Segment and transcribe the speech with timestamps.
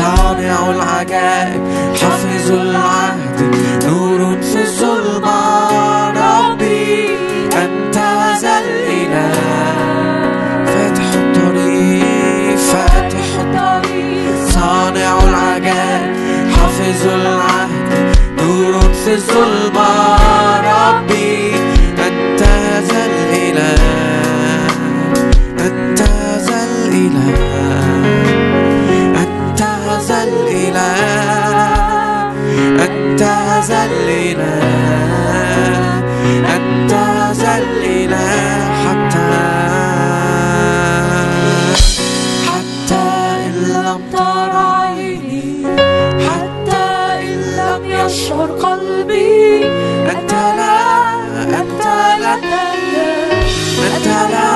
[0.00, 1.62] صانع العجائب
[2.00, 3.54] حافظ العهد
[3.86, 5.38] نور في الظلمة
[6.10, 7.10] ربي
[7.64, 7.96] أنت
[8.42, 9.32] ذا الإله
[10.66, 14.48] فاتح الطريق فاتح الطريق.
[14.48, 19.90] صانع العجائب حافظ العهد نور في الظلمة
[32.84, 33.22] أنت
[33.68, 34.62] ذا الإله
[36.56, 36.92] أنت
[37.32, 39.30] ذا الإله حتى
[42.46, 43.06] حتى
[43.46, 45.66] إن لم ترى عيني
[46.26, 46.86] حتى
[47.22, 49.64] إن لم يشعر قلبي
[50.10, 50.78] أنت لا
[51.60, 51.84] أنت
[52.22, 52.34] لا
[53.86, 54.52] أنت لا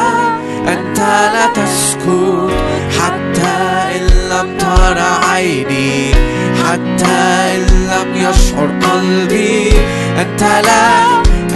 [0.73, 0.99] أنت
[1.35, 2.51] لا تسكت
[2.99, 3.55] حتى
[3.97, 5.74] إن لم ترى عيني.
[7.07, 9.73] إن لم يشعر قلبي.
[10.21, 10.85] أنت لا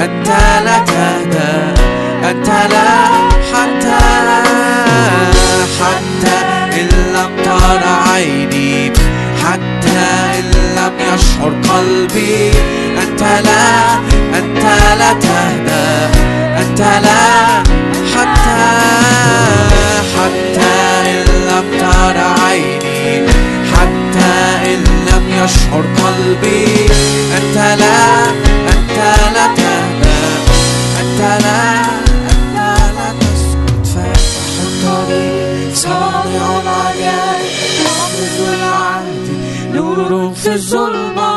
[0.04, 0.28] أنت
[0.64, 1.54] لا تهدى.
[2.30, 2.90] أنت لا
[3.52, 3.98] حتى
[5.80, 6.36] حتى
[6.80, 8.92] إن لم ترى عيني.
[9.44, 10.06] حتى
[10.38, 12.50] إن لم يشعر قلبي.
[13.02, 13.94] أنت لا
[14.38, 14.64] أنت
[14.98, 15.88] لا تهدى.
[16.62, 17.22] أنت لا
[18.14, 18.60] حتى
[20.14, 20.74] حتى
[21.06, 23.28] إن لم ترى عيني.
[23.72, 24.34] حتى
[24.74, 24.84] إن
[25.44, 26.64] يشعر قلبي.
[27.38, 27.98] أنت لا
[28.72, 28.98] أنت
[29.34, 30.20] لا تهدى
[31.00, 31.60] أنت لا
[32.32, 32.56] أنت
[32.96, 33.86] لا تسكت.
[33.94, 39.26] فاتح الطريق صانع العجائب حافظ العهد
[39.74, 41.27] نور في الظلمة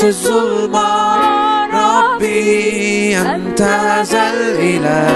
[0.00, 0.88] في الظلمة
[1.74, 3.60] ربي أنت
[4.10, 5.08] ذا الإله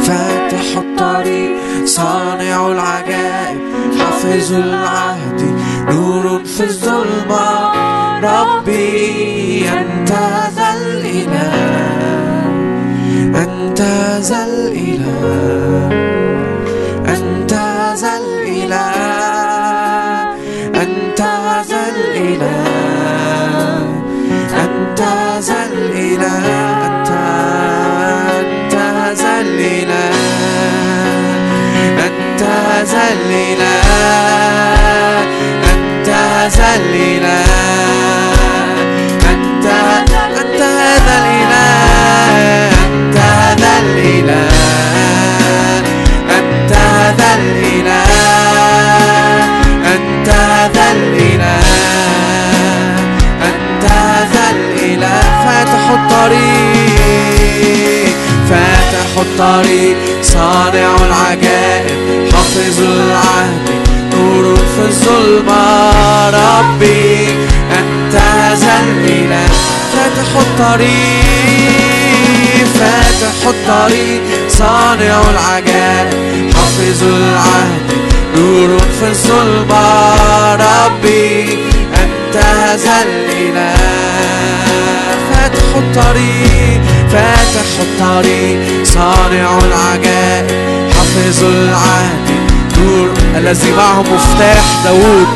[0.00, 3.60] فاتح الطريق صانع العجائب
[3.98, 5.40] حافظ العهد
[5.90, 7.70] نور في الظلمة
[8.20, 10.10] ربي أنت
[10.56, 11.64] ذا الإله
[13.42, 13.80] أنت
[14.20, 16.33] ذا الإله
[32.44, 33.84] أنت ذا الإله
[35.72, 36.08] أنت
[36.56, 37.44] ذا الإله
[39.30, 39.66] أنت
[40.40, 41.64] أنت هذا الإله
[42.86, 44.52] أنت هذا الإله
[46.38, 48.08] أنت هذا الإله
[49.94, 51.62] أنت هذا الإله
[53.48, 56.94] أنت هذا الإله فاتح الطريق
[58.50, 62.33] فاتح الطريق صانع العجائب.
[62.44, 63.68] حافظ العهد
[64.12, 67.28] نور في الظلمة ربي.
[67.78, 69.48] أنت هذا الإله
[69.92, 70.94] فاتح الطريق
[72.74, 76.54] فاتح الطريق صانع العجائب.
[76.54, 77.88] حافظ العهد
[78.36, 79.86] نور في الظلمة
[80.54, 81.58] ربي.
[82.02, 83.76] أنت هذا الإله
[85.32, 86.80] فاتح الطريق
[87.12, 90.93] فاتح الطريق صانع العجائب.
[91.14, 92.30] حافظ العهد.
[92.78, 95.26] نور الذي معه مفتاح داوود.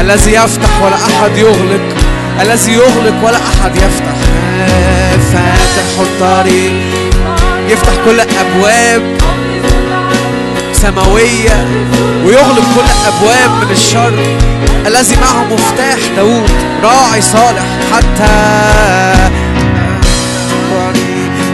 [0.00, 1.96] الذي يفتح ولا أحد يغلق.
[2.40, 4.16] الذي يغلق ولا أحد يفتح.
[5.32, 6.72] فاتح الطريق.
[7.68, 9.02] يفتح كل الأبواب
[10.72, 11.66] سماوية.
[12.24, 14.36] ويغلق كل الأبواب من الشر.
[14.86, 16.50] الذي معه مفتاح داوود.
[16.82, 18.34] راعي صالح حتى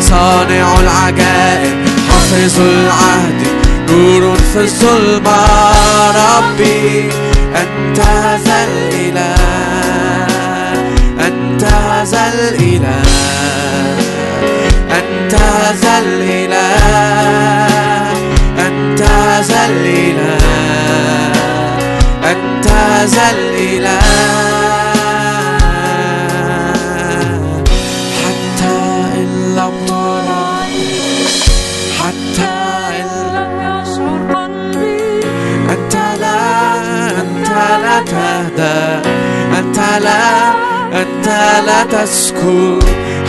[0.00, 1.84] صانع العجائب.
[2.11, 3.33] حافظ العهد.
[3.94, 5.37] نور في الظلمة
[6.38, 7.11] ربي.
[7.56, 7.99] أنت
[8.46, 9.37] ذا الإله.
[11.26, 11.64] أنت
[12.05, 13.02] ذا الإله.
[14.91, 15.35] أنت
[15.82, 16.76] ذا الإله.
[18.67, 19.02] أنت
[19.49, 20.38] ذا الإله.
[22.25, 22.67] أنت
[23.05, 24.63] ذا الإله.
[40.93, 41.26] أنت
[41.67, 42.85] لا تسكت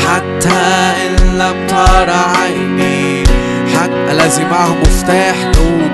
[0.07, 0.63] حتى
[1.05, 3.23] إن لم ترى عيني.
[3.75, 5.89] حتى الذي معه مفتاح نور.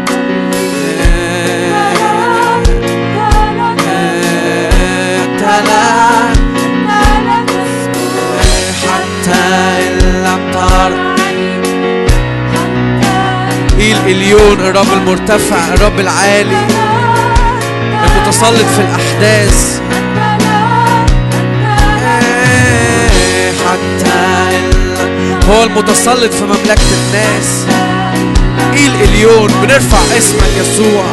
[5.24, 5.86] أنت لا
[8.83, 9.44] حتى
[9.88, 11.12] إن لم ترى.
[13.80, 16.57] الإليون الرب المرتفع الرب العالي
[18.06, 19.81] المتسلط في الأحداث.
[25.51, 27.65] هو المتسلط في مملكة الناس.
[28.74, 31.03] إيل إليون بنرفع اسمك يسوع.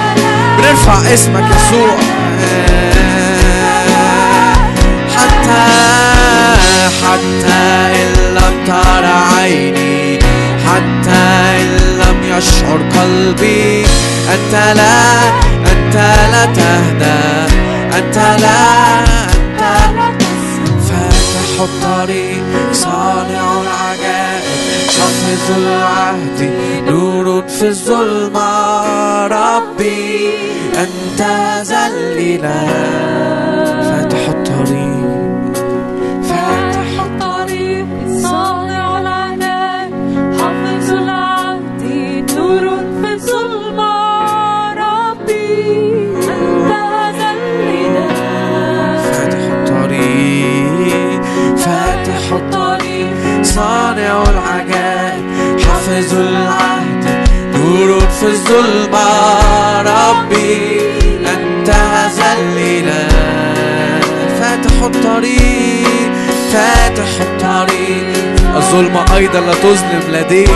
[0.58, 1.96] بنرفع اسمك يسوع.
[5.16, 5.64] حتى
[7.02, 7.58] حتى
[7.94, 9.04] إن لم تر
[9.36, 10.18] عيني
[10.66, 11.22] حتى
[11.60, 13.86] إن لم يشعر قلبي.
[14.34, 14.98] أنت لا
[15.72, 15.94] أنت
[16.32, 17.54] لا تهدى.
[17.98, 18.60] أنت لا
[19.34, 19.62] أنت
[20.88, 23.27] فاتح الطريق صانع العجائب
[24.98, 26.40] حافظ العهد
[26.88, 28.50] نور في الظلمة.
[29.26, 30.30] ربي
[30.74, 31.20] أنت
[31.62, 32.66] ذا الإله
[33.82, 35.54] فاتح الطريق.
[36.28, 37.86] فاتح الطريق.
[38.22, 38.98] صانع
[40.38, 41.82] حافظ العهد
[42.36, 42.64] نور
[43.02, 43.94] في الظلمة.
[44.72, 45.72] ربي
[46.34, 46.70] أنت
[47.18, 48.14] ذا الإله
[49.02, 51.22] فاتح الطريق.
[51.56, 53.08] فاتح الطريق.
[53.42, 54.87] صانع العجائب.
[55.88, 59.08] حافظ العهد نور في الظلمة.
[59.80, 60.80] ربي
[61.20, 61.70] أنت
[62.16, 63.08] ذا الإله
[64.40, 66.12] فاتح الطريق
[66.52, 68.06] فاتح الطريق.
[68.56, 70.50] الظلمة أيضا لا تظلم لديك.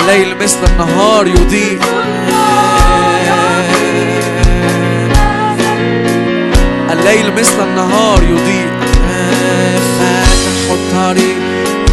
[0.00, 1.78] الليل مثل النهار يضيء
[6.92, 8.70] الليل مثل النهار يضيء
[9.98, 11.38] فاتح الطريق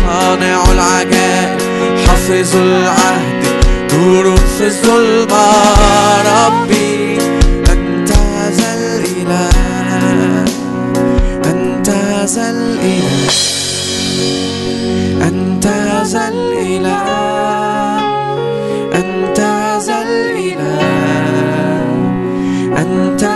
[0.07, 1.65] صانع العجائب.
[2.25, 3.43] حافظ العهد
[4.57, 5.47] في الظلمة
[6.47, 7.17] ربي
[7.71, 8.09] أنت
[8.49, 10.45] ذا الإله
[11.45, 11.89] أنت
[12.25, 13.29] ذا الإله
[15.27, 15.67] أنت
[16.05, 17.99] ذا الإله
[18.95, 19.39] أنت
[19.85, 21.05] ذا الإله
[22.77, 23.34] أنت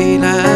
[0.00, 0.49] feeling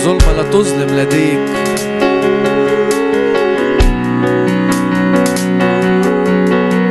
[0.00, 1.40] الظلمة لا تظلم لديك.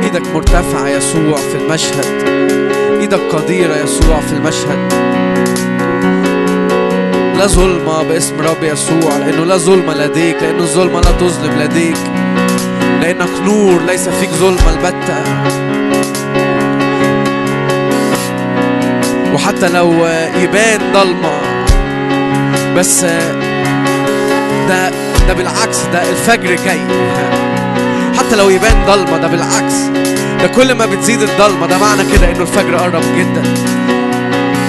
[0.02, 2.04] إيدك مرتفعة يسوع في المشهد.
[3.00, 4.92] إيدك قديرة يسوع في المشهد.
[7.38, 11.98] لا ظلمة باسم رب يسوع لأنه لا ظلمة لديك لأن الظلمة لا تظلم لديك.
[13.00, 15.22] لأنك نور ليس فيك ظلمة البتة.
[19.34, 19.92] وحتى لو
[20.42, 21.49] يبان ضلمة
[22.76, 23.00] بس
[24.68, 24.90] ده
[25.28, 26.80] ده بالعكس ده الفجر جاي.
[28.18, 29.74] حتى لو يبان ضلمة ده بالعكس.
[30.40, 33.42] ده كل ما بتزيد الضلمة ده معنى كده إنه الفجر قرب جدا.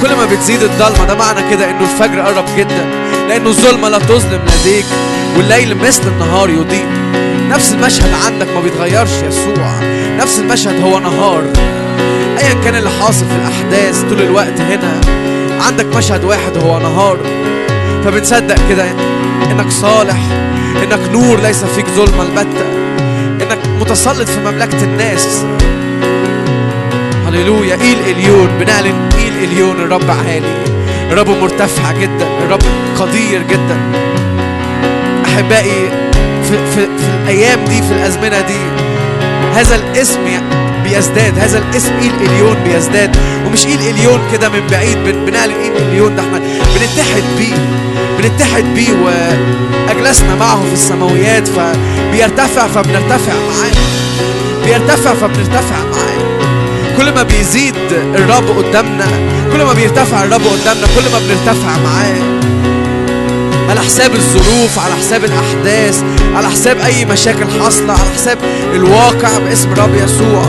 [0.01, 2.86] كل ما بتزيد الضلمة ده معنى كده إنه الفجر قرب جدا.
[3.29, 4.86] لأنه الظلمة لا تظلم لديك
[5.38, 6.88] والليل مثل النهار يضيء.
[7.50, 9.72] نفس المشهد عندك ما بيتغيرش يسوع.
[10.20, 11.43] نفس المشهد هو نهار.
[12.39, 15.01] ايا كان اللي حاصل في الأحداث طول الوقت هنا
[15.67, 17.17] عندك مشهد واحد هو نهار.
[18.05, 18.86] فبتصدق كده
[19.51, 20.20] إنك صالح
[20.84, 22.65] إنك نور ليس فيك ظلمة البتة
[23.41, 25.46] إنك متسلط في مملكة الناس.
[27.27, 27.75] هللويا.
[27.81, 28.48] إيل إليون.
[28.60, 29.75] بنعلن إيل إليون.
[29.75, 30.63] الرب عالي.
[31.12, 32.27] الرب مرتفع جدا.
[32.46, 32.63] الرب
[33.00, 33.77] قدير جدا.
[35.25, 35.89] أحبائي
[36.43, 38.60] في, في, في الأيام دي في الأزمنة دي
[39.53, 40.20] هذا الاسم
[40.95, 41.39] بيزداد.
[41.39, 43.15] هذا الاسم إيل إليون بيزداد.
[43.48, 46.39] ومش إيل إليون كده من بعيد بن- بنعلن إيل إليون ده إحنا
[46.75, 47.55] بنتحد بيه.
[48.19, 53.71] بنتحد بيه وأجلسنا معه في السماويات فبيرتفع فبنرتفع معاه.
[54.65, 56.21] بيرتفع فبنرتفع معاه.
[56.98, 57.75] كل ما بيزيد
[58.15, 59.05] الرب قدامنا
[59.53, 62.41] كل ما بيرتفع الرب قدامنا كل ما بنرتفع معاه.
[63.72, 66.04] على حساب الظروف على حساب الأحداث
[66.36, 68.38] على حساب أي مشاكل حاصلة على حساب
[68.74, 70.46] الواقع باسم الرب يسوع.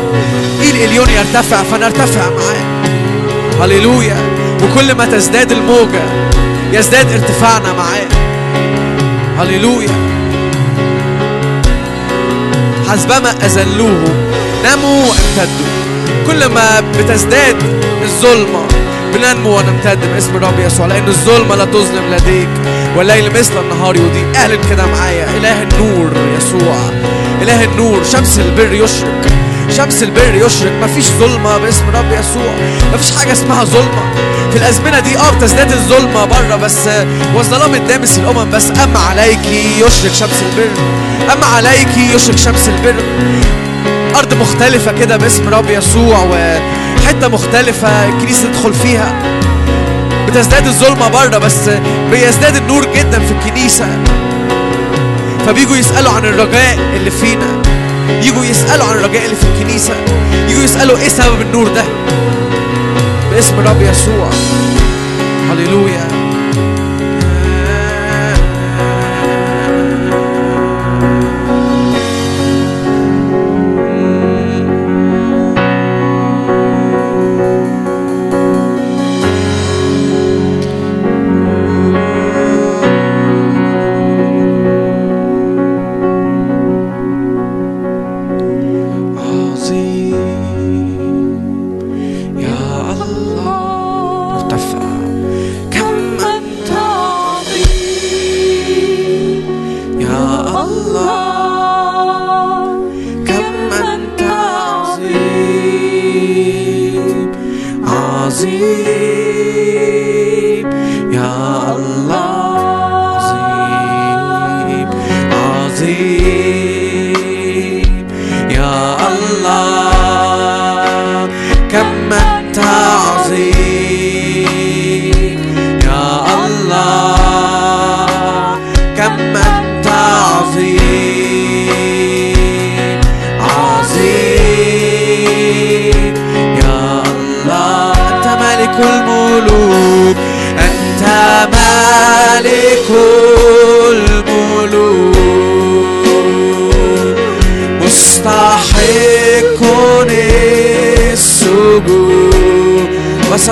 [0.60, 2.84] إيل إليون يرتفع فنرتفع معاه.
[3.64, 4.16] هللويا.
[4.62, 6.02] وكل ما تزداد الموجة
[6.72, 8.08] يزداد ارتفاعنا معاه.
[9.38, 9.94] هللويا.
[12.88, 14.04] حسبما أذلوه
[14.64, 15.72] نموا وامتدوا.
[16.26, 17.56] كل ما بتزداد
[18.02, 18.66] الظلمة
[19.14, 22.48] بننمو ونمتد باسم الرب يسوع لأن الظلمة لا تظلم لديك.
[22.96, 25.26] والليل مثل النهار يضيء اعلن كده معايا.
[25.36, 26.76] إله النور يسوع
[27.42, 29.22] إله النور شمس البر يشرق
[29.76, 30.72] شمس البر يشرق.
[30.82, 32.54] مفيش ظلمة باسم الرب يسوع
[32.94, 34.02] مفيش حاجة اسمها ظلمة.
[34.50, 36.88] في الأزمنة دي آه بتزداد الظلمة بره بس
[37.34, 38.50] والظلام الدامس الأمم.
[38.50, 40.70] بس أما عليكي يشرق شمس البر
[41.32, 42.94] أما عليكي يشرق شمس البر.
[44.16, 49.12] أرض مختلفة كده باسم رب يسوع وحتة مختلفة الكنيسة تدخل فيها.
[50.32, 51.70] بتزداد الظلمة بره بس
[52.10, 53.86] بيزداد النور جدا في الكنيسة.
[55.46, 57.62] فبيجوا يسألوا عن الرجاء اللي فينا.
[58.22, 59.94] يجوا يسألوا عن الرجاء اللي في الكنيسة.
[60.48, 61.84] يجوا يسألوا إيه سبب النور ده؟
[63.30, 64.30] باسم الرب يسوع.
[65.50, 66.21] هللويا.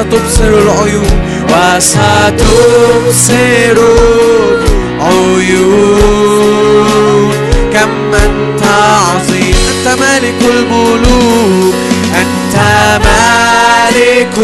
[0.00, 3.28] وستبصر العيون وستبصر
[4.98, 6.10] العيون
[7.72, 9.54] كم أنت عظيم
[9.86, 11.74] أنت ملك الملوك
[12.16, 12.56] أنت
[13.04, 14.36] ملك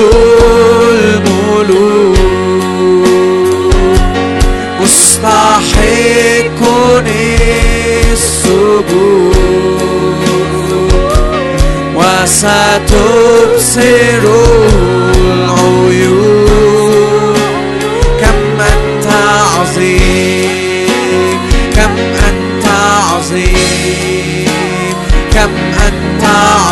[0.91, 2.17] الملوك.
[4.83, 6.61] مستحق
[8.13, 9.37] السجود
[11.97, 13.47] وستبصر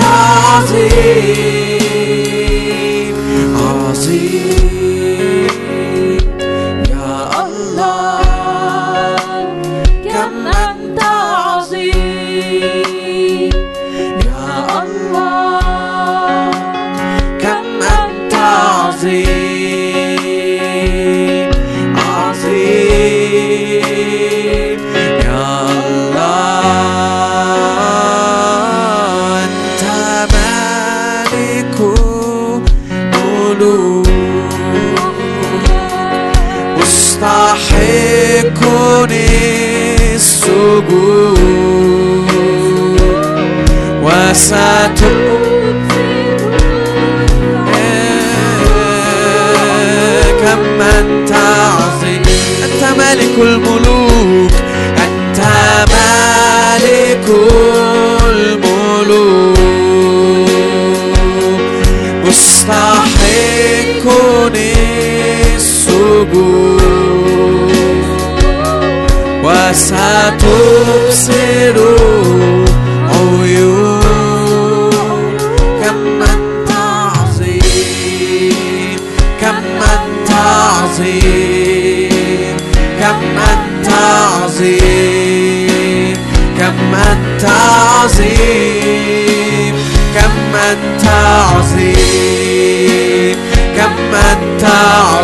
[0.00, 1.43] عظيم.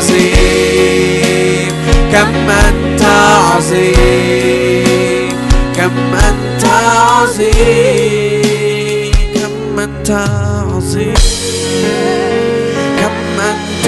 [0.00, 1.72] عظيم
[2.12, 4.39] كم أنت عظيم
[7.00, 8.42] عظيم
[9.35, 11.14] كم أنت عظيم؟
[12.99, 13.87] كم أنت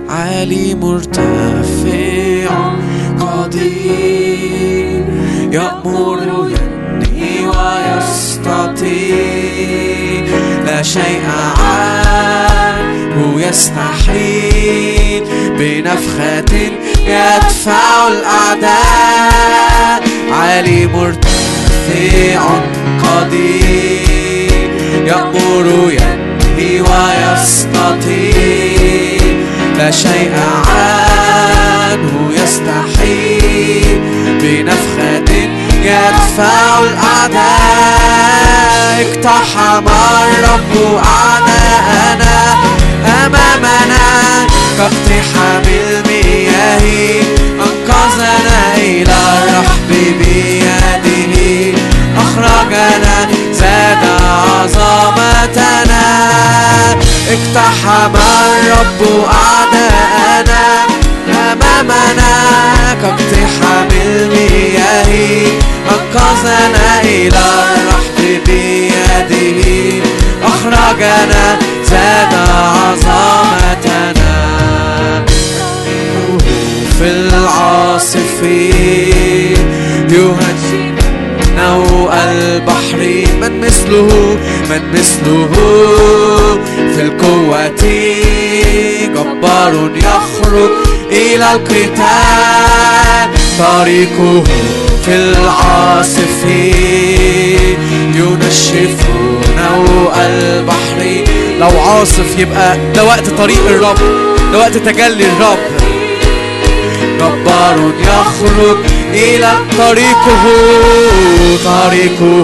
[0.10, 2.54] عالي مرتفع
[3.20, 5.06] قدير
[5.52, 8.94] يأمر ينهي ويستطيع.
[10.66, 11.22] لا شيء
[11.58, 15.24] عنه يستحيل.
[15.60, 16.54] بنفخة
[17.08, 20.04] يدفع الأعداء.
[20.32, 22.42] عالي مرتفع
[23.04, 24.72] قدير
[25.06, 28.04] يأمر ينهي ويستطيع
[29.78, 30.32] لا شيء
[30.68, 34.02] عنه يستحيل.
[34.42, 35.34] بنفخة
[35.84, 37.54] يدفع الأعداء.
[39.02, 42.56] اقتحم الرب أعداءنا
[43.26, 44.06] أمامنا.
[44.78, 46.86] كاقتحام المياه
[47.54, 49.90] أنقذنا إلى الرحب
[50.20, 51.93] بيده.
[52.18, 56.06] أخرجنا زاد عظمتنا.
[57.30, 60.64] اقتحم الرب أعداءنا
[61.28, 62.34] أمامنا.
[63.02, 65.12] كاقتحام المياه
[65.90, 69.64] أنقذنا إلى الرحب بيده.
[70.44, 71.44] أخرجنا
[71.90, 74.34] زاد عظمتنا.
[77.00, 79.43] في العاصف يهجي
[81.58, 82.98] نوء البحر.
[83.42, 84.38] من مثله
[84.70, 85.50] من مثله.
[86.96, 87.68] في القوة
[89.16, 90.72] جبار يخرج
[91.12, 93.30] إلى القتال.
[93.60, 94.44] طريقه
[95.06, 96.46] في العاصف.
[98.16, 98.98] ينشف
[99.58, 101.00] نوء البحر.
[101.60, 103.98] لو عاصف يبقى ده وقت طريق الرب
[104.52, 105.58] ده وقت تجلي الرب.
[107.20, 108.78] جبار يخرج
[109.14, 110.44] إلى طريقه
[111.66, 112.44] طريقه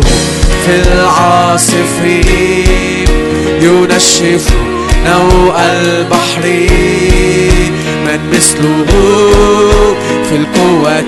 [0.66, 1.94] في العاصف.
[3.62, 4.46] ينشف
[5.06, 6.44] نوء البحر
[8.06, 8.86] من مثله
[10.30, 11.04] في القوة.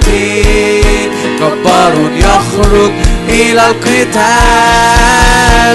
[1.42, 2.92] جبار يخرج
[3.30, 4.18] إلى القتال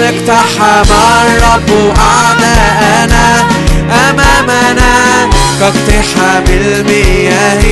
[0.03, 0.91] اقتحم
[1.27, 3.27] الرب أعداءنا
[3.91, 4.93] أمامنا.
[5.59, 7.63] كاقتحام المياه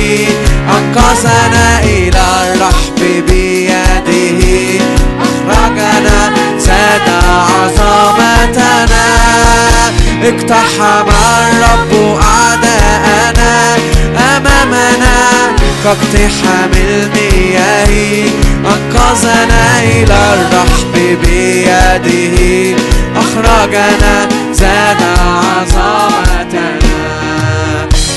[0.70, 2.24] أنقذنا إلى
[2.54, 4.84] الرحب بيده.
[5.20, 9.06] أخرجنا زاد عظمتنا
[10.22, 13.76] اقتحم الرب أعداءنا
[14.36, 15.16] أمامنا.
[15.86, 22.76] كاقتحام المياه أنقذنا إلى الرحب بيده.
[23.16, 26.78] أخرجنا زاد عظمتنا.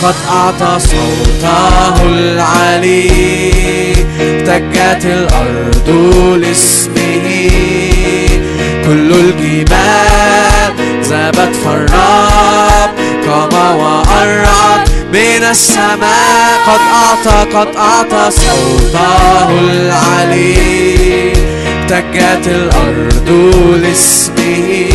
[0.03, 3.09] قد أعطى صوته العلي
[4.45, 5.89] تجت الأرض
[6.41, 7.88] لاسمه.
[8.89, 10.73] كل الجبال
[11.03, 12.91] ذابت فالرب
[13.27, 16.59] قام وأرعد من السماء.
[16.67, 21.33] قد أعطى قد أعطى صوته العلي
[21.87, 23.29] تجت الأرض
[23.81, 24.91] لاسمه.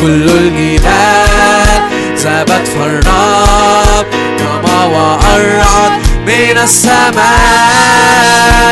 [0.00, 1.80] كل الجبال
[2.16, 4.06] ذابت فالرب
[4.38, 5.92] كما وأرعد
[6.26, 7.24] من السماء.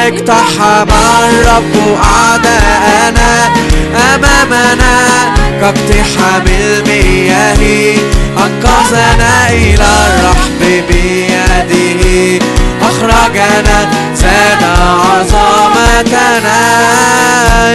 [0.08, 0.90] اقتحم
[1.22, 3.30] الرب أعداءنا
[4.14, 4.94] أمامنا.
[5.60, 7.62] كاقتحام المياه.
[8.38, 12.44] أنقذنا إلى الرحب بيده.
[12.82, 13.78] أخرجنا
[14.14, 16.60] زاد عظمتنا.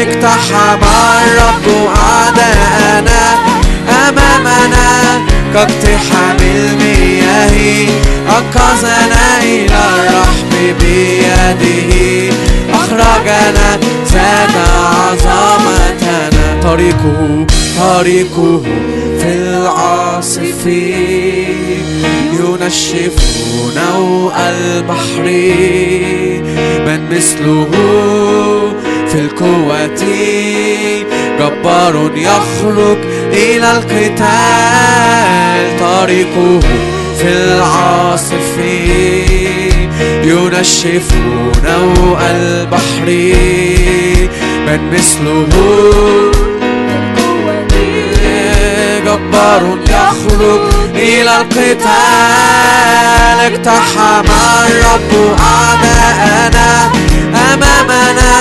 [0.02, 3.22] اقتحم الرب أعداءنا
[4.10, 4.88] أمامنا.
[5.54, 7.88] كاقتحام المياه
[8.38, 12.36] أنقذنا إلى الرحب بيده.
[12.74, 14.56] أخرجنا زاد
[14.96, 16.62] عظمتنا.
[16.64, 17.46] طريقه
[17.80, 18.62] طريقه
[19.20, 20.66] في العاصف.
[22.34, 23.16] ينشف
[23.76, 25.26] نوء البحر.
[26.86, 27.72] من مثله
[29.18, 29.90] في القوة.
[31.40, 32.98] جبار يخرج
[33.34, 34.20] إلى القتال.
[35.80, 36.60] طريقه
[37.20, 38.58] في العاصف.
[40.24, 41.12] ينشف
[41.64, 43.08] نوء البحر.
[44.68, 45.48] من مثله
[49.06, 50.62] جبار يخرج
[50.96, 51.88] إلى القتال.
[53.40, 54.28] اقتحم
[54.70, 56.68] الرب أعداءنا
[57.54, 58.34] أمامنا.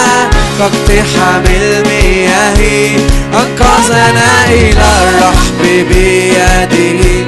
[0.59, 2.61] كاقتحام المياه
[3.35, 7.27] أنقذنا إلى الرحب بيده.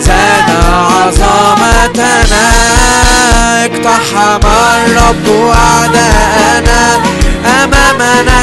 [0.00, 2.46] زاد عظمتنا.
[3.64, 4.46] اقتحم
[4.86, 6.82] الرب أعداءنا
[7.64, 8.42] أمامنا.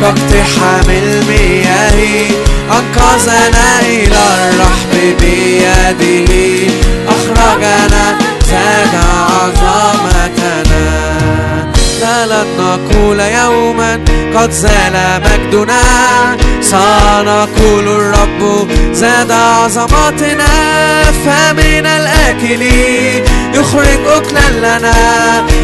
[0.00, 2.30] كاقتحام المياه
[2.70, 6.72] أنقذنا إلى الرحب بيده.
[7.08, 8.04] أخرجنا.
[8.50, 8.94] زاد
[9.30, 10.73] عظمتنا.
[12.02, 14.00] لن نقول يوما
[14.36, 15.80] قد زال مجدنا
[16.60, 20.46] سنقول الرب زاد عظمتنا
[21.24, 22.62] فمن الآكل
[23.54, 24.94] يخرج أكلا لنا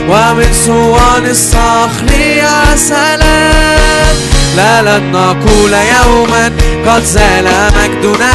[0.08, 2.06] ومن صوان الصخر
[2.42, 3.79] عسلا
[4.56, 6.52] لا لن نقول يوما
[6.86, 7.44] قد زال
[7.76, 8.32] مجدنا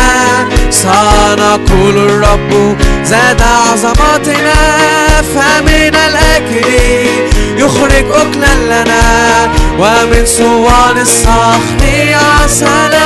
[0.69, 4.53] سنقول الرب زاد عظمتنا
[5.35, 6.67] فمن الأكل
[7.57, 9.49] يخرج أكلا لنا
[9.79, 13.05] ومن صوان الصخر عسلا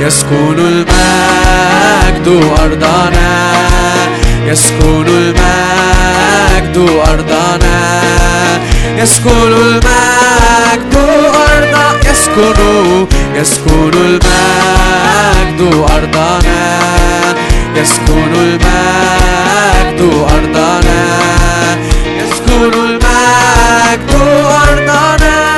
[0.00, 3.50] يسكن المجد أرضنا
[4.46, 6.76] يسكن المجد
[7.08, 8.02] أرضنا.
[8.96, 12.10] يسكن المجد أرضنا.
[12.10, 16.80] يسكن يسكن المجد أرضنا.
[17.76, 20.00] يسكن المجد
[20.32, 20.98] أرضنا.
[22.18, 24.12] يسكن المجد
[24.68, 25.49] أرضنا.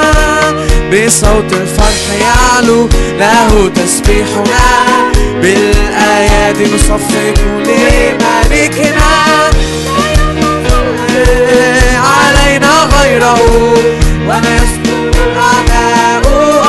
[0.92, 4.92] بصوت الفرح يعلو له تسبيحنا.
[5.42, 9.12] بالأيادي نصفق لملكنا
[11.96, 13.40] علينا غيره
[14.26, 16.22] ولا يسكن الأعداء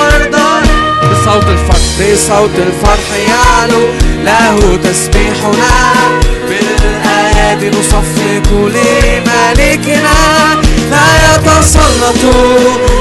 [0.06, 0.62] أرضنا
[1.12, 3.84] بصوت الفرح بصوت الفرح يعلو
[4.24, 5.74] له تسبيحنا.
[6.50, 6.93] بالأيادي
[7.62, 10.20] نصفق لملكنا
[10.92, 12.36] لا يتسلط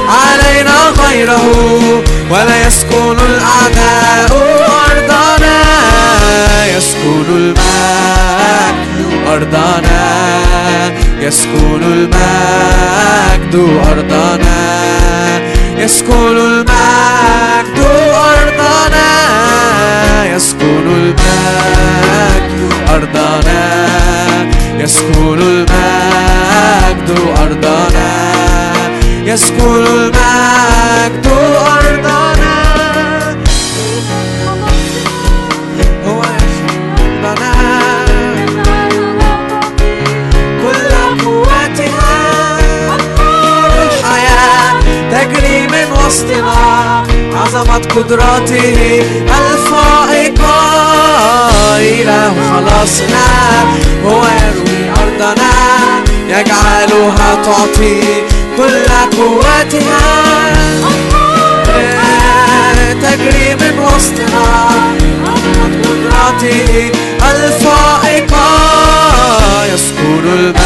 [0.08, 0.76] علينا
[1.08, 4.32] غيره ولا يسكن الأعداء
[4.86, 5.56] أرضنا
[6.76, 7.62] يسكن المجد
[9.28, 10.02] أرضنا
[11.20, 13.54] يسكن المجد
[13.88, 14.62] أرضنا
[15.82, 17.78] يسكن المجد
[18.14, 19.08] أرضنا
[20.34, 23.62] يسكن المجد أرضنا
[24.78, 28.12] يسكن المجد أرضنا
[29.24, 31.26] يسكن المجد
[31.76, 32.61] أرضنا
[46.12, 49.02] وسطنا عظمة قدراته
[49.40, 50.54] الفائقة
[51.78, 53.26] إله خلاصنا.
[54.06, 55.54] هو يروي أرضنا
[56.28, 58.00] يجعلها تعطي
[58.56, 60.04] كل قوتها.
[63.02, 64.46] تجري من وسطنا.
[65.26, 66.90] عظمة قدراته
[67.30, 69.01] الفائقة
[69.74, 70.62] يسكن المجد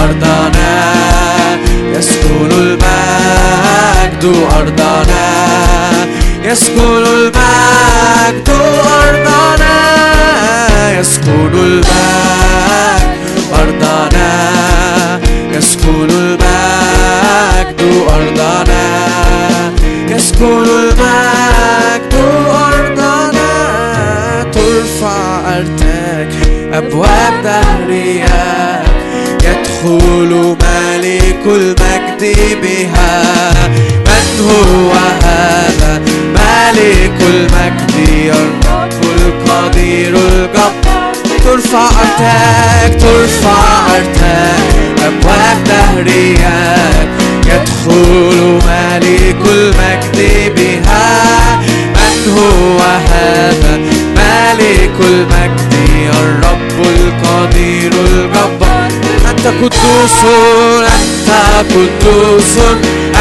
[0.00, 0.94] أرضنا.
[1.92, 4.24] يسكن المجد
[4.56, 5.24] أرضنا.
[6.44, 8.48] يسكن المجد
[8.98, 9.74] أرضنا.
[11.00, 11.84] يسكن المجد
[13.52, 14.30] أرضنا.
[15.52, 18.84] يسكن المجد أرضنا.
[20.08, 22.14] يسكن المجد
[22.50, 23.52] أرضنا.
[24.52, 25.16] ترفع
[25.56, 28.82] أرتاك أبواب دهرية
[29.44, 33.22] يدخل ملك المجد بها.
[34.06, 36.02] من هو هذا؟
[36.34, 37.94] ملك المجد
[38.28, 41.12] الرب القدير الجبار
[41.44, 44.74] ترفع أرتاك ترفع أرتاك.
[45.06, 47.08] أبواب دهريات
[47.46, 51.60] يدخل ملك المجد بها.
[51.94, 53.93] من هو هذا؟
[54.34, 55.74] ملك المجد
[56.14, 58.88] الرب القدير الجبار
[59.30, 60.20] أنت قدوس
[60.94, 61.30] أنت
[61.70, 62.56] قدوس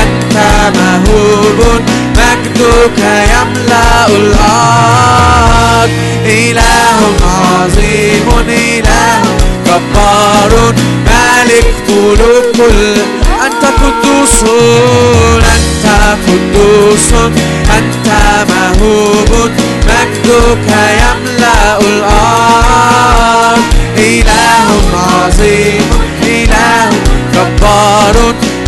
[0.03, 0.35] أنت
[0.75, 1.81] مهوب.
[2.17, 2.99] مجدك
[3.33, 5.89] يملأ الأرض.
[6.25, 9.21] إله عظيم إله
[9.65, 10.73] جبار.
[11.05, 12.43] ملك ملوك.
[12.57, 12.93] كل
[13.45, 14.43] أنت قدوس
[15.55, 15.85] أنت
[16.27, 17.13] قدوس
[17.77, 18.07] أنت
[18.71, 19.51] هبط
[19.87, 20.67] مجدك
[21.01, 23.63] يملأ الأرض.
[23.97, 25.89] إله عظيم
[26.23, 26.89] إله
[27.33, 28.15] جبار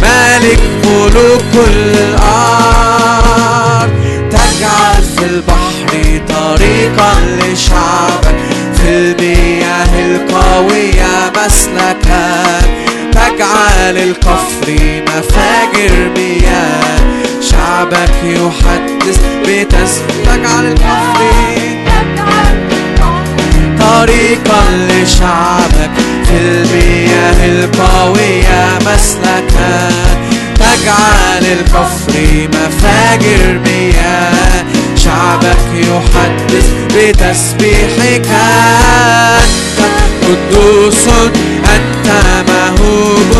[0.01, 3.89] ملك ملوك كل الأرض.
[4.31, 5.91] تجعل في البحر
[6.29, 8.35] طريقا لشعبك
[8.75, 12.25] في المياه القوية مسلكا.
[13.11, 14.67] تجعل الكفر
[15.07, 16.99] مفاجر مياه.
[17.65, 21.21] شعبك يحدث بتسبيح تجعل الكفر
[23.79, 25.91] طريقا لشعبك
[26.25, 29.89] في المياه القوية مسلكا.
[30.55, 32.13] تجعل الكفر
[32.53, 34.65] مفاجر مياه.
[34.95, 38.27] شعبك يحدث بتسبيحك.
[40.21, 41.07] قدوس
[41.75, 41.94] أنت
[42.47, 43.31] مهوب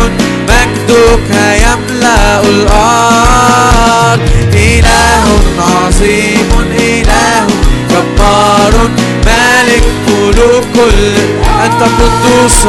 [0.48, 1.30] مجدك
[1.64, 4.20] يملأ الأرض
[4.54, 5.26] إله
[5.58, 7.46] عظيم إله
[7.90, 8.74] جبار.
[9.26, 11.14] مالك ملوك كل
[11.64, 12.62] أنت قدوس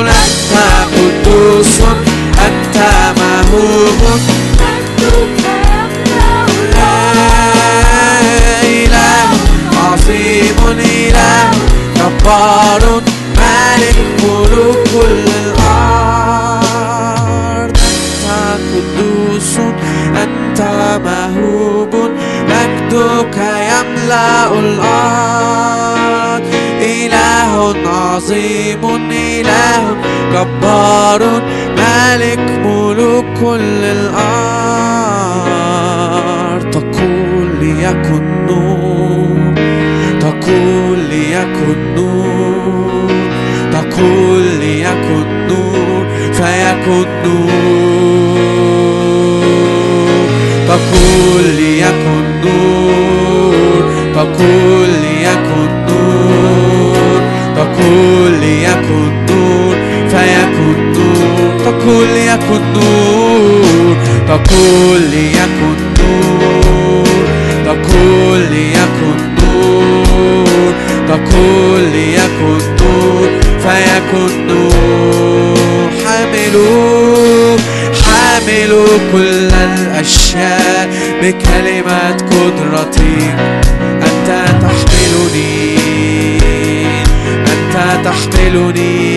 [0.00, 0.54] أنت
[0.94, 1.76] قدوس
[2.46, 2.76] أنت
[3.18, 4.00] مهوب.
[8.62, 9.28] إله
[9.84, 11.50] عظيم إله
[11.96, 13.02] جبار.
[28.20, 29.96] عظيم إله
[30.32, 31.22] جبار.
[31.76, 34.30] مالك ملوك الأرض
[36.70, 39.54] تقول ليكن نور
[40.20, 42.49] تقول ليكن نور.
[44.00, 48.30] تقول ليكن نور فيكن نور
[50.68, 53.84] تقول ليكن نور
[54.14, 57.20] تقول ليكن نور
[57.56, 59.74] تقول ليكن نور
[60.08, 63.96] فيكن نور تقول ليكن نور
[64.28, 67.06] تقول ليكن نور
[67.64, 70.72] تقول ليكن نور
[71.08, 72.09] تقول ليكن نور
[73.62, 77.56] فيكن نور حاملوا
[78.04, 80.88] حاملوا كل الأشياء
[81.22, 83.34] بكلمة قدرتك
[84.02, 84.28] أنت
[84.62, 85.76] تحملني.
[87.52, 89.16] أنت تحملني.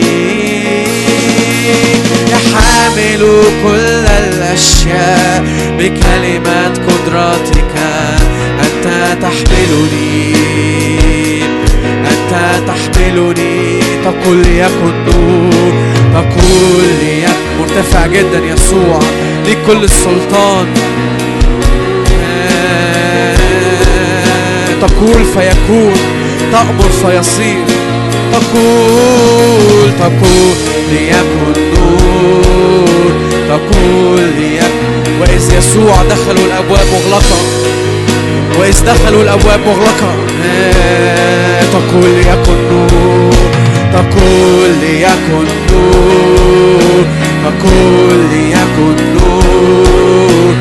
[2.32, 3.22] يا حامل
[3.64, 5.44] كل الأشياء
[5.80, 7.76] بكلمة قدرتك.
[8.60, 10.36] أنت تحملني.
[12.12, 12.34] أنت
[12.68, 13.63] تحملني.
[14.04, 15.74] تقول ليكن نور
[16.14, 19.00] تقول ليكن مرتفع جدا يسوع
[19.46, 20.66] ليك كل السلطان.
[24.82, 25.94] تقول فيكون
[26.52, 27.66] تأمر فيصير.
[28.32, 30.56] تقول تقول
[30.92, 33.12] ليكن نور
[33.50, 37.38] تقول ليكن وإذ يسوع دخلوا الأبواب مغلقة.
[38.60, 40.16] وإذ دخلوا الأبواب مغلقة.
[41.74, 43.53] تقول ليكن نور
[43.94, 47.06] تقول ليكن نور
[47.44, 50.56] تقول ليكن نور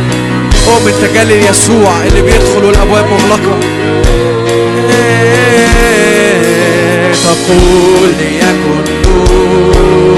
[0.66, 3.58] قوم التجلي يسوع اللي بيدخلوا الأبواب مغلقة.
[7.24, 10.16] تقول ليكن نور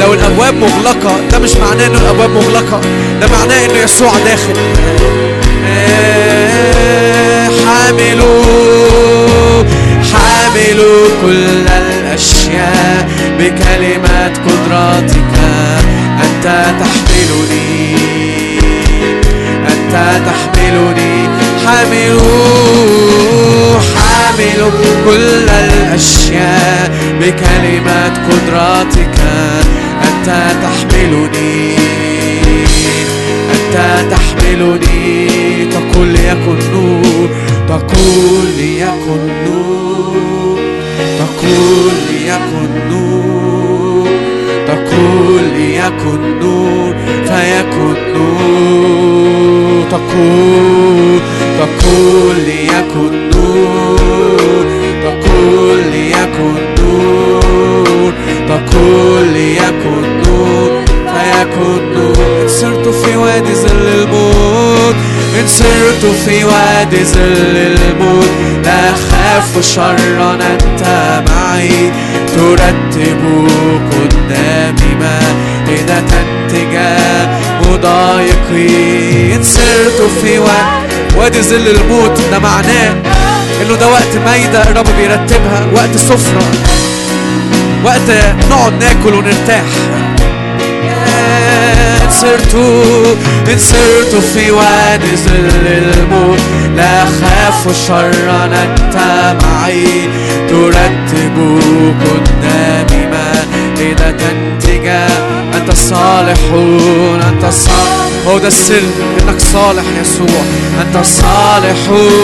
[0.00, 2.80] لو الأبواب مغلقة ده مش معناه إنه الأبواب مغلقة
[3.20, 4.54] ده معناه إنه يسوع داخل.
[7.66, 8.44] حاملوا
[10.12, 11.64] حاملوا كل
[12.16, 15.34] الأشياء بكلمات قدرتك
[16.24, 16.46] أنت
[16.80, 17.96] تحملني.
[19.68, 19.94] أنت
[20.26, 21.28] تحملني.
[21.66, 22.20] حاملوا
[23.80, 24.60] حامل
[25.04, 29.18] كل الأشياء بكلمات قدرتك
[30.02, 30.28] أنت
[30.62, 31.76] تحملني.
[33.54, 33.76] أنت
[34.10, 35.28] تحملني.
[35.70, 37.28] تقول ليكن نور
[37.68, 40.25] تقول ليكن نور.
[41.56, 44.08] تقول ليكن نور
[44.66, 51.20] تقول ليكن نور فيكن نور تقول
[51.58, 54.66] تقول ليكن نور
[55.02, 58.12] تقول ليكن نور
[58.48, 64.94] تقول ليكن نور فيكن نور إن سرت في وادي ظل الموت
[65.40, 68.30] إن سرت في وادي ظل الموت
[69.36, 70.82] أخاف شرا أنت
[71.30, 71.92] معي.
[72.36, 73.48] ترتب
[73.92, 76.04] قدامي مائدة
[76.48, 77.28] تجاه
[77.60, 79.34] مضايقي.
[79.34, 79.42] إن
[80.22, 82.92] في وادي وادي ظل الموت ده معناه
[83.62, 86.42] إنه ده وقت مايدة الرب بيرتبها وقت سفرة
[87.84, 88.10] وقت
[88.50, 89.64] نقعد ناكل ونرتاح.
[93.52, 96.40] إن سرت في وادي ظل الموت.
[96.76, 98.96] لا أخاف شرا أنت
[99.42, 100.08] معي.
[100.48, 101.36] ترتب
[102.00, 104.22] قدامي مائدة
[104.60, 105.18] تجاه
[105.54, 108.10] أنت صالحون أنت صالح.
[108.26, 108.82] هو ده السر
[109.22, 110.42] إنك صالح يسوع.
[110.80, 112.16] أنت صالحون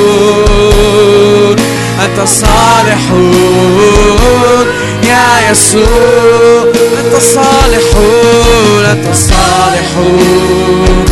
[2.04, 3.52] أنت صالحون.
[5.02, 6.72] يا يسوع
[7.04, 11.04] أنت صالحون أنت صالحون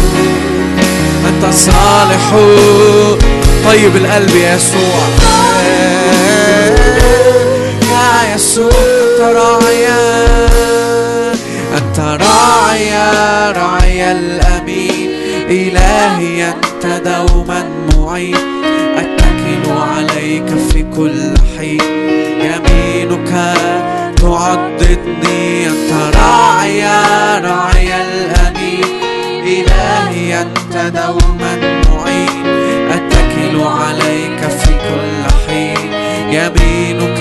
[1.29, 3.19] أنت صالحون
[3.67, 5.09] طيب القلب يا يسوع
[7.93, 10.47] يا يسوع أنت راعيا
[11.77, 15.11] أنت راعيا راعيا الأمين
[15.51, 17.65] إلهي أنت دوما
[17.97, 18.50] معين.
[24.81, 28.85] تعضدني أنت راعيا راعيا الأمين.
[29.45, 31.53] إلهي أنت دوما
[31.89, 32.47] معين.
[32.91, 35.93] أتكل عليك في كل حين.
[36.31, 37.21] يمينك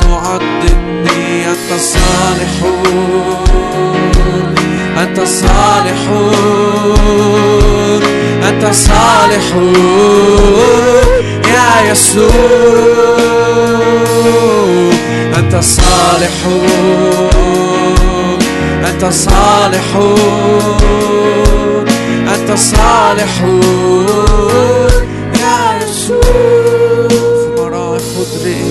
[0.00, 3.36] تعضدني أنت صالحون
[4.98, 6.42] أنت صالحون
[8.48, 9.72] أنت صالحون
[11.54, 12.56] يا يسوع.
[15.36, 17.30] أنت صالحون
[18.84, 20.16] أنت صالحون
[22.34, 24.06] أنت صالحون
[25.40, 26.26] يا يسوع.
[28.16, 28.64] خضري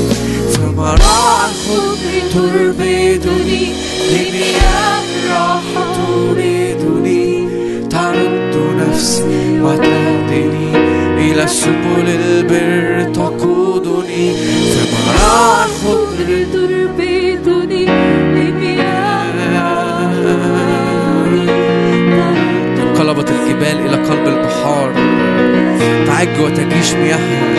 [0.51, 3.63] في مراعي خضري تربدني.
[4.11, 7.27] لمياه الراحة تريدني
[7.89, 10.69] ترد نفسي وتهدني.
[11.17, 14.27] إلى سبل البر تقودني.
[14.71, 15.69] في مراعي
[23.29, 24.93] الجبال إلى قلب البحار.
[26.07, 27.55] تعج وتجيش مياهها.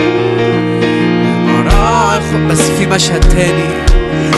[2.51, 3.69] بس في مشهد تاني.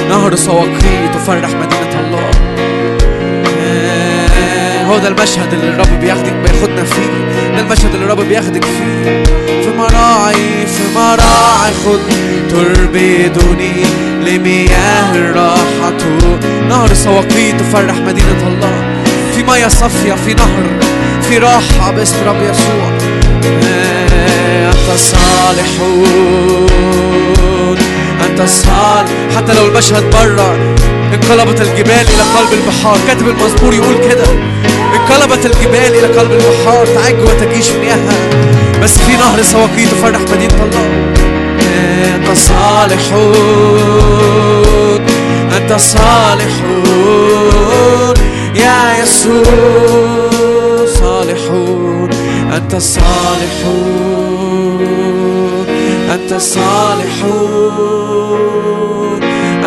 [0.09, 2.48] نهر سواقي تفرح مدينة الله.
[4.89, 7.07] هو ده المشهد اللي الرب بياخدك بياخدنا فيه.
[7.55, 9.23] ده المشهد اللي الرب بياخدك فيه.
[9.63, 11.99] في مراعي في مراعي خد
[12.51, 13.73] تربدني
[14.27, 15.93] لمياه الراحة.
[16.69, 19.03] نهر سواقي تفرح مدينة الله.
[19.37, 20.63] في مياه صافية في نهر
[21.29, 22.99] في راحة باسم رب يسوع.
[24.69, 24.99] أنت
[25.99, 26.69] صالحون
[28.31, 29.11] أنت صالح.
[29.37, 30.57] حتى لو المشهد بره
[31.15, 32.99] انقلبت الجبال إلى قلب البحار.
[33.09, 34.25] كاتب المزمور يقول كده.
[35.09, 38.15] انقلبت الجبال إلى قلب البحار تعج وتجيش مياهها
[38.83, 41.15] بس في نهر سواقي تفرح مدينة الله.
[42.15, 43.47] أنت صالحون
[45.57, 46.85] أنت صالحون
[48.55, 49.45] يا يسوع
[51.01, 52.11] صالحون
[52.57, 54.07] أنت صالحون
[56.11, 57.69] أنت صالحون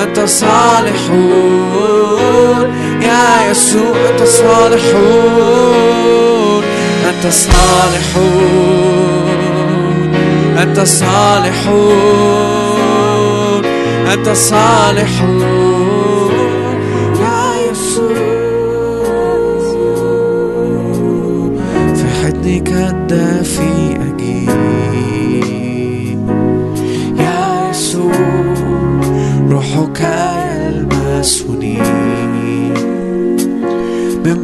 [0.04, 1.82] أنت صالحون
[3.12, 5.62] يا يسوع أنت صالحون
[7.10, 8.82] أنت صالحون
[10.58, 12.02] أنت صالحون
[14.14, 15.42] أنت صالحون.
[17.22, 18.16] يا يسوع
[21.96, 23.71] في حضنك الدافي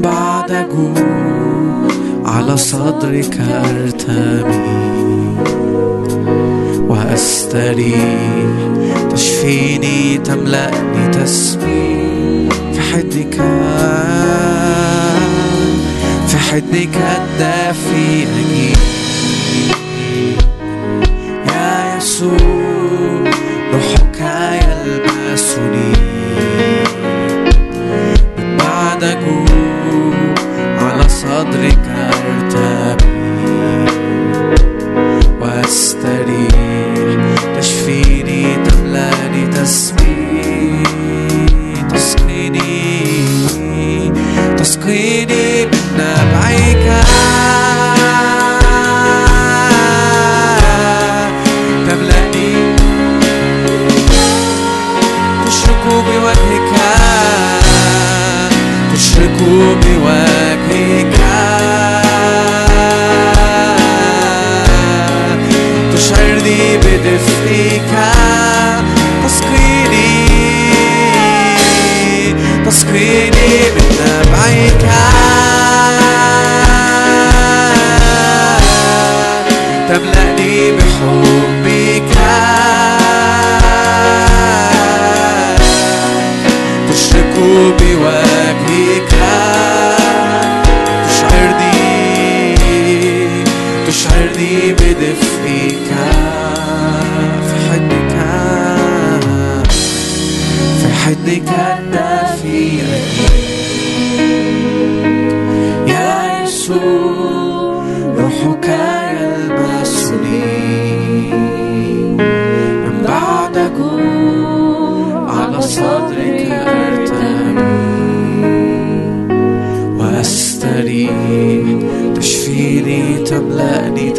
[0.04, 1.88] بعد أجوع
[2.26, 4.88] على صدرك أرتمي
[6.90, 7.98] وأستريح
[9.12, 13.34] تشفيني تملأني تسبيح في حضنك
[16.28, 18.78] في حضنك الدافي أجيب.
[21.48, 22.38] يا يسوع
[23.74, 24.19] روحك
[24.54, 25.96] يلمسني
[74.58, 74.96] تسقيني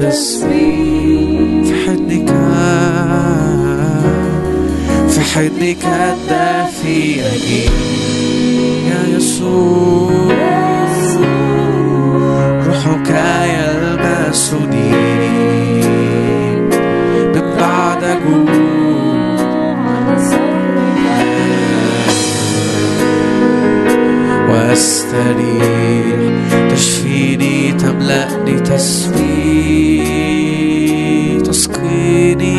[0.09, 2.29] تسبيح في حضنك
[5.09, 7.21] في حضنك الدافئ
[8.89, 10.11] يا يسوع
[12.67, 13.11] روحك
[13.45, 14.91] يلمسني
[17.35, 18.05] من بعد
[24.49, 26.48] وأستريح.
[26.79, 30.09] تشفيني تملأني تسبيح
[31.41, 32.59] تسقيني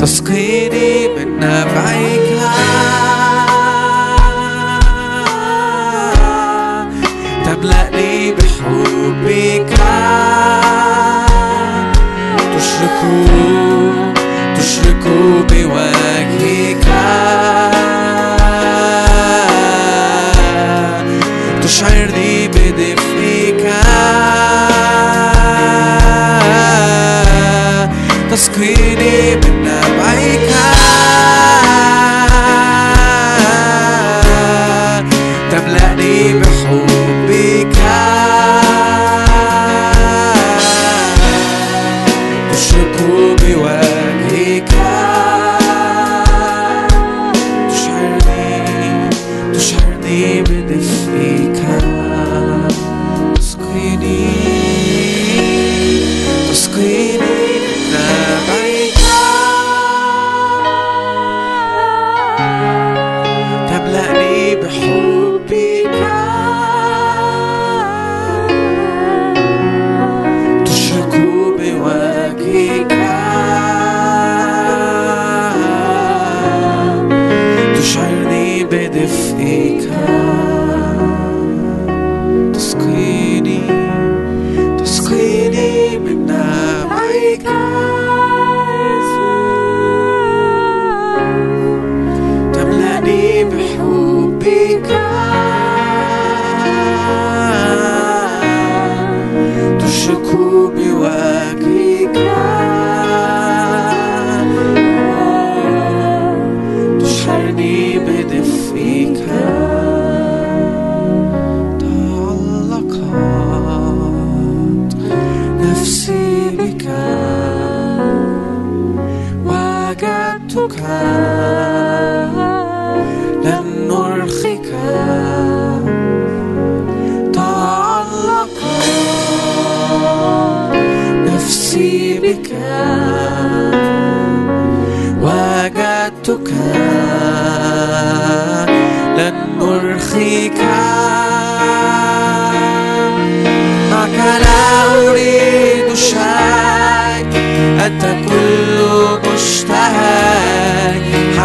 [0.00, 2.28] تسقيني من نبعك
[7.44, 9.70] تملأني بحبك.
[12.56, 13.00] تشرك
[28.44, 28.73] تسقيني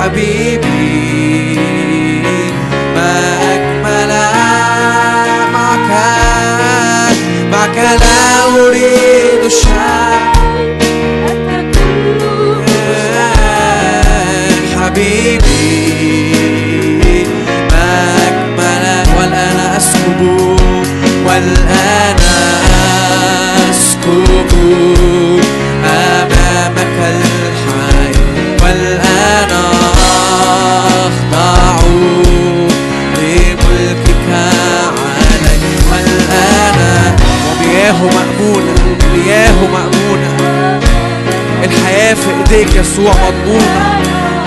[0.04, 1.60] حبيبي
[2.96, 3.14] ما
[3.54, 4.12] أجمل
[5.54, 5.90] معك
[7.52, 10.20] معك لا أريد شيء
[16.20, 17.28] حبيبي
[17.72, 17.90] ما
[18.28, 18.86] أجمل
[19.18, 20.22] والآن أسكب
[21.26, 21.89] والآن
[42.52, 44.02] ايديك يسوع مضمونة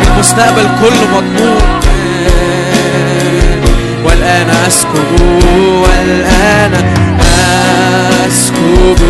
[0.06, 1.62] المستقبل كله مضمون.
[4.04, 5.22] والآن أسكب
[5.82, 6.72] والآن
[8.26, 9.02] أسكب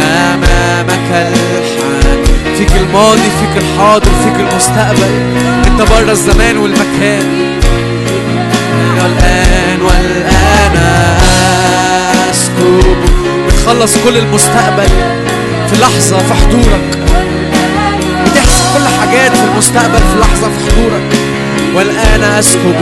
[0.00, 2.24] أمامك الحال.
[2.58, 5.12] فيك الماضي فيك الحاضر فيك المستقبل.
[5.66, 7.58] انت بره الزمان والمكان.
[9.02, 10.76] والآن والآن
[12.30, 12.96] أسكب.
[13.48, 14.88] بتخلص كل المستقبل
[15.70, 17.06] في لحظة في حضورك.
[18.76, 21.02] كل حاجات في المستقبل في لحظة في حضورك.
[21.74, 22.74] والآن أسكب.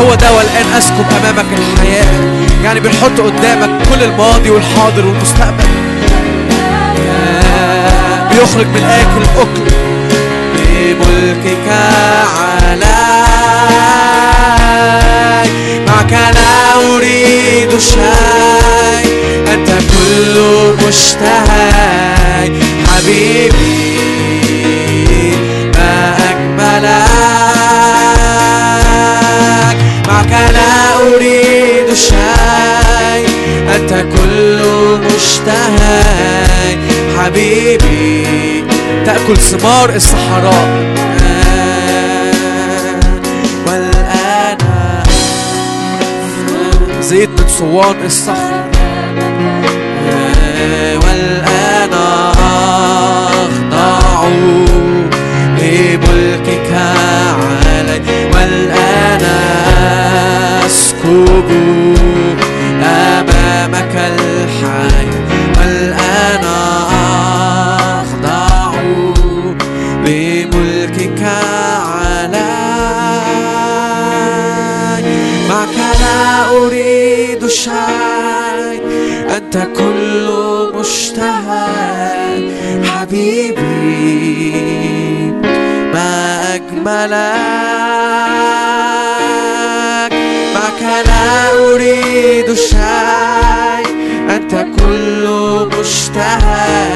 [0.00, 2.06] هو ده والآن أسكب أمامك الحياة.
[2.64, 5.64] يعني بنحط قدامك كل الماضي والحاضر والمستقبل.
[8.30, 9.74] بيخرج من الآكل أكل
[10.54, 11.68] بملكك
[12.38, 12.94] علي
[15.88, 16.52] معك لا
[16.96, 19.06] أريد شيء
[19.52, 20.34] أنت كل
[20.88, 21.70] مشتهى
[22.88, 23.94] حبيبي
[25.74, 26.16] ما
[28.84, 29.76] أجملك
[30.08, 30.72] معك لا
[31.16, 33.26] أريد شيء
[33.76, 34.60] أنت كل
[35.14, 36.02] مشتهى
[37.18, 38.64] حبيبي
[39.06, 40.68] تأكل ثمار الصحراء.
[47.14, 48.64] زيت من صوان الصخر
[51.04, 51.92] والآن
[53.42, 54.28] أخضع
[55.58, 59.22] لملكك علي والآن
[60.66, 61.50] أسكب
[62.82, 65.14] أمامك الحياة
[65.58, 66.63] والآن
[76.56, 78.82] أريد شيء
[79.36, 80.26] أنت كل
[80.74, 81.66] مشتهى
[82.84, 84.54] حبيبي.
[85.94, 87.14] ما أجملك.
[90.54, 91.24] معك لا
[91.72, 93.86] أريد شيء
[94.30, 95.24] أنت كل
[95.80, 96.93] مشتهى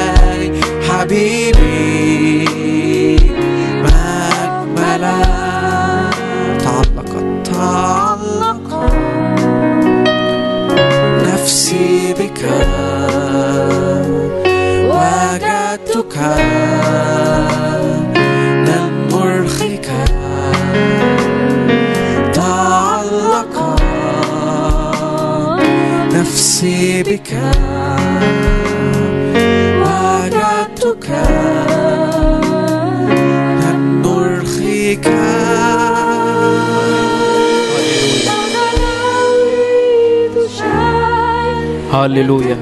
[42.09, 42.57] هللويا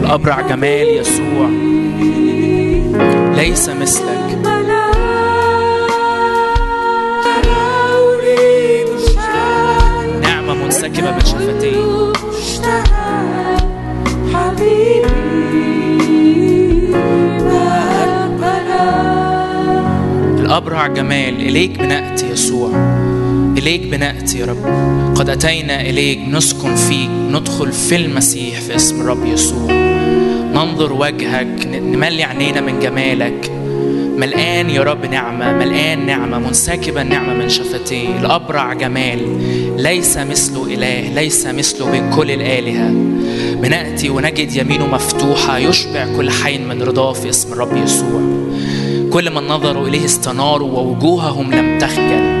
[0.00, 1.48] الأبرع جمال يسوع.
[3.34, 4.38] ليس مثلك.
[10.22, 12.12] نعمة منسكبة من شفتيه
[20.40, 22.70] الأبرع جمال إليك بنأتي يسوع.
[23.58, 24.64] إليك بنأتي يا رب.
[25.14, 29.72] قد أتينا إليك نسكن فيك ندخل في المسيح في اسم الرب يسوع.
[30.52, 33.50] ننظر وجهك نملي عينينا من جمالك.
[34.16, 38.18] ملقان يا رب نعمة ملقان نعمة منسكبة النعمة من شفتيه.
[38.20, 39.20] الأبرع جمال
[39.82, 42.90] ليس مثله إله ليس مثله بين كل الآلهة.
[43.62, 48.20] بنأتي ونجد يمينه مفتوحة يشبع كل حي من رضاه في اسم الرب يسوع.
[49.10, 52.36] كل من نظروا إليه استناروا ووجوههم لم تخجل.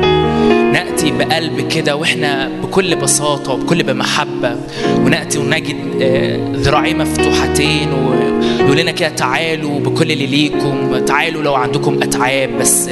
[1.06, 4.56] نأتي بقلب كده وإحنا بكل بساطة وبكل بمحبة
[4.96, 7.92] ونأتي ونجد آه، ذراعي مفتوحتين
[8.66, 12.88] ويقول لنا كده تعالوا بكل اللي ليكم تعالوا لو عندكم أتعاب بس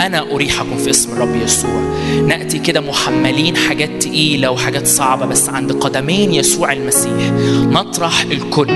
[0.00, 1.82] أنا أريحكم في اسم الرب يسوع.
[2.26, 7.32] نأتي كده محملين حاجات تقيلة وحاجات صعبة بس عند قدمين يسوع المسيح.
[7.70, 8.68] نطرح الكل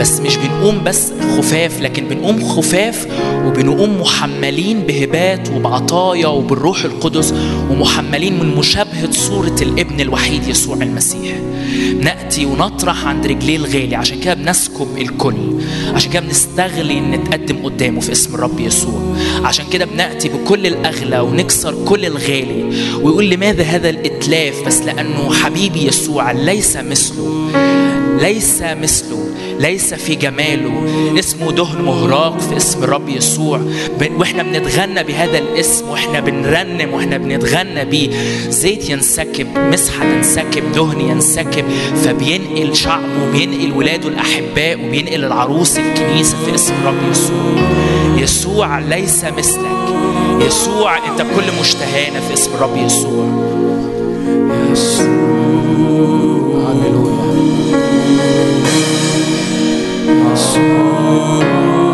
[0.00, 3.06] بس مش بنقوم بس خفاف لكن بنقوم خفاف
[3.46, 7.34] وبنقوم محملين بهبات وبعطايا وبالروح القدس
[7.70, 11.34] ومحملين من مشابهة صورة الابن الوحيد يسوع المسيح.
[12.00, 15.34] نأتي ونطرح عند رجليه الغالي عشان كده بنسكب الكل.
[15.94, 19.16] عشان كده بنستغلي إن نتقدم قدامه في اسم الرب يسوع.
[19.44, 22.64] عشان كده بنأتي بكل الأغلى ونكسر كل الغالي
[23.02, 27.50] ويقول لماذا هذا الإتلاف؟ بس لأنه حبيبي يسوع ليس مثله
[28.20, 29.23] ليس مثله.
[29.58, 30.84] ليس في جماله.
[31.18, 33.60] اسمه دهن مهراق في اسم الرب يسوع.
[34.16, 38.10] وإحنا بنتغنى بهذا الاسم وإحنا بنرنم وإحنا بنتغنى بيه.
[38.48, 41.64] زيت ينسكب مسحة تنسكب دهن ينسكب.
[42.04, 47.34] فبينقل شعبه وبينقل ولاده الأحباء وبينقل العروس الكنيسة في اسم الرب يسوع.
[48.18, 49.84] يسوع ليس مثلك.
[50.46, 53.24] يسوع انت كل مشتهانا في اسم الرب يسوع
[56.64, 57.83] هللويا.
[60.34, 61.93] يسوع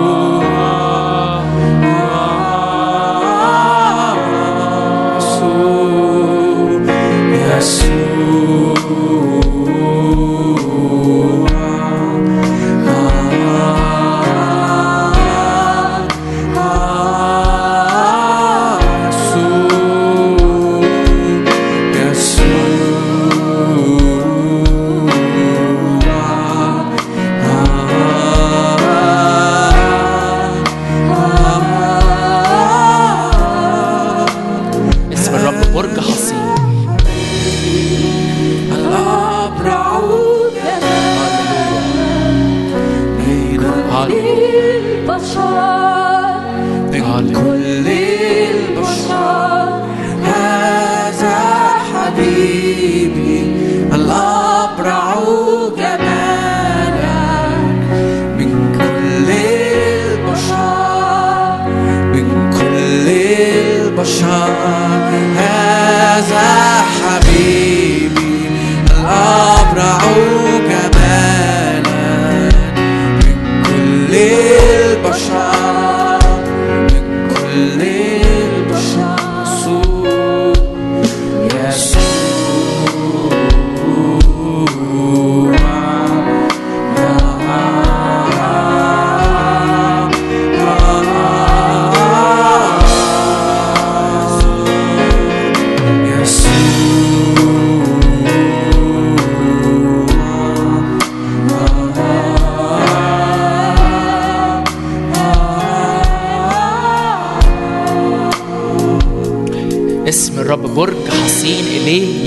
[77.55, 78.00] من كل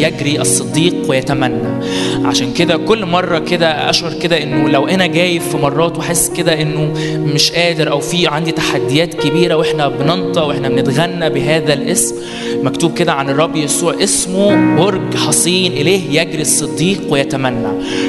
[0.04, 1.84] يجري الصديق ويتمنى.
[2.26, 6.62] عشان كده كل مرة كده أشعر كده إنه لو أنا جاي في مرات وحاسس كده
[6.62, 6.94] إنه
[7.34, 12.16] مش قادر أو في عندي تحديات كبيرة وإحنا بننطق وإحنا بنتغنى بهذا الاسم
[12.64, 17.68] مكتوب كده عن الرب يسوع اسمه برج حصين إليه يجري الصديق ويتمنى.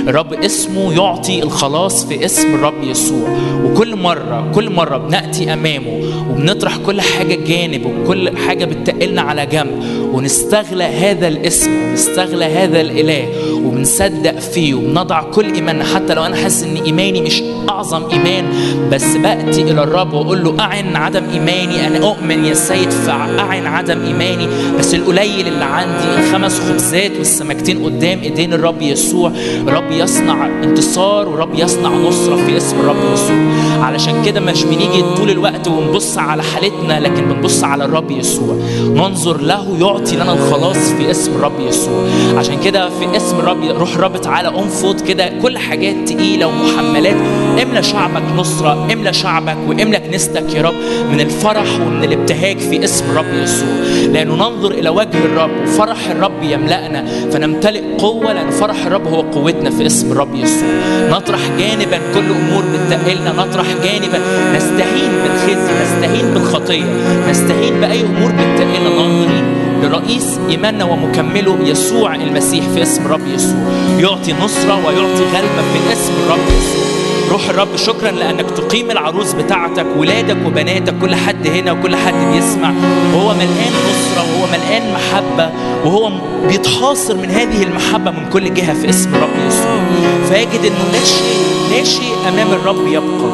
[0.09, 3.28] الرب اسمه يعطي الخلاص في اسم الرب يسوع.
[3.64, 9.85] وكل مرة كل مرة بنأتي أمامه وبنطرح كل حاجة جانب وكل حاجة بتقلنا على جنب
[10.12, 16.62] ونستغلى هذا الاسم ونستغلى هذا الإله وبنصدق فيه وبنضع كل إيماننا حتى لو أنا حاسس
[16.64, 17.43] إن إيماني مش
[17.75, 18.45] أعظم إيمان.
[18.93, 21.87] بس بأتي إلى الرب وأقول له أعن عدم إيماني.
[21.87, 24.49] أنا أؤمن يا سيد فأعن عدم إيماني.
[24.79, 29.33] بس القليل اللي عندي الخمس خبزات والسمكتين قدام إيدين الرب يسوع.
[29.68, 33.37] الرب يصنع انتصار ورب يصنع نصرة في اسم الرب يسوع.
[33.81, 38.57] علشان كده مش بنيجي طول الوقت ونبص على حالتنا لكن بنبص على الرب يسوع.
[38.81, 42.05] ننظر له يعطي لنا الخلاص في اسم الرب يسوع.
[42.37, 47.16] عشان كده في اسم الرب روح الرب تعالى انفض كده كل حاجات تقيلة ومحملات.
[47.64, 50.74] املى شعبك نصرة املى شعبك واملى كنيستك يا رب
[51.12, 53.68] من الفرح ومن الابتهاج في اسم الرب يسوع.
[54.12, 59.70] لأنه ننظر إلى وجه الرب وفرح الرب يملأنا فنمتلئ قوة لأن فرح الرب هو قوتنا
[59.70, 60.68] في اسم الرب يسوع.
[61.10, 64.18] نطرح جانبا كل أمور بتقلنا نطرح جانبا.
[64.56, 66.84] نستهين بالخزي نستهين بالخطية
[67.30, 68.90] نستهين بأي أمور بتقلنا.
[68.96, 69.44] ناظرين
[69.82, 73.58] لرئيس إيماننا ومكمله يسوع المسيح في اسم الرب يسوع.
[73.98, 77.03] يعطي نصرة ويعطي غلبة في اسم الرب يسوع.
[77.35, 82.72] روح الرب شكرا لأنك تقيم العروس بتاعتك ولادك وبناتك كل حد هنا وكل حد بيسمع.
[83.14, 85.51] وهو ملقان نصره وهو ملقان محبة
[85.85, 86.12] وهو
[86.49, 89.80] بيتحاصر من هذه المحبة من كل جهة في اسم الرب يسوع.
[90.28, 91.39] فيجد إنه لا شيء
[91.70, 93.30] لا شيء أمام الرب يبقى.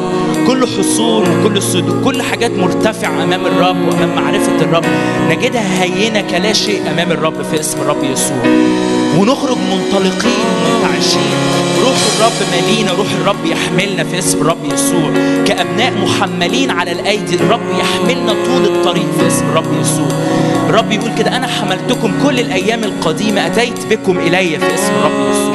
[0.47, 4.85] كل حصول وكل صدور كل حاجات مرتفعة أمام الرب وأمام معرفة الرب.
[5.29, 8.37] نجدها هينة كلا شيء أمام الرب في اسم الرب يسوع.
[9.17, 11.60] ونخرج منطلقين منتعشين.
[11.81, 15.11] روح الرب مالينا روح الرب يحملنا في اسم الرب يسوع.
[15.45, 20.07] كأبناء محملين على الأيدي الرب يحملنا طول الطريق في اسم الرب يسوع.
[20.69, 25.53] الرب يقول كده أنا حملتكم كل الأيام القديمة أتيت بكم إلي في اسم الرب يسوع.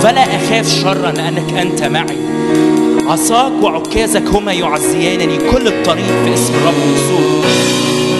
[0.00, 2.18] فلا أخاف شرا لأنك أنت معي.
[3.06, 7.50] عصاك وعكازك هما يعزيانني كل الطريق في اسم الرب يسوع.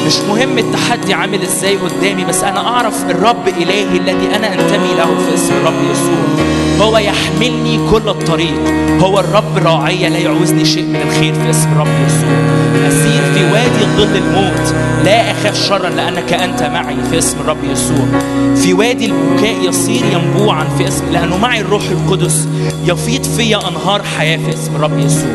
[0.06, 5.06] مش مهم التحدي عامل إزاي قدامي بس أنا أعرف الرب إلهي الذي أنا أنتمي له
[5.26, 6.49] في اسم الرب يسوع.
[6.80, 8.54] هو يحملني كل الطريق.
[9.00, 12.30] هو الرب راعي لا يعوزني شيء من الخير في اسم الرب يسوع.
[12.88, 14.74] أسير في وادي ظل الموت
[15.04, 18.06] لا أخاف شرا لأنك أنت معي في اسم الرب يسوع.
[18.56, 22.48] في وادي البكاء يصير ينبوعا في اسم لأنه معي الروح القدس
[22.84, 25.30] يفيض فيا أنهار حياة في اسم الرب يسوع.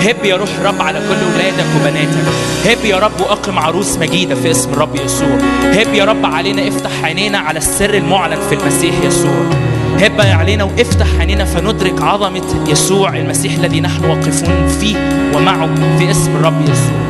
[0.00, 2.24] هب يا روح الرب على كل ولادك وبناتك.
[2.66, 5.38] هب يا رب وأقم عروس مجيدة في اسم الرب يسوع.
[5.62, 9.63] هب يا رب علينا افتح عينينا على السر المعلن في المسيح يسوع.
[10.04, 14.96] هب علينا وافتح عينينا فندرك عظمة يسوع المسيح الذي نحن واقفون فيه
[15.34, 17.04] ومعه في اسم الرب يسوع.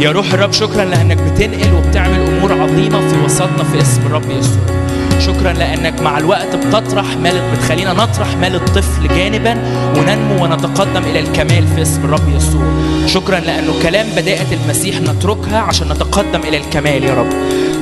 [0.00, 4.79] يا روح الرب شكرا لأنك بتنقل وبتعمل أمور عظيمة في وسطنا في اسم الرب يسوع.
[5.20, 9.52] شكرا لأنك مع الوقت بتطرح مال بتخلينا نطرح مال الطفل جانبا
[9.96, 12.62] وننمو ونتقدم إلى الكمال في اسم الرب يسوع.
[13.06, 17.30] شكرا لأنه كلام بداءة المسيح نتركها عشان نتقدم إلى الكمال يا رب.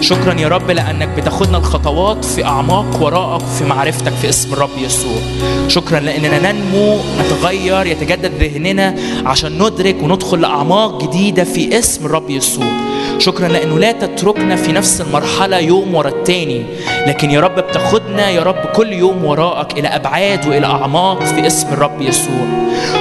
[0.01, 5.21] شكرا يا رب لأنك بتاخدنا الخطوات في أعماق وراءك في معرفتك في اسم الرب يسوع.
[5.69, 8.95] شكرا لأننا ننمو نتغير يتجدد ذهننا
[9.27, 12.88] عشان ندرك وندخل لأعماق جديدة في اسم الرب يسوع.
[13.19, 16.63] شكرا لأنه لا تتركنا في نفس المرحلة يوم ورا التاني.
[17.07, 21.69] لكن يا رب بتاخدنا يا رب كل يوم وراءك إلى أبعاد وإلى أعماق في اسم
[21.73, 22.47] الرب يسوع.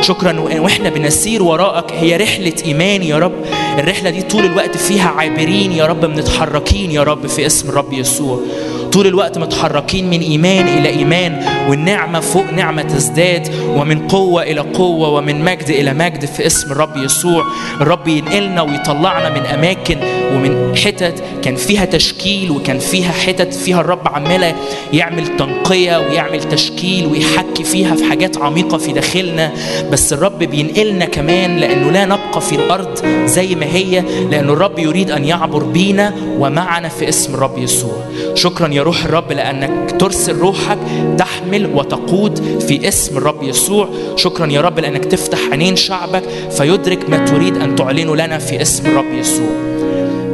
[0.02, 3.34] شكرا وإحنا بنسير وراءك هي رحلة إيمان يا رب.
[3.80, 8.40] الرحلة دي طول الوقت فيها عابرين يا رب متحركين يا رب في اسم الرب يسوع.
[8.88, 15.10] طول الوقت متحركين من إيمان إلى إيمان والنعمة فوق نعمة تزداد ومن قوة إلى قوة
[15.10, 17.44] ومن مجد إلى مجد في اسم الرب يسوع.
[17.82, 19.98] الرب ينقلنا ويطلعنا من أماكن
[20.34, 24.56] ومن حتت كان فيها تشكيل وكان فيها حتت فيها الرب عمالة
[24.94, 29.52] يعمل تنقية ويعمل تشكيل ويحكي فيها في حاجات عميقة في داخلنا
[29.92, 35.12] بس الرب بينقلنا كمان لأنه لا نبقى في الأرض زي ما هي لأن الرب يريد
[35.12, 38.04] أن يعبر بينا ومعنا في اسم الرب يسوع.
[38.34, 40.78] شكرا يا روح الرب لأنك ترسل روحك
[41.18, 43.90] تحمل وتقود في اسم الرب يسوع.
[44.16, 48.86] شكرا يا رب لأنك تفتح عينين شعبك فيدرك ما تريد أن تعلنه لنا في اسم
[48.86, 49.77] الرب يسوع.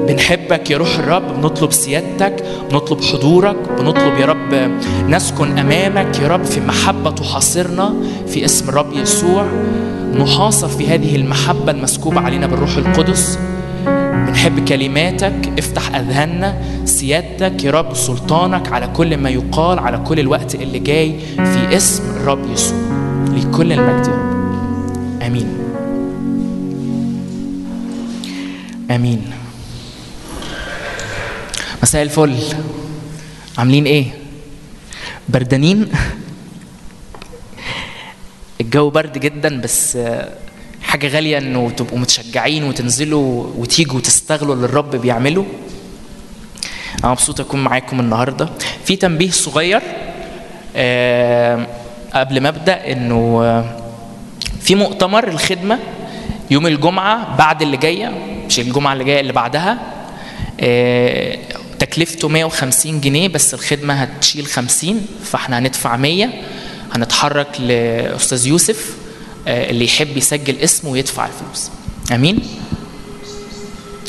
[0.08, 4.72] بنحبك يا روح الرب بنطلب سيادتك بنطلب حضورك بنطلب يا رب
[5.10, 7.93] نسكن أمامك يا رب في محبة تحاصرنا
[8.28, 9.45] في اسم الرب يسوع.
[10.20, 13.39] نحاصر في هذه المحبة المسكوبة علينا بالروح القدس.
[14.28, 20.56] بنحب كلماتك افتح أذهاننا سيادتك يا رب سلطانك على كل ما يقال على كل الوقت
[20.56, 22.78] اللي جاي في اسم الرب يسوع.
[23.34, 25.22] لكل المجد يا رب.
[25.22, 25.47] آمين.
[28.91, 29.22] آمين.
[31.84, 32.36] مساء الفل.
[33.57, 34.05] عاملين إيه؟
[35.29, 35.91] بردانين؟
[38.61, 39.97] الجو برد جدا بس
[40.81, 45.45] حاجة غالية إنه تبقوا متشجعين وتنزلوا وتيجوا وتستغلوا اللي الرب بيعمله.
[47.03, 48.49] أنا مبسوط أكون معاكم النهاردة.
[48.86, 49.81] في تنبيه صغير
[50.75, 51.67] آه،
[52.13, 53.41] قبل ما أبدأ إنه
[54.61, 55.79] في مؤتمر الخدمة
[56.51, 58.11] يوم الجمعة بعد اللي جاية
[58.47, 59.77] مش الجمعة اللي جاية اللي بعدها
[60.59, 61.38] آه،
[61.80, 66.30] تكلفته 150 جنيه بس الخدمة هتشيل 50 فاحنا هندفع 100
[66.93, 68.95] هنتحرك لأستاذ يوسف
[69.47, 71.71] آه، اللي يحب يسجل اسمه ويدفع الفلوس.
[72.11, 72.39] أمين؟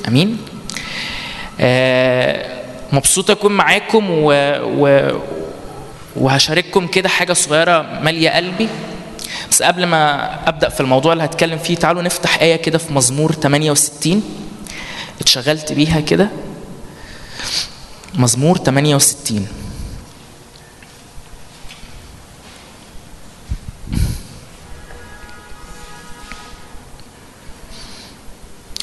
[0.08, 0.38] أمين؟
[1.60, 2.62] آه،
[2.92, 4.32] مبسوط أكون معاكم و...
[4.62, 5.10] و...
[6.16, 8.68] وهشارككم كده حاجة صغيرة مالية قلبي.
[9.50, 13.32] بس قبل ما أبدأ في الموضوع اللي هتكلم فيه تعالوا نفتح آية كده في مزمور
[13.32, 14.22] 68
[15.20, 16.28] اتشغلت بيها كده.
[18.14, 19.46] مزمور 68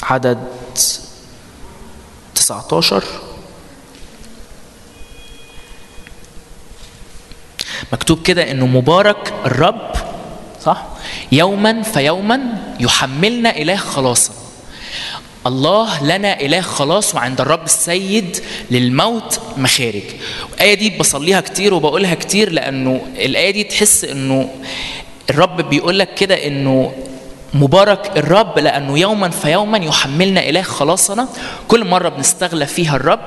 [0.02, 0.38] عدد
[2.34, 3.04] 19
[7.92, 9.92] مكتوب كده إنه مبارك الرب
[10.64, 10.86] صح؟
[11.32, 12.38] يوما فيوما
[12.80, 14.32] يحملنا إله خلاصا.
[15.46, 18.36] الله لنا إله خلاص وعند الرب السيد
[18.70, 20.02] للموت مخارج.
[20.54, 24.48] الآية دي بصليها كتير وبقولها كتير لأنه الآية دي تحس إنه
[25.30, 26.92] الرب بيقول لك كده إنه
[27.54, 31.28] مبارك الرب لأنه يوما فيوما يحملنا إله خلاصنا.
[31.68, 33.20] كل مرة بنستغلى فيها الرب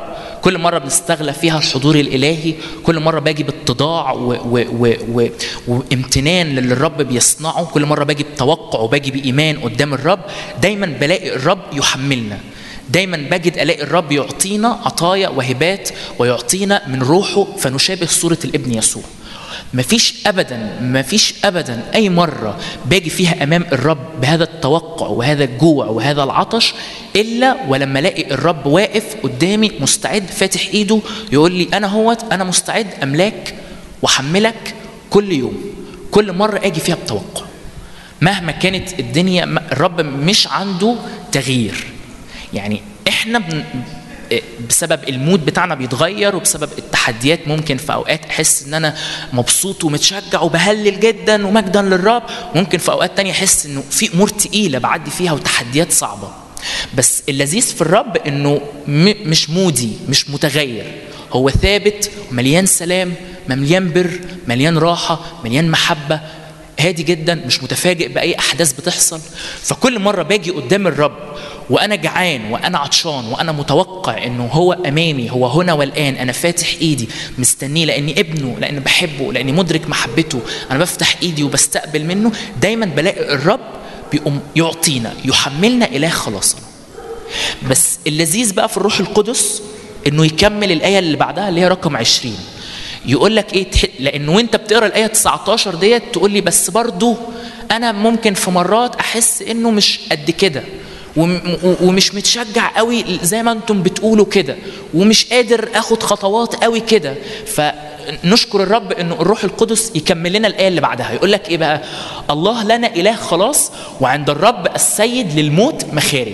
[0.45, 5.27] كل مرة بنستغلى فيها الحضور الإلهي كل مرة باجي باتضاع و و و و
[5.67, 10.19] وامتنان للي الرب بيصنعه كل مرة باجي بتوقع وباجي بإيمان قدام الرب
[10.61, 12.39] دايما بلاقي الرب يحملنا.
[12.89, 15.89] دايما بجد ألاقي الرب يعطينا عطايا وهبات
[16.19, 19.03] ويعطينا من روحه فنشابه صورة الابن يسوع.
[19.75, 21.81] مفيش ابدا مفيش ابدا.
[21.95, 26.73] أي مرة باجي فيها أمام الرب بهذا التوقع وهذا الجوع وهذا العطش
[27.15, 30.99] إلا ولما ألاقي الرب واقف قدامي مستعد فاتح إيده
[31.31, 33.55] يقول لي أنا هوت أنا مستعد أملاك
[34.01, 34.73] وأحملك
[35.09, 35.57] كل يوم.
[36.11, 37.45] كل مرة آجي فيها بتوقع.
[38.21, 40.95] مهما كانت الدنيا الرب مش عنده
[41.31, 41.85] تغيير.
[42.53, 43.41] يعني إحنا
[44.69, 48.95] بسبب المود بتاعنا بيتغير وبسبب التحديات ممكن في أوقات أحس إن أنا
[49.33, 52.23] مبسوط ومتشجع وبهلل جدا ومجدا للرب
[52.55, 56.29] ممكن في أوقات تانية أحس إنه في أمور تقيلة بعدي فيها وتحديات صعبة.
[56.97, 58.61] بس اللذيذ في الرب إنه
[59.25, 60.85] مش مودي مش متغير.
[61.31, 63.13] هو ثابت مليان سلام
[63.49, 66.19] مليان بر مليان راحة مليان محبة
[66.79, 69.19] هادي جدا مش متفاجئ بأي أحداث بتحصل.
[69.61, 71.15] فكل مرة باجي قدام الرب
[71.69, 77.09] وأنا جعان وأنا عطشان وأنا متوقع إنه هو أمامي هو هنا والآن أنا فاتح إيدي
[77.37, 80.39] مستنيه لأني ابنه لأني بحبه لأني مدرك محبته
[80.71, 83.59] أنا بفتح إيدي وبستقبل منه دايما بلاقي الرب
[84.11, 86.61] بيقوم يعطينا يحملنا إله خلاصنا
[87.69, 89.61] بس اللذيذ بقى في الروح القدس
[90.07, 92.35] إنه يكمل الآية اللي بعدها اللي هي رقم 20
[93.07, 93.81] يقول لك إيه؟ تح...
[93.99, 97.15] لأنه وأنت بتقرأ الآية 19 ديت تقول لي بس برضو
[97.71, 100.63] أنا ممكن في مرات أحس إنه مش قد كده.
[101.81, 104.55] ومش متشجع قوي زي ما أنتم بتقولوا كده.
[104.93, 107.15] ومش قادر آخد خطوات قوي كده.
[107.45, 111.11] فنشكر الرب انه الروح القدس يكمل لنا الآية اللي بعدها.
[111.11, 111.81] يقول لك إيه بقى؟
[112.29, 116.33] الله لنا إله خلاص وعند الرب السيد للموت مخارج.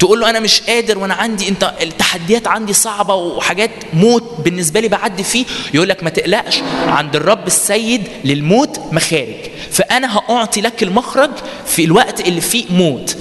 [0.00, 4.88] تقول له أنا مش قادر وأنا عندي أنت التحديات عندي صعبة وحاجات موت بالنسبة لي
[4.88, 5.44] بعدي فيه.
[5.74, 9.36] يقول لك ما تقلقش عند الرب السيد للموت مخارج.
[9.70, 11.30] فأنا هأعطي لك المخرج
[11.66, 13.16] في الوقت اللي فيه موت.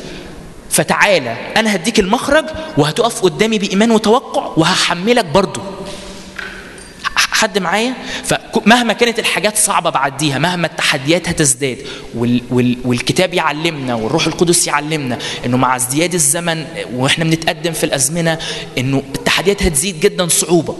[0.69, 2.45] فتعالى أنا هديك المخرج
[2.77, 5.61] وهتقف قدامي بإيمان وتوقع وهحملك برضو.
[7.39, 11.77] حد معايا؟ فمهما كانت الحاجات صعبة بعديها مهما التحديات هتزداد
[12.15, 18.39] وال وال والكتاب يعلمنا والروح القدس يعلمنا إنه مع ازدياد الزمن وإحنا بنتقدم في الأزمنة
[18.77, 20.77] إنه التحديات هتزيد جدا صعوبة.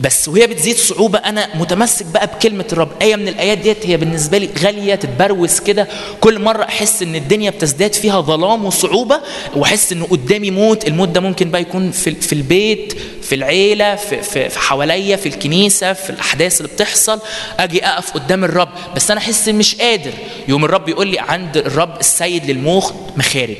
[0.00, 1.18] بس وهي بتزيد صعوبة.
[1.18, 2.88] أنا متمسك بقى بكلمة الرب.
[3.02, 5.88] آية من الآيات ديت هي بالنسبة لي غالية تتبروز كده.
[6.20, 9.20] كل مرة أحس إن الدنيا بتزداد فيها ظلام وصعوبة
[9.56, 10.88] وأحس إنه قدامي موت.
[10.88, 15.28] الموت ده ممكن بقى يكون في, في البيت في العيلة في, في, في حواليا في
[15.28, 17.20] الكنيسة في الأحداث اللي بتحصل.
[17.58, 18.68] أجي أقف قدام الرب.
[18.96, 20.12] بس أنا أحس مش قادر.
[20.48, 23.56] يوم الرب يقول لي عند الرب السيد للموخ مخارج.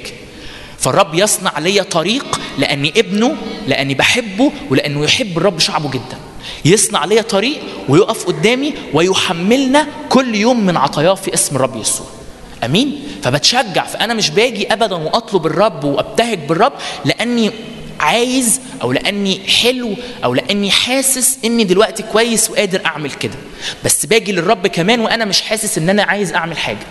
[0.85, 6.19] فالرب يصنع لي طريق لأني ابنه لأني بحبه ولأنه يحب الرب شعبه جدا.
[6.65, 7.59] يصنع لي طريق
[7.89, 12.07] ويقف قدامي ويحملنا كل يوم من عطاياه في اسم الرب يسوع.
[12.65, 16.73] آمين؟ فبتشجع فأنا مش باجي ابدا وأطلب الرب وأبتهج بالرب
[17.05, 17.51] لأني
[18.01, 23.37] عايز أو لأني حلو أو لأني حاسس إني دلوقتي كويس وقادر أعمل كده.
[23.85, 26.87] بس باجي للرب كمان وأنا مش حاسس إن أنا عايز أعمل حاجة.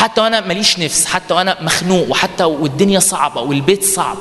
[0.00, 4.16] حتى وأنا ماليش نفس حتى وأنا مخنوق وحتى والدنيا صعبة والبيت صعب.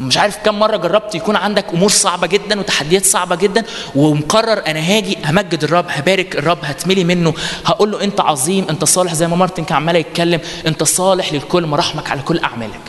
[0.00, 3.64] مش عارف كم مرة جربت يكون عندك أمور صعبة جدا وتحديات صعبة جدا
[3.94, 7.34] ومقرر أنا هاجي همجد الرب هبارك الرب هتملي منه.
[7.66, 10.40] هقول له أنت عظيم أنت صالح زي ما مارتن كان عمال يتكلم.
[10.66, 12.80] أنت صالح للكل مراحمك على كل أعمالك.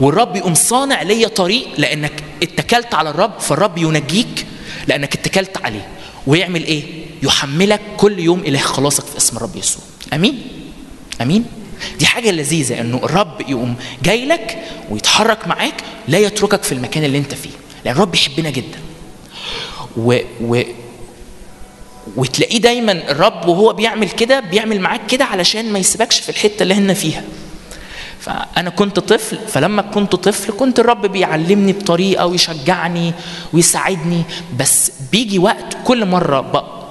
[0.00, 4.46] والرب يقوم صانع ليا طريق لأنك اتكلت على الرب فالرب ينجيك
[4.86, 5.88] لأنك اتكلت عليه.
[6.26, 6.84] ويعمل إيه؟
[7.22, 9.82] يحملك كل يوم إله خلاصك في اسم الرب يسوع.
[10.12, 10.42] آمين؟
[11.20, 11.61] آمين؟
[11.98, 14.58] دي حاجة لذيذة إنه الرب يقوم جاي لك
[14.90, 15.74] ويتحرك معاك
[16.08, 17.50] لا يتركك في المكان اللي أنت فيه
[17.84, 18.78] لأن الرب يحبنا جدا.
[19.96, 20.62] و, و
[22.16, 26.74] وتلاقيه دايما الرب وهو بيعمل كده بيعمل معاك كده علشان ما يسيبكش في الحتة اللي
[26.74, 27.22] إحنا فيها.
[28.20, 33.12] فأنا كنت طفل فلما كنت طفل كنت الرب بيعلمني بطريقة ويشجعني
[33.52, 34.22] ويساعدني
[34.58, 36.40] بس بيجي وقت كل مرة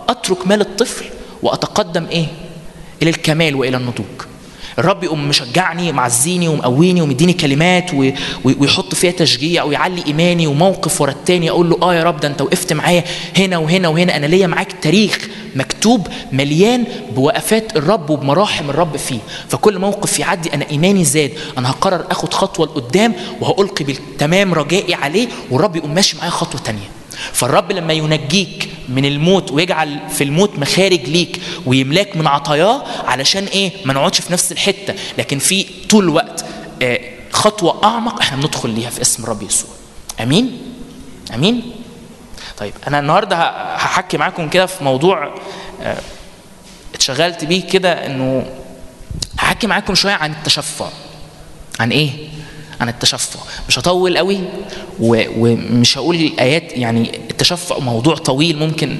[0.10, 1.06] أترك مال الطفل
[1.44, 2.26] وأتقدم إيه؟
[3.02, 4.06] إلى الكمال وإلى النضوج.
[4.80, 7.92] الرب يقوم مشجعني معزيني ومقويني ومديني كلمات
[8.44, 11.50] ويحط فيها تشجيع ويعلي إيماني وموقف ورا التاني.
[11.50, 13.04] أقول له آه يا رب ده أنت وقفت معايا
[13.38, 14.16] هنا وهنا وهنا.
[14.16, 16.84] أنا ليا معاك تاريخ مكتوب مليان
[17.16, 19.20] بوقفات الرب وبمراحم الرب فيه.
[19.50, 21.32] فكل موقف يعدي أنا إيماني زاد.
[21.58, 27.01] أنا هقرر آخد خطوة لقدام وهألقي بالتمام رجائي عليه والرب يقوم ماشي معايا خطوة تانية.
[27.34, 33.72] فالرب لما ينجيك من الموت ويجعل في الموت مخارج ليك ويملاك من عطاياه علشان إيه؟
[33.86, 34.94] ما نقعدش في نفس الحتة.
[35.18, 36.46] لكن في طول الوقت
[36.82, 37.00] آه
[37.32, 39.70] خطوة أعمق إحنا بندخل ليها في اسم الرب يسوع.
[40.22, 40.58] آمين؟
[41.34, 41.72] آمين؟
[42.58, 43.36] طيب أنا النهارده
[43.76, 45.36] هحكي معاكم كده في موضوع
[45.82, 45.98] آه
[46.94, 48.46] اتشغلت بيه كده إنه
[49.40, 50.90] هحكي معاكم شوية عن التشفع.
[51.80, 52.10] عن إيه؟
[52.82, 53.40] عن التشفع.
[53.68, 54.40] مش هطول قوي
[55.00, 58.98] ومش هقول الآيات يعني التشفع موضوع طويل ممكن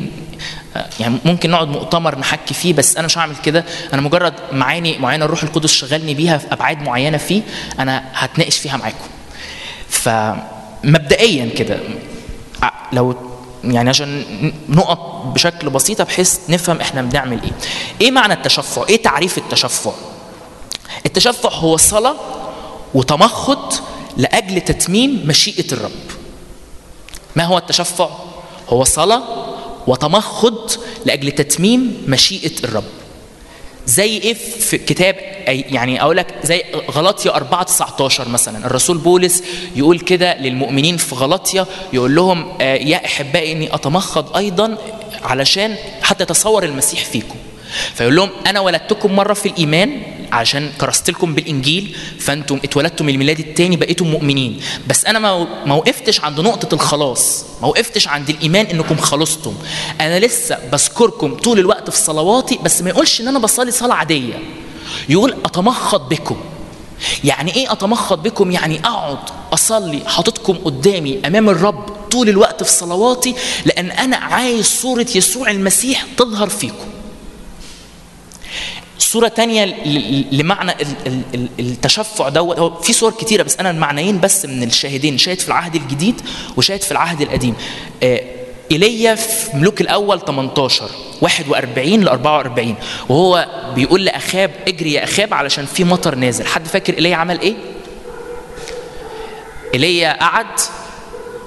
[1.00, 3.66] يعني ممكن نقعد مؤتمر نحكي فيه بس أنا مش هعمل كده.
[3.94, 7.42] أنا مجرد معاني معينة الروح القدس شغلني بيها في أبعاد معينة فيه
[7.80, 9.08] أنا هتناقش فيها معاكم.
[9.90, 11.80] فمبدئيا كده
[12.94, 13.16] لو
[13.64, 14.24] يعني عشان
[14.70, 17.52] نقط بشكل بسيط بحيث نفهم إحنا بنعمل إيه.
[18.02, 19.92] إيه معنى التشفع؟ إيه تعريف التشفع؟
[21.06, 22.16] التشفع هو صلاة
[22.94, 23.74] وتمخض
[24.18, 25.92] لأجل تتميم مشيئة الرب.
[27.36, 28.10] ما هو التشفع؟
[28.70, 29.24] هو صلاة
[29.88, 30.72] وتمخض
[31.06, 32.84] لأجل تتميم مشيئة الرب.
[33.86, 35.16] زي إيه في كتاب
[35.48, 38.66] يعني أقول لك زي غلطيا 4 19 مثلا.
[38.66, 39.44] الرسول بولس
[39.76, 44.78] يقول كده للمؤمنين في غلطيا يقول لهم يا أحبائي إني أتمخض أيضا
[45.24, 47.36] علشان حتى يتصور المسيح فيكم.
[47.94, 50.02] فيقول لهم أنا ولدتكم مرة في الإيمان
[50.32, 54.60] عشان كرست لكم بالإنجيل فأنتم اتولدتم الميلاد الثاني بقيتم مؤمنين.
[54.88, 55.20] بس أنا
[55.66, 59.54] ما وقفتش عند نقطة الخلاص ما وقفتش عند الإيمان إنكم خلصتم.
[60.02, 64.40] أنا لسه بذكركم طول الوقت في صلواتي بس ما يقولش إن أنا بصلي صلاة عادية.
[65.10, 66.38] يقول أتمخض بكم.
[67.24, 69.18] يعني إيه أتمخض بكم؟ يعني أقعد
[69.54, 76.06] أصلي حاططكم قدامي أمام الرب طول الوقت في صلواتي لأن أنا عايز صورة يسوع المسيح
[76.18, 76.91] تظهر فيكم.
[79.04, 79.66] صورة تانية
[80.32, 80.72] لمعنى
[81.60, 82.86] التشفع دوت.
[82.86, 86.22] في صور كتيرة بس أنا المعنيين بس من الشاهدين شاهد في العهد الجديد
[86.58, 87.56] وشاهد في العهد القديم.
[88.72, 90.90] إيليا في ملوك الأول 18
[91.22, 92.76] 41 ل 44
[93.10, 96.46] وهو بيقول لأخاب اجري يا أخاب علشان في مطر نازل.
[96.48, 97.56] حد فاكر إيليا عمل إيه؟
[99.74, 100.60] إيليا قعد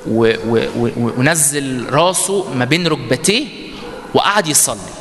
[0.06, 3.46] و و و ونزل راسه ما بين ركبتيه
[4.14, 4.93] وقعد يصلي.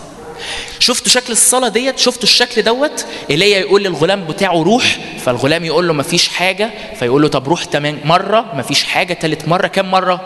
[0.79, 5.93] شفتوا شكل الصلاة ديت؟ شفتوا الشكل دوت؟ إيليا يقول للغلام بتاعه روح فالغلام يقول له
[5.93, 7.99] مفيش حاجة فيقول له طب روح تمام.
[8.05, 9.13] مرة مفيش حاجة.
[9.13, 10.21] تالت مرة كام مرة؟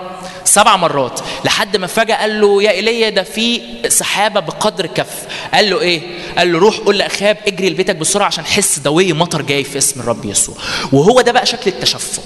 [0.46, 1.20] سبع مرات.
[1.46, 5.12] لحد ما فجأة قال له يا إيليا ده في سحابة بقدر كف.
[5.54, 6.02] قال له إيه؟
[6.38, 10.00] قال له روح قول لاخاب اجري لبيتك بسرعة عشان حس دوي مطر جاي في اسم
[10.00, 10.56] الرب يسوع.
[10.92, 12.22] وهو ده بقى شكل التشفع.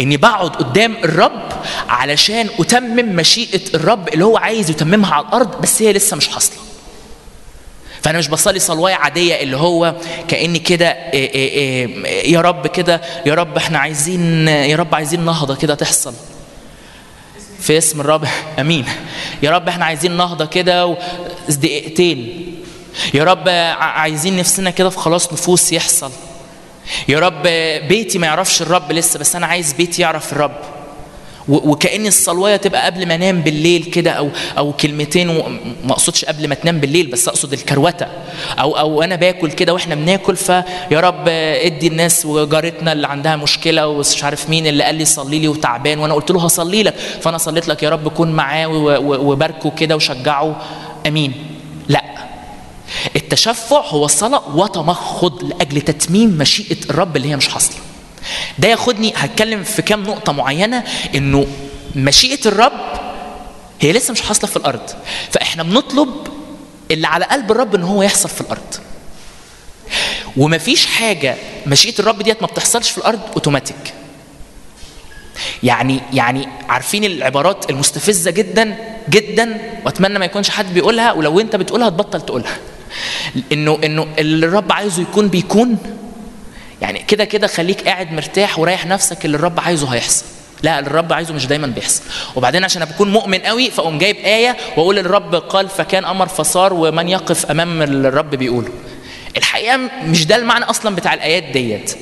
[0.00, 1.48] إني بقعد قدام الرب
[1.88, 6.56] علشان أتمم مشيئة الرب اللي هو عايز يتممها على الأرض بس هي لسه مش حاصلة.
[8.02, 9.94] فأنا مش بصلي صلوايه عادية اللي هو
[10.28, 15.24] كأني كده إيه إيه إيه يا رب كده يا رب إحنا عايزين يا رب عايزين
[15.24, 16.14] نهضة كده تحصل.
[17.60, 18.24] في اسم الرب
[18.58, 18.84] آمين.
[19.42, 20.96] يا رب إحنا عايزين نهضة كده
[21.48, 22.54] دقيقتين.
[23.14, 26.10] يا رب عايزين نفسنا كده في خلاص نفوس يحصل.
[27.08, 27.42] يا رب
[27.88, 30.56] بيتي ما يعرفش الرب لسه بس أنا عايز بيتي يعرف الرب.
[31.48, 35.26] وكأن الصلوايه تبقى قبل ما أنام بالليل كده أو أو كلمتين
[35.84, 38.06] ما أقصدش قبل ما تنام بالليل بس أقصد الكروتة.
[38.58, 43.86] أو أو أنا باكل كده وإحنا بناكل فيا رب ادي الناس وجارتنا اللي عندها مشكلة
[43.88, 46.94] ومش عارف مين اللي قال لي صلي لي وتعبان وأنا قلت له هصلي لك.
[47.20, 48.66] فأنا صليت لك يا رب كن معاه
[49.00, 50.60] وباركه كده وشجعه.
[51.06, 51.32] آمين.
[51.88, 52.04] لا.
[53.16, 57.76] التشفع هو صلاة وتمخض لأجل تتميم مشيئة الرب اللي هي مش حاصلة.
[58.58, 61.46] ده ياخدني هتكلم في كام نقطة معينة إنه
[61.96, 62.72] مشيئة الرب
[63.80, 64.90] هي لسه مش حاصلة في الأرض.
[65.30, 66.08] فإحنا بنطلب
[66.90, 68.74] اللي على قلب الرب إن هو يحصل في الأرض.
[70.36, 73.94] ومفيش حاجة مشيئة الرب ديت ما بتحصلش في الأرض أوتوماتيك.
[75.62, 78.76] يعني يعني عارفين العبارات المستفزة جدا
[79.10, 82.58] جدا وأتمنى ما يكونش حد بيقولها ولو أنت بتقولها تبطل تقولها.
[83.52, 85.78] إنه إنه اللي الرب عايزه يكون بيكون
[86.82, 90.24] يعني كده كده خليك قاعد مرتاح وريح نفسك اللي الرب عايزه هيحصل.
[90.62, 92.02] لا اللي الرب عايزه مش دايما بيحصل.
[92.36, 97.08] وبعدين عشان اكون مؤمن قوي فأقوم جايب آية وأقول الرب قال فكان أمر فصار ومن
[97.08, 98.68] يقف أمام الرب بيقوله.
[99.36, 101.94] الحقيقة مش ده المعنى أصلا بتاع الآيات ديت.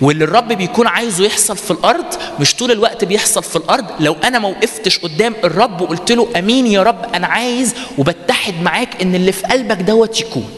[0.00, 2.04] واللي الرب بيكون عايزه يحصل في الأرض
[2.40, 3.84] مش طول الوقت بيحصل في الأرض.
[4.00, 9.02] لو أنا ما وقفتش قدام الرب وقلت له أمين يا رب أنا عايز وبتحد معاك
[9.02, 10.50] إن اللي في قلبك دوت يكون.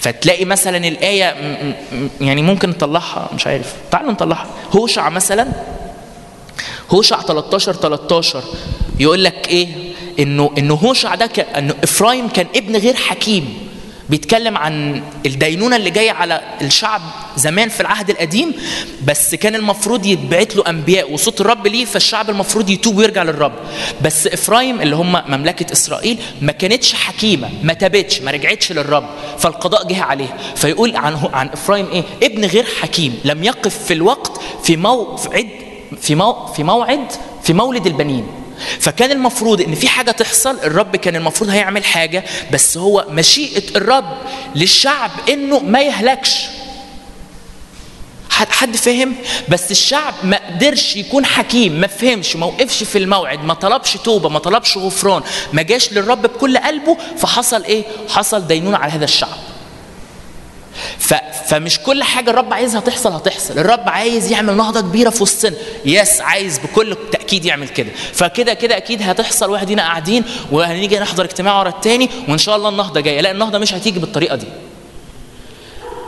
[0.00, 1.24] فتلاقي مثلا الآية
[2.20, 3.74] يعني ممكن نطلعها مش عارف.
[3.90, 4.46] تعالوا نطلعها.
[4.76, 5.48] هوشع مثلا.
[6.90, 8.42] هوشع 13 13
[9.00, 9.68] يقول لك إيه؟
[10.18, 13.69] انه إنه هوشع ده كان إنه إفرايم كان ابن غير حكيم.
[14.10, 17.00] بيتكلم عن الدينونة اللي جاية على الشعب
[17.36, 18.52] زمان في العهد القديم
[19.04, 23.52] بس كان المفروض يتبعت له أنبياء وصوت الرب ليه فالشعب المفروض يتوب ويرجع للرب.
[24.02, 29.06] بس إفرايم اللي هم مملكة إسرائيل ما كانتش حكيمة ما تابتش ما رجعتش للرب
[29.38, 30.36] فالقضاء جه عليها.
[30.56, 35.48] فيقول عن عن إفرايم إيه؟ ابن غير حكيم لم يقف في الوقت في موعد
[36.00, 38.26] في مو في موعد في مولد البنين.
[38.80, 44.18] فكان المفروض إن في حاجة تحصل الرب كان المفروض هيعمل حاجة بس هو مشيئة الرب
[44.54, 46.46] للشعب إنه ما يهلكش.
[48.60, 49.14] حد فهم؟
[49.48, 54.28] بس الشعب ما قدرش يكون حكيم ما فهمش ما وقفش في الموعد ما طلبش توبة
[54.28, 59.38] ما طلبش غفران ما جاش للرب بكل قلبه فحصل إيه؟ حصل دينونة على هذا الشعب.
[60.98, 61.14] ف...
[61.48, 63.58] فمش كل حاجة الرب عايزها تحصل هتحصل.
[63.58, 65.56] الرب عايز يعمل نهضة كبيرة في وسطنا.
[65.84, 67.90] يس عايز بكل تأكيد يعمل كده.
[68.12, 72.68] فكده كده أكيد هتحصل واحد هنا قاعدين وهنيجي نحضر اجتماع ورا التاني وإن شاء الله
[72.68, 73.20] النهضة جاية.
[73.20, 74.46] لا النهضة مش هتيجي بالطريقة دي.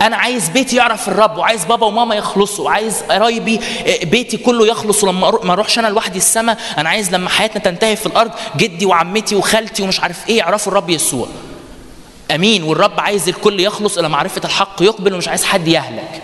[0.02, 5.04] أنا عايز بيتي يعرف الرب وعايز بابا وماما يخلصوا وعايز قرايبي آه، بيتي كله يخلص
[5.04, 6.58] ولما ما أروحش أنا لوحدي السماء.
[6.78, 10.90] أنا عايز لما حياتنا تنتهي في الأرض جدي وعمتي وخالتي ومش عارف إيه يعرفوا الرب
[10.90, 11.28] يسوع.
[12.34, 16.22] أمين والرب عايز الكل يخلص إلى معرفة الحق يقبل ومش عايز حد يهلك.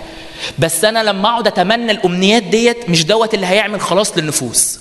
[0.58, 4.80] بس أنا لما أقعد أتمنى الأمنيات ديت مش دوت اللي هيعمل خلاص للنفوس.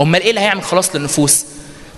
[0.00, 1.44] أمال إيه اللي هيعمل خلاص للنفوس؟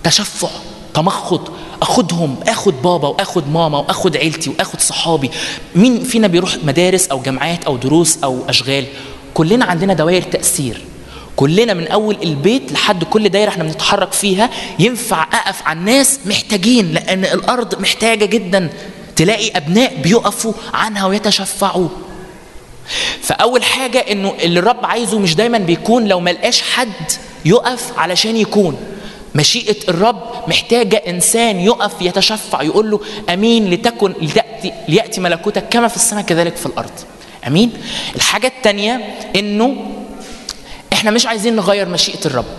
[0.03, 0.49] تشفع
[0.93, 1.49] تمخض
[1.81, 5.31] أخدهم آخد بابا وآخد ماما وآخد عيلتي وآخد صحابي.
[5.75, 8.85] مين فينا بيروح مدارس أو جامعات أو دروس أو أشغال؟
[9.33, 10.81] كلنا عندنا دوائر تأثير.
[11.41, 16.93] كلنا من أول البيت لحد كل دايرة إحنا بنتحرك فيها ينفع أقف على الناس محتاجين
[16.93, 18.69] لأن الأرض محتاجة جدا
[19.15, 21.87] تلاقي أبناء بيقفوا عنها ويتشفعوا.
[23.21, 27.11] فأول حاجة إنه اللي الرب عايزه مش دايما بيكون لو ما لقاش حد
[27.45, 28.77] يقف علشان يكون.
[29.35, 35.95] مشيئة الرب محتاجة إنسان يقف يتشفع يقول له أمين لتكن لتأتي ليأتي ملكوتك كما في
[35.95, 36.91] السماء كذلك في الأرض.
[37.47, 37.71] أمين؟
[38.15, 39.75] الحاجة الثانية إنه
[41.01, 42.57] إحنا مش عايزين نغير مشيئة الرب.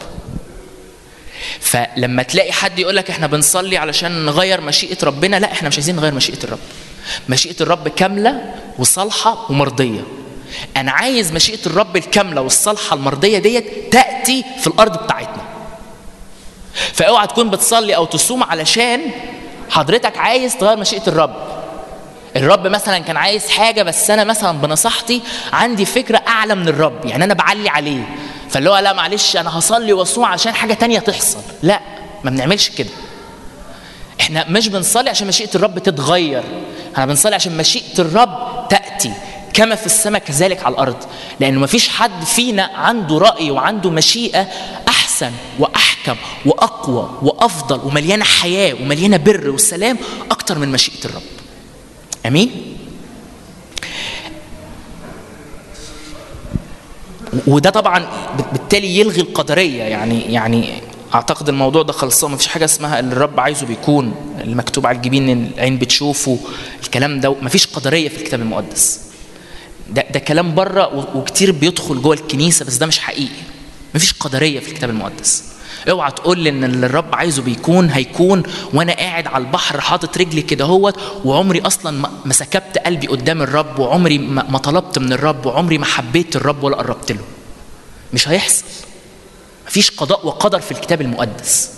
[1.60, 5.96] فلما تلاقي حد يقول لك إحنا بنصلي علشان نغير مشيئة ربنا لا إحنا مش عايزين
[5.96, 6.58] نغير مشيئة الرب.
[7.28, 10.00] مشيئة الرب كاملة وصالحة ومرضية.
[10.76, 15.42] أنا عايز مشيئة الرب الكاملة والصالحة المرضية ديت تأتي في الأرض بتاعتنا.
[16.92, 19.00] فأوعى تكون بتصلي أو تصوم علشان
[19.70, 21.61] حضرتك عايز تغير مشيئة الرب.
[22.36, 25.22] الرب مثلا كان عايز حاجة بس أنا مثلا بنصيحتي
[25.52, 28.16] عندي فكرة أعلى من الرب يعني أنا بعلي عليه.
[28.50, 31.40] فاللي هو لا معلش أنا هصلي وأصوم عشان حاجة تانية تحصل.
[31.62, 31.80] لا
[32.24, 32.90] ما بنعملش كده.
[34.20, 36.42] إحنا مش بنصلي عشان مشيئة الرب تتغير.
[36.94, 39.12] إحنا بنصلي عشان مشيئة الرب تأتي
[39.54, 40.96] كما في السماء كذلك على الأرض.
[41.40, 44.48] لأنه ما فيش حد فينا عنده رأي وعنده مشيئة
[44.88, 46.16] أحسن وأحكم
[46.46, 49.98] وأقوى وأفضل ومليانة حياة ومليانة بر وسلام
[50.30, 51.22] أكتر من مشيئة الرب.
[52.26, 52.50] آمين؟
[57.46, 58.06] وده طبعا
[58.52, 60.82] بالتالي يلغي القدرية يعني يعني
[61.14, 65.78] أعتقد الموضوع ده خلصان مفيش حاجة اسمها اللي الرب عايزه بيكون المكتوب على الجبين العين
[65.78, 66.38] بتشوفه
[66.84, 69.00] الكلام ده مفيش قدرية في الكتاب المقدس.
[69.90, 73.42] ده ده كلام بره وكتير بيدخل جوه الكنيسة بس ده مش حقيقي.
[73.94, 75.44] مفيش قدرية في الكتاب المقدس.
[75.90, 80.42] اوعى تقول لي إن اللي الرب عايزه بيكون هيكون وأنا قاعد على البحر حاطط رجلي
[80.42, 85.78] كده هوت وعمري أصلا ما سكبت قلبي قدام الرب وعمري ما طلبت من الرب وعمري
[85.78, 87.24] ما حبيت الرب ولا قربت له.
[88.12, 88.64] مش هيحصل.
[89.66, 91.70] مفيش قضاء وقدر في الكتاب المقدس.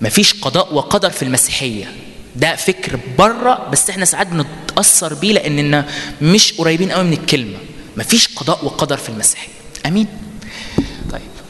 [0.00, 1.92] مفيش قضاء وقدر في المسيحية.
[2.36, 5.86] ده فكر بره بس إحنا ساعات بنتأثر بيه لأننا
[6.22, 7.58] مش قريبين قوي من الكلمة.
[7.96, 9.52] مفيش قضاء وقدر في المسيحية.
[9.86, 10.06] آمين.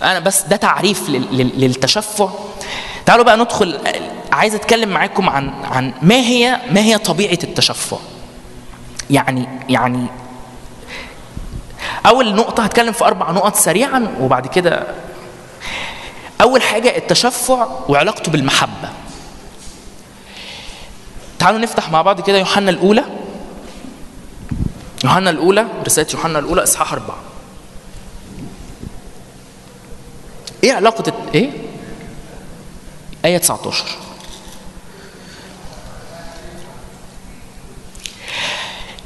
[0.02, 2.28] أنا بس ده تعريف للتشفع.
[3.06, 3.78] تعالوا بقى ندخل
[4.32, 7.96] عايز أتكلم معاكم عن عن ما هي ما هي طبيعة التشفع.
[9.10, 10.06] يعني يعني
[12.06, 14.86] أول نقطة هتكلم في أربع نقط سريعا وبعد كده.
[16.40, 18.88] أول حاجة التشفع وعلاقته بالمحبة.
[21.38, 23.04] تعالوا نفتح مع بعض كده يوحنا الأولى.
[25.04, 27.18] يوحنا الأولى رسالة يوحنا الأولى إصحاح أربعة.
[30.64, 31.50] إيه علاقة إيه؟
[33.24, 33.84] آية 19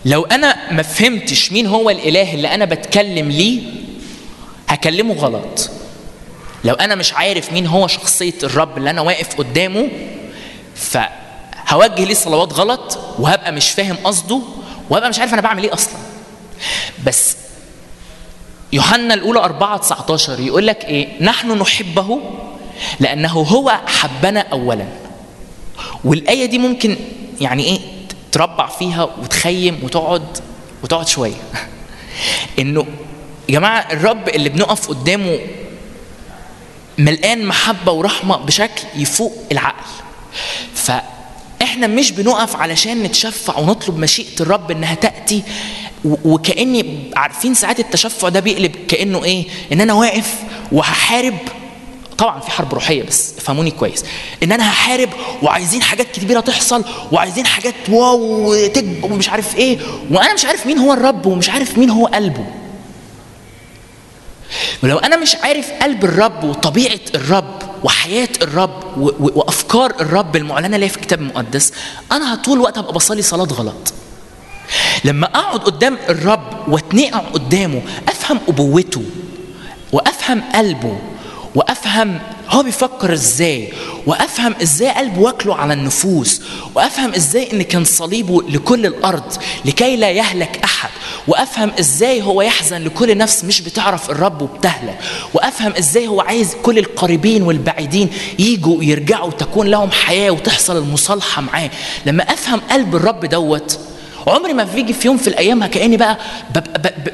[0.05, 3.62] لو أنا ما فهمتش مين هو الإله اللي أنا بتكلم ليه
[4.68, 5.70] هكلمه غلط.
[6.64, 9.88] لو أنا مش عارف مين هو شخصية الرب اللي أنا واقف قدامه
[10.74, 14.41] فهوجه ليه صلوات غلط وهبقى مش فاهم قصده
[14.91, 15.95] وهبقى مش عارف أنا بعمل إيه أصلا.
[17.07, 17.37] بس
[18.72, 22.20] يوحنا الأولى 4 19 يقول لك إيه؟ نحن نحبه
[23.00, 24.86] لأنه هو حبنا اولا.
[26.04, 26.96] والآية دي ممكن
[27.40, 27.78] يعني إيه؟
[28.32, 30.38] تربع فيها وتخيم وتقعد
[30.82, 31.34] وتقعد شوية.
[32.58, 32.86] إنه
[33.49, 35.38] يا جماعة الرب اللي بنقف قدامه
[36.99, 39.90] ملقان محبة ورحمة بشكل يفوق العقل.
[40.74, 45.42] فإحنا مش بنقف علشان نتشفع ونطلب مشيئة الرب إنها تأتي.
[46.04, 50.34] وكأني عارفين ساعات التشفع ده بيقلب كأنه إيه؟ إن أنا واقف
[50.72, 51.34] وهحارب.
[52.18, 54.04] طبعا في حرب روحية بس افهموني كويس.
[54.42, 55.08] إن أنا هحارب
[55.42, 59.79] وعايزين حاجات كبيره تحصل وعايزين حاجات واو تكبر ومش عارف إيه.
[60.11, 62.45] وأنا مش عارف مين هو الرب ومش عارف مين هو قلبه.
[64.83, 70.96] ولو أنا مش عارف قلب الرب وطبيعة الرب وحياة الرب وأفكار الرب المعلنة ليا في
[70.96, 71.72] الكتاب المقدس
[72.12, 73.92] أنا طول الوقت هبقى بصلي صلاة غلط.
[75.04, 79.03] لما أقعد قدام الرب واتنقع قدامه أفهم أبوته
[79.92, 80.99] وأفهم قلبه
[81.54, 82.18] وأفهم
[82.49, 83.72] هو بيفكر إزاي
[84.07, 86.42] وأفهم إزاي قلبه واكله على النفوس
[86.74, 89.32] وأفهم إزاي إن كان صليبه لكل الأرض
[89.64, 90.90] لكي لا يهلك أحد
[91.28, 94.99] وأفهم إزاي هو يحزن لكل نفس مش بتعرف الرب وبتهلك
[95.34, 98.08] وأفهم إزاي هو عايز كل القريبين والبعيدين
[98.38, 101.70] يجوا يرجعوا تكون لهم حياة وتحصل المصالحة معاه.
[102.07, 103.78] لما أفهم قلب الرب دوت
[104.26, 106.18] عمري ما بيجي في يوم في الأيام كاني بقى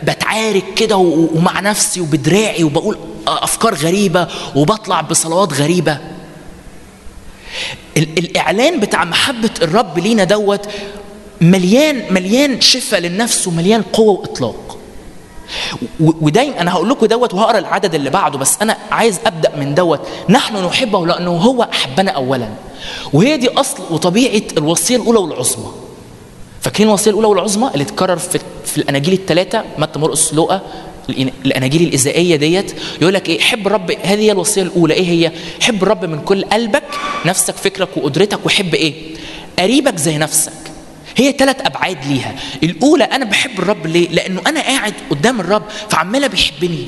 [0.02, 5.98] بتعارك كده ومع نفسي وبدراعي وبقول أفكار غريبة وبطلع بصلوات غريبة.
[7.96, 10.68] الإعلان بتاع محبة الرب لينا دوت
[11.40, 14.78] مليان مليان شفاء للنفس ومليان قوة وإطلاق.
[16.00, 20.00] ودايما أنا هقول لكم دوت وهقرأ العدد اللي بعده بس أنا عايز أبدأ من دوت.
[20.28, 22.48] نحن نحبه لأنه هو أحبنا اولا
[23.12, 25.72] وهي دي أصل وطبيعة الوصية الأولى والعظمى.
[26.60, 30.62] فاكرين الوصية الأولى والعظمى اللي اتكرر في في الأناجيل الثلاثه متى مرقس لوقا
[31.44, 32.72] الأناجيل الايزائيه ديت.
[33.02, 34.94] يقول لك إيه؟ حب الرب هذه هي الوصية الأولى.
[34.94, 36.84] إيه هي؟ حب الرب من كل قلبك
[37.26, 38.46] نفسك فكرك وقدرتك.
[38.46, 38.94] وحب إيه؟
[39.58, 40.52] قريبك زي نفسك.
[41.16, 42.34] هي ثلاث أبعاد ليها.
[42.62, 46.86] الأولى أنا بحب الرب ليه؟ لأنه أنا قاعد قدام الرب فعمالة بيحبني.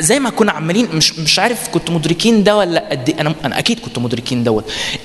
[0.00, 3.20] زي ما كنا عمالين مش مش عارف كنت مدركين ده ولا قد إيه.
[3.20, 4.64] أنا أنا أكيد كنت مدركين دوت.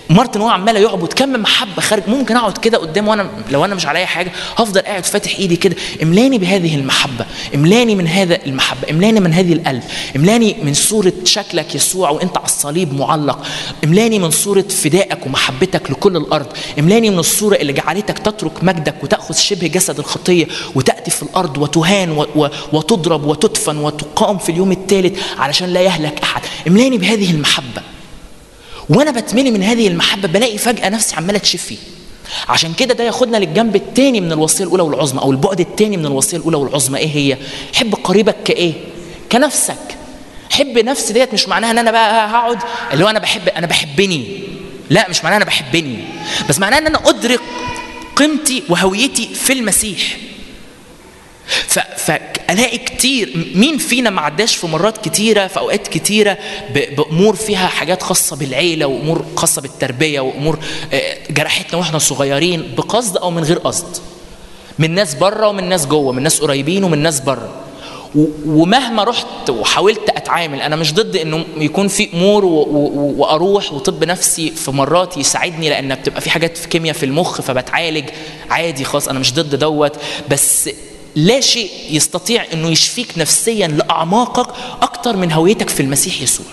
[0.10, 2.04] مارتن هو عمال يعبد كم محبه خارج.
[2.08, 5.76] ممكن أقعد كده قدامه وأنا لو أنا مش عليا حاجة هفضل قاعد فاتح إيدي كده.
[6.04, 7.26] املاني بهذه المحبة.
[7.56, 8.90] املاني من هذا المحبة.
[8.92, 9.84] املاني من هذه القلب.
[10.16, 13.46] املاني من صورة شكلك يسوع وأنت على الصليب معلق.
[13.84, 16.48] املاني من صورة فدائك ومحبتك لكل الأرض.
[16.80, 20.48] املاني من الصورة اللي جعلتك تترك مجدك وتأخذ شبه جسد الخطية
[21.06, 22.26] وتاتي في الأرض وتهان
[22.74, 26.42] وتضرب وتدفن وتقام في اليوم الثالث علشان لا يهلك أحد.
[26.68, 27.82] املأني بهذه المحبة.
[28.90, 31.78] وأنا بتملي من هذه المحبة بلاقي فجأة نفسي عماله تشفي
[32.50, 36.38] عشان كده ده ياخدنا للجنب الثاني من الوصية الأولى والعظمى أو البعد الثاني من الوصية
[36.38, 37.00] الأولى والعظمى.
[37.00, 37.38] إيه هي؟
[37.76, 38.74] حب قريبك كإيه؟
[39.32, 39.98] كنفسك.
[40.52, 42.58] حب نفسي ديت مش معناها إن أنا بقى هقعد
[42.94, 44.40] اللي هو أنا بحب أنا بحبني.
[44.90, 45.98] لا مش معناها أنا بحبني.
[46.50, 47.40] بس معناها إن أنا أدرك
[48.16, 50.18] قيمتي وهويتي في المسيح.
[51.98, 53.52] فالاقي كتير.
[53.56, 56.38] مين فينا ما عداش في مرات كتيرة في أوقات كتيرة.
[56.98, 60.60] بأمور فيها حاجات خاصة بالعيلة وأمور خاصة بالتربية وأمور
[60.94, 63.98] آه، جرحتنا وإحنا صغيرين بقصد أو من غير قصد.
[64.80, 67.50] من ناس بره ومن ناس جوه من ناس قريبين ومن ناس بره
[68.46, 74.72] ومهما رحت وحاولت أتعامل أنا مش ضد إنه يكون في أمور وأروح وطب نفسي في
[74.72, 78.10] مرات يساعدني لأن بتبقى في حاجات في كيمياء في المخ فبتعالج
[78.50, 79.08] عادي خلاص.
[79.08, 79.96] أنا مش ضد دوت.
[80.30, 80.70] بس
[81.16, 86.46] لا شيء يستطيع إنه يشفيك نفسيا لأعماقك أكتر من هويتك في المسيح يسوع.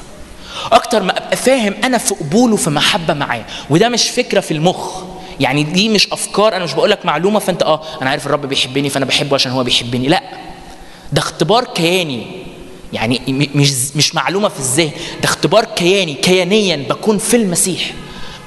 [0.72, 3.44] أكتر ما أبقى فاهم أنا في قبوله في محبة معاه.
[3.70, 5.02] وده مش فكرة في المخ.
[5.40, 6.56] يعني دي مش أفكار.
[6.56, 9.64] أنا مش بقول لك معلومة فأنت آه أنا عارف الرب بيحبني فأنا بحبه عشان هو
[9.64, 10.08] بيحبني.
[10.08, 10.22] لأ.
[11.12, 12.26] ده اختبار كياني.
[12.92, 13.20] يعني
[13.54, 14.90] مش مش معلومة في الذهن.
[15.22, 16.14] ده اختبار كياني.
[16.14, 17.92] كيانيا بكون في المسيح.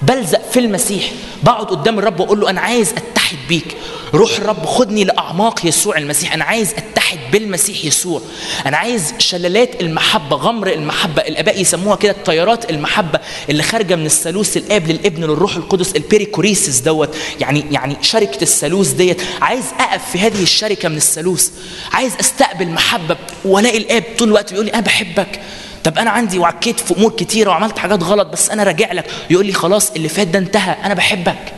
[0.02, 1.12] بلزق في المسيح.
[1.44, 3.76] بقعد قدام الرب وأقول له أنا عايز أتحد بيك.
[4.16, 6.34] روح الرب خدني لأعماق يسوع المسيح.
[6.34, 8.22] أنا عايز أتحد بالمسيح يسوع.
[8.66, 13.20] أنا عايز شلالات المحبة غمر المحبة الأباء يسموها كده تيارات المحبة
[13.50, 17.16] اللي خارجة من الثالوث الآب للابن للروح القدس البيريكوريسيس دوت.
[17.40, 19.22] يعني يعني شركة الثالوث ديت.
[19.42, 21.50] عايز أقف في هذه الشركة من الثالوث.
[21.92, 23.18] عايز أستقبل محبة.
[23.46, 25.40] وألاقي الآب طول الوقت بيقول لي أنا بحبك.
[25.84, 29.06] طب أنا عندي وعكيت في أمور كتيرة وعملت حاجات غلط بس أنا راجع لك.
[29.30, 30.76] يقول لي خلاص اللي فات ده انتهى.
[30.84, 31.54] أنا بحبك.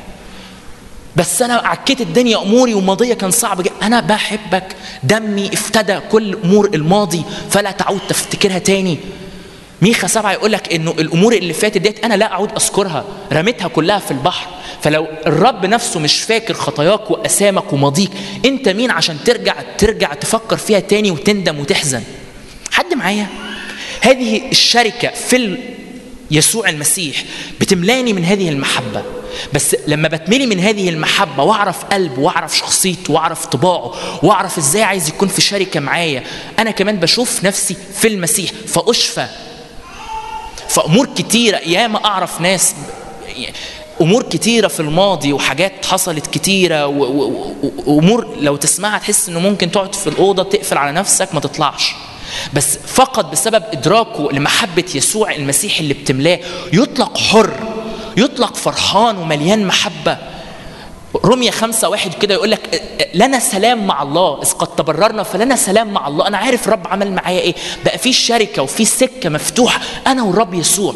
[1.18, 3.72] بس أنا عكيت الدنيا أموري وماضية كان صعب جدا.
[3.84, 4.76] أنا بحبك.
[5.04, 8.98] دمي افتدى كل أمور الماضي فلا تعود تفتكرها تاني.
[9.82, 13.06] ميخا سبعة يقول لك إنه الأمور اللي فاتت ديت أنا لا أعود أذكرها.
[13.34, 14.48] رميتها كلها في البحر.
[14.82, 18.12] فلو الرب نفسه مش فاكر خطاياك وأسامك وماضيك
[18.46, 22.04] أنت مين عشان ترجع ترجع تفكر فيها تاني وتندم وتحزن؟
[22.72, 23.28] حد معايا؟
[24.02, 25.58] هذه الشركة في
[26.32, 27.24] يسوع المسيح
[27.62, 29.04] بتملاني من هذه المحبة.
[29.54, 33.94] بس لما بتملي من هذه المحبة واعرف قلبه واعرف شخصيته واعرف طباعه
[34.26, 36.24] واعرف إزاي عايز يكون في شركة معايا
[36.60, 39.28] أنا كمان بشوف نفسي في المسيح فأشفى.
[40.70, 42.76] فأمور كتيرة ياما أعرف ناس
[44.02, 46.28] أمور كتيرة في الماضي وحاجات حصلت
[46.88, 47.54] و-
[47.86, 51.96] وامور لو تسمعها تحس إنه ممكن تقعد في الأوضة تقفل على نفسك ما تطلعش.
[52.54, 56.40] بس فقط بسبب ادراكه لمحبة يسوع المسيح اللي بتملاه
[56.74, 57.54] يطلق حر
[58.18, 60.18] يطلق فرحان ومليان محبة.
[61.26, 62.82] رمية خمسة واحد كده يقول لك
[63.14, 66.28] لنا سلام مع الله إذ قد تبررنا فلنا سلام مع الله.
[66.28, 67.56] أنا عارف الرب عمل معايا إيه.
[67.86, 70.96] بقى في شركة وفي سكة مفتوحة أنا والرب يسوع.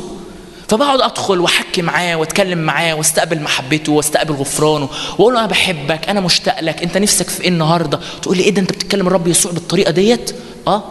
[0.70, 4.90] فبقعد أدخل وأحكي معاه وأتكلم معاه وأستقبل محبته وأستقبل غفرانه.
[5.12, 8.50] وأقول له أنا بحبك أنا مشتاق لك أنت نفسك في إيه النهارده؟ تقول لي إيه
[8.52, 10.36] ده أنت بتتكلم الرب يسوع بالطريقة ديت؟
[10.68, 10.84] آه.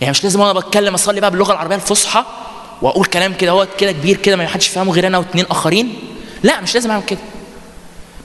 [0.00, 2.24] يعني مش لازم وأنا بتكلم اصلي بقى باللغة العربية الفصحى
[2.82, 5.98] واقول كلام كده هو كده كبير كده ما حدش فاهمه غير أنا واثنين آخرين.
[6.42, 7.18] لا مش لازم اعمل كده.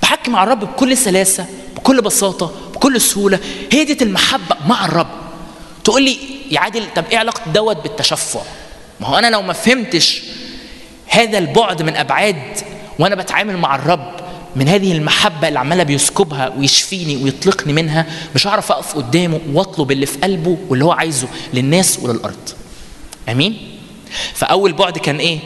[0.01, 1.45] بحكي مع الرب بكل سلاسة
[1.75, 3.39] بكل بساطة بكل سهولة.
[3.71, 5.07] هي دي المحبة مع الرب.
[5.83, 6.17] تقول لي
[6.51, 8.39] يا عادل طب إيه علاقة دوت بالتشفع؟
[8.99, 10.21] ما هو أنا لو ما فهمتش
[11.07, 12.57] هذا البعد من أبعاد
[12.99, 14.13] وأنا بتعامل مع الرب
[14.55, 18.05] من هذه المحبة اللي عمالة بيسكبها ويشفيني ويطلقني منها
[18.35, 22.49] مش هعرف أقف قدامه وأطلب اللي في قلبه واللي هو عايزه للناس وللأرض
[23.29, 23.57] أمين؟
[24.33, 25.39] فأول بعد كان إيه؟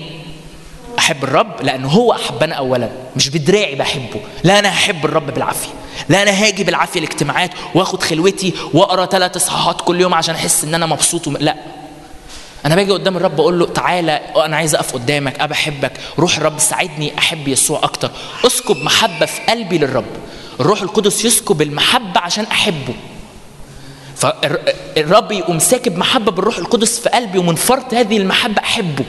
[0.99, 5.69] أحب الرب لأنه هو أحبنا أولا مش بدراعي بحبه لا أنا هحب الرب بالعافية
[6.09, 10.73] لا أنا هاجي بالعافية الاجتماعات وآخد خلوتي وأقرأ ثلاث إصحاحات كل يوم عشان أحس إن
[10.75, 11.27] أنا مبسوط.
[11.27, 11.55] لا
[12.67, 14.11] أنا باجي قدام الرب أقول له تعالى
[14.45, 15.91] أنا عايز أقف قدامك أنا بحبك.
[16.19, 18.11] روح الرب ساعدني أحب يسوع أكتر.
[18.45, 20.05] اسكب محبة في قلبي للرب.
[20.59, 22.93] الروح القدس يسكب المحبة عشان أحبه.
[24.15, 29.05] فالرب يقوم ساكب محبة بالروح القدس في قلبي ومن فرط هذه المحبة أحبه.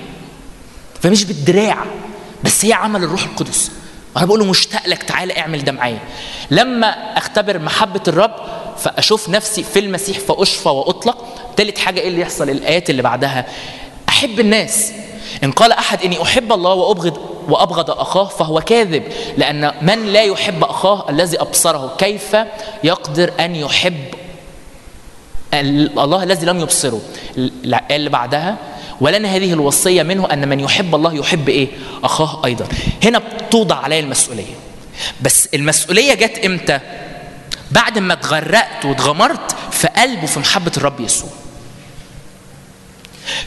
[1.03, 1.85] فمش بالدراع
[2.45, 3.71] بس هي عمل الروح القدس.
[4.17, 5.99] أنا بقول له مشتاق لك تعالى اعمل ده معايا.
[6.51, 6.87] لما
[7.19, 8.35] اختبر محبة الرب
[8.79, 11.25] فاشوف نفسي في المسيح فاشفى واطلق.
[11.57, 13.47] تالت حاجة إيه اللي يحصل؟ الآيات اللي بعدها.
[14.09, 14.93] أحب الناس.
[15.45, 17.19] إن قال أحد إني أحب الله وأبغض
[17.49, 19.03] وأبغض أخاه فهو كاذب.
[19.37, 22.37] لأن من لا يحب أخاه الذي أبصره؟ كيف
[22.85, 24.05] يقدر أن يحب
[25.55, 27.01] ال- الله الذي لم يبصره؟
[27.91, 28.57] اللي بعدها
[29.01, 31.69] ولنا هذه الوصية منه أن من يحب الله يحب إيه؟
[32.05, 32.67] أخاه أيضا
[33.05, 34.55] هنا توضع علي المسؤولية
[35.23, 36.81] بس المسؤولية جت إمتى؟
[37.71, 41.31] بعد ما اتغرقت واتغمرت في قلبه في محبة الرب يسوع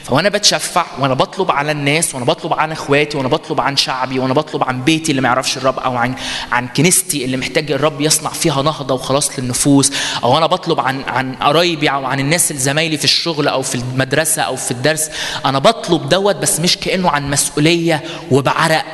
[0.04, 4.34] فوانا بتشفع وأنا بطلب على الناس وأنا بطلب عن اخواتي وأنا بطلب عن شعبي وأنا
[4.34, 6.16] بطلب عن بيتي اللي ما يعرفش الرب أو عن
[6.52, 9.92] عن كنيستي اللي محتاج الرب يصنع فيها نهضة وخلاص للنفوس
[10.24, 13.76] أو أنا بطلب عن عن قرايبي أو عن الناس اللي زمايلي في الشغل أو في
[13.76, 15.10] المدرسة أو في الدرس.
[15.46, 18.86] أنا بطلب دوت بس مش كأنه عن مسؤولية وبعرق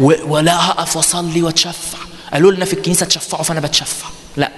[0.00, 1.98] ولا هقف واصلي واتشفع.
[2.32, 4.08] قالوا لنا في الكنيسة تشفعوا فانا بتشفع.
[4.36, 4.50] لا.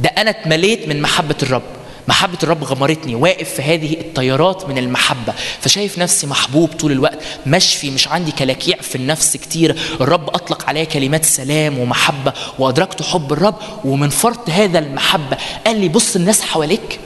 [0.00, 1.62] ده أنا اتمليت من محبة الرب.
[2.08, 5.34] محبة الرب غمرتني واقف في هذه التيارات من المحبة.
[5.60, 9.76] فشايف نفسي محبوب طول الوقت مشفي مش عندي كلاكيع في النفس كتير.
[10.00, 13.54] الرب أطلق عليا كلمات سلام ومحبة وأدركت حب الرب
[13.84, 15.36] ومن فرط هذا المحبة
[15.66, 17.00] قال لي بص الناس حواليك.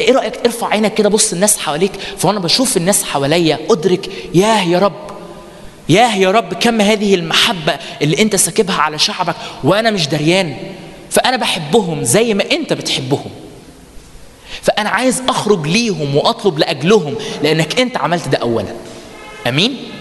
[0.00, 1.92] إيه رأيك؟ ارفع عينك كده بص الناس حواليك.
[2.18, 5.06] فأنا بشوف الناس حواليا أدرك ياه يا رب
[5.88, 10.56] ياه يا رب كم هذه المحبة اللي أنت ساكبها على شعبك وأنا مش دريان.
[11.10, 13.30] فأنا بحبهم زي ما أنت بتحبهم.
[14.66, 18.74] فأنا عايز أخرج ليهم وأطلب لأجلهم لأنك أنت عملت ده اولا.
[19.46, 19.92] أمين؟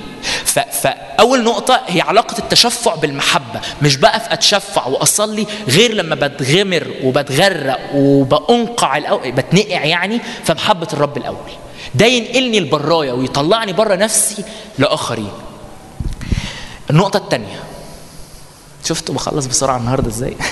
[0.46, 0.60] ف...
[0.60, 7.80] فأول نقطة هي علاقة التشفع بالمحبة مش بقى في أتشفع وأصلي غير لما بتغمر وبتغرق
[7.94, 11.52] وبأنقع الأول بتنقع يعني في محبة الرب الأول.
[11.96, 14.44] ده ينقلني البرايه ويطلعني بره نفسي
[14.78, 15.32] لآخرين.
[16.90, 17.60] النقطة الثانية
[18.86, 20.38] شفتوا بخلص بسرعة النهارده إزاي؟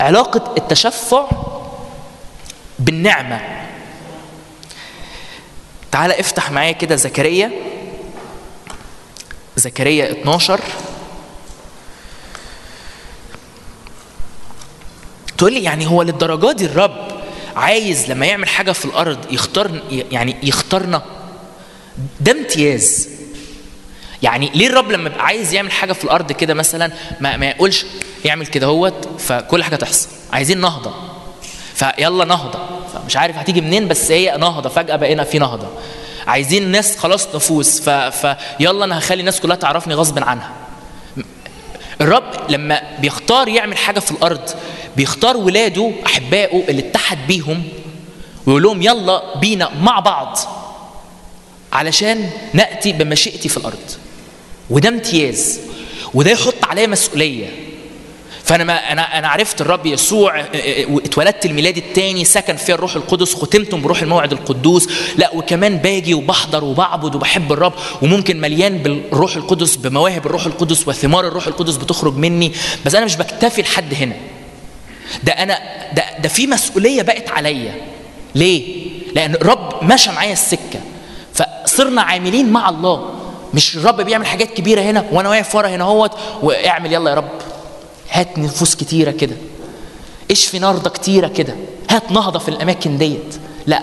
[0.00, 1.26] علاقة التشفع
[2.78, 3.40] بالنعمة.
[5.92, 7.50] تعال افتح معايا كده زكريا.
[9.56, 10.60] زكريا 12
[15.38, 17.06] تقول لي يعني هو للدرجة دي الرب
[17.56, 21.02] عايز لما يعمل حاجة في الأرض يختار يعني يختارنا؟
[22.20, 23.08] ده امتياز.
[24.22, 27.86] يعني ليه الرب لما يبقى عايز يعمل حاجة في الأرض كده مثلا ما, ما يقولش
[28.24, 30.08] يعمل كده هوت فكل حاجة تحصل.
[30.32, 31.15] عايزين نهضة.
[31.76, 32.58] فيلا نهضة.
[32.94, 34.68] فمش عارف هتيجي منين بس هي نهضة.
[34.68, 35.68] فجأة بقينا في نهضة.
[36.26, 37.80] عايزين ناس خلاص نفوس.
[37.80, 40.52] فيلا أنا هخلي الناس كلها تعرفني غصب عنها.
[42.00, 44.50] الرب لما بيختار يعمل حاجة في الأرض
[44.96, 47.62] بيختار ولاده أحبائه اللي اتحد بيهم
[48.46, 50.38] ويقول لهم يلا بينا مع بعض.
[51.72, 53.90] علشان نأتي بمشيئتي في الأرض.
[54.70, 55.60] وده امتياز.
[56.14, 57.65] وده يحط عليا مسؤولية.
[58.46, 60.44] فأنا ما أنا أنا عرفت الرب يسوع
[61.04, 64.88] اتولدت الميلاد الثاني سكن فيها الروح القدس ختمتم بروح الموعد القدوس.
[65.16, 71.28] لا وكمان باجي وبحضر وبعبد وبحب الرب وممكن مليان بالروح القدس بمواهب الروح القدس وثمار
[71.28, 72.52] الروح القدس بتخرج مني.
[72.84, 74.16] بس أنا مش بكتفي لحد هنا.
[75.22, 75.58] ده أنا
[75.92, 77.74] ده ده في مسؤولية بقت عليا.
[78.34, 80.80] ليه؟ لأن الرب مشى معايا السكة.
[81.34, 83.10] فصرنا عاملين مع الله.
[83.54, 86.12] مش الرب بيعمل حاجات كبيرة هنا وأنا واقف ورا هنا أهوت
[86.42, 87.28] وأعمل يلا يا رب.
[88.10, 89.36] هات نفوس كتيرة كده.
[90.30, 91.54] اشفي نهضه كتيرة كده.
[91.90, 93.34] هات نهضة في الأماكن ديت.
[93.66, 93.82] لا.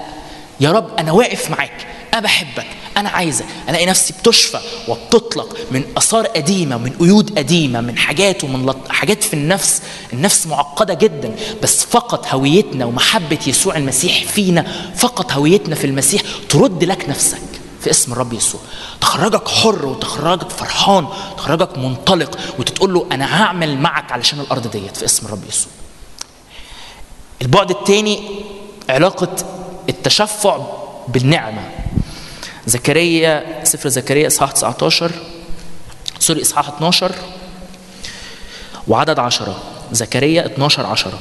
[0.60, 1.88] يا رب أنا واقف معاك.
[2.14, 2.66] أنا بحبك.
[2.98, 3.46] أنا عايزك.
[3.70, 8.88] ألاقي نفسي بتشفى وبتطلق من آثار قديمة من قيود قديمة من حاجات ومن لط...
[8.90, 9.82] حاجات في النفس.
[10.14, 11.36] النفس معقدة جدا.
[11.64, 17.42] بس فقط هويتنا ومحبة يسوع المسيح فينا فقط هويتنا في المسيح ترد لك نفسك.
[17.84, 18.62] في اسم الرب يسوع.
[19.02, 21.08] تخرجك حر وتخرجك فرحان
[21.38, 25.72] تخرجك منطلق وتتقول له أنا هعمل معك علشان الأرض ديت في اسم الرب يسوع.
[27.42, 28.30] البعد الثاني
[28.90, 29.36] علاقة
[29.90, 30.58] التشفع
[31.08, 31.70] بالنعمة.
[32.68, 35.12] زكريا سفر زكريا إصحاح 19
[36.20, 37.12] سوري إصحاح 12
[38.88, 39.60] وعدد 10
[39.92, 41.20] زكريا 12 10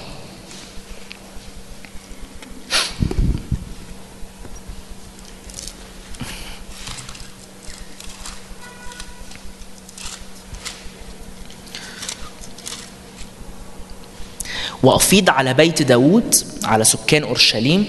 [14.82, 16.34] وأفيض على بيت داود
[16.64, 17.86] على سكان أورشليم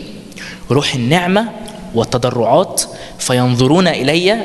[0.71, 1.49] روح النعمة
[1.95, 2.81] والتضرعات
[3.19, 4.43] فينظرون إلي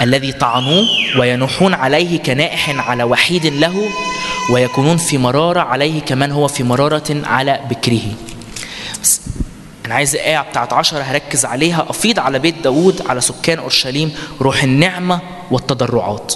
[0.00, 0.86] الذي طعنوه
[1.18, 3.84] وينوحون عليه كنائح على وحيد له
[4.50, 8.00] ويكونون في مرارة عليه كمان هو في مرارة على بكره.
[9.02, 9.20] بس
[9.86, 11.86] أنا عايز الآية بتاعت عشرة هركز عليها.
[11.90, 15.20] أفيض على بيت داود على سكان أورشليم روح النعمة
[15.50, 16.34] والتضرعات.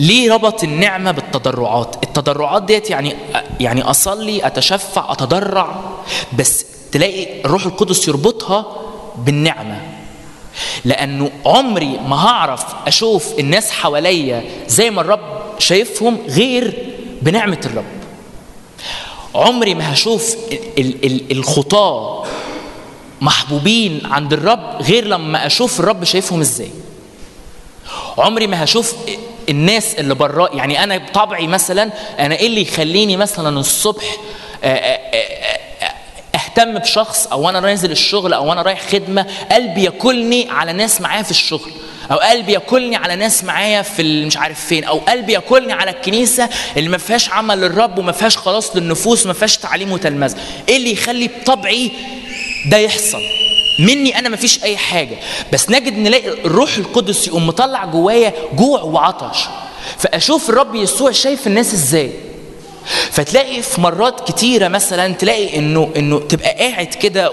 [0.00, 3.16] ليه ربط النعمة بالتضرعات؟ التضرعات ديت يعني
[3.60, 5.80] يعني أصلي أتشفع أتضرع
[6.38, 8.66] بس تلاقي الروح القدس يربطها
[9.16, 9.80] بالنعمة.
[10.84, 15.20] لأنه عمري ما هعرف أشوف الناس حواليا زي ما الرب
[15.58, 17.84] شايفهم غير بنعمة الرب.
[19.34, 20.36] عمري ما هشوف
[20.78, 22.24] ال- ال- الخطاة
[23.20, 26.70] محبوبين عند الرب غير لما أشوف الرب شايفهم إزاي.
[28.18, 28.94] عمري ما هشوف
[29.50, 34.04] الناس اللي برا يعني أنا بطبعي مثلا أنا إيه اللي يخليني مثلا الصبح
[36.34, 41.22] أهتم بشخص أو أنا نازل الشغل أو أنا رايح خدمة قلبي ياكلني على ناس معايا
[41.22, 41.70] في الشغل
[42.10, 46.48] أو قلبي ياكلني على ناس معايا في مش عارف فين أو قلبي ياكلني على الكنيسة
[46.76, 50.36] اللي ما فيهاش عمل للرب وما فيهاش خلاص للنفوس وما فيهاش تعليم وتلمذه
[50.68, 51.90] إيه اللي يخلي بطبعي
[52.66, 53.22] ده يحصل؟
[53.80, 55.16] مني أنا مفيش أي حاجة.
[55.52, 59.38] بس نجد نلاقي الروح القدس يقوم مطلع جوايا جوع وعطش.
[59.98, 62.10] فأشوف الرب يسوع شايف الناس إزاي.
[63.10, 67.32] فتلاقي في مرات كتيرة مثلا تلاقي إنه إنه تبقى قاعد كده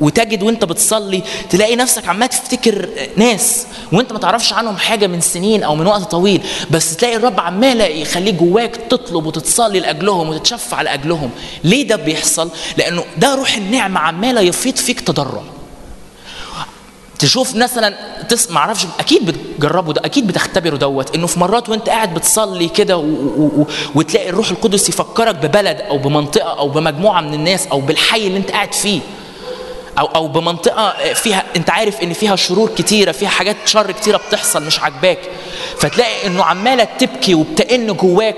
[0.00, 5.62] وتجد وأنت بتصلي تلاقي نفسك عمال تفتكر ناس وأنت ما تعرفش عنهم حاجة من سنين
[5.62, 6.40] أو من وقت طويل.
[6.70, 11.30] بس تلاقي الرب عمال يخليك جواك تطلب وتتصلي لأجلهم وتتشفع لأجلهم.
[11.64, 15.42] ليه ده بيحصل؟ لأنه ده روح النعمة عمالة يفيض فيك تضرع.
[17.24, 17.94] تشوف مثلا
[18.28, 22.68] تس ما أعرفش أكيد بتجربوا ده أكيد بتختبروا دوت إنه في مرات وأنت قاعد بتصلي
[22.68, 27.80] كده و- و- وتلاقي الروح القدس يفكرك ببلد أو بمنطقة أو بمجموعة من الناس أو
[27.80, 29.00] بالحي اللي أنت قاعد فيه
[29.98, 34.62] أو أو بمنطقة فيها أنت عارف إن فيها شرور كتيرة فيها حاجات شر كتيرة بتحصل
[34.66, 35.18] مش عاجباك
[35.78, 38.36] فتلاقي إنه عمالة تبكي وبتئن جواك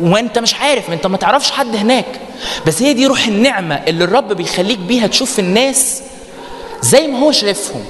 [0.00, 2.20] وأنت مش عارف أنت ما تعرفش حد هناك
[2.66, 6.02] بس هي دي روح النعمة اللي الرب بيخليك بيها تشوف الناس
[6.82, 7.84] زي ما هو شايفهم.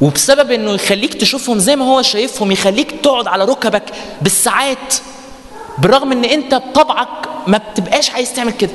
[0.00, 3.82] وبسبب إنه يخليك تشوفهم زي ما هو شايفهم يخليك تقعد على ركبك
[4.22, 4.94] بالساعات
[5.78, 7.08] بالرغم إن أنت بطبعك
[7.46, 8.70] ما بتبقاش عايز تعمل كده.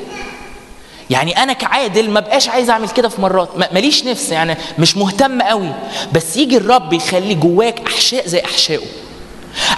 [1.10, 4.96] يعني أنا كعادل ما بقاش عايز أعمل كده في مرات ما- ماليش نفس يعني مش
[4.96, 5.72] مهتم قوي.
[6.12, 8.86] بس يجي الرب يخلي جواك أحشاء زي أحشائه.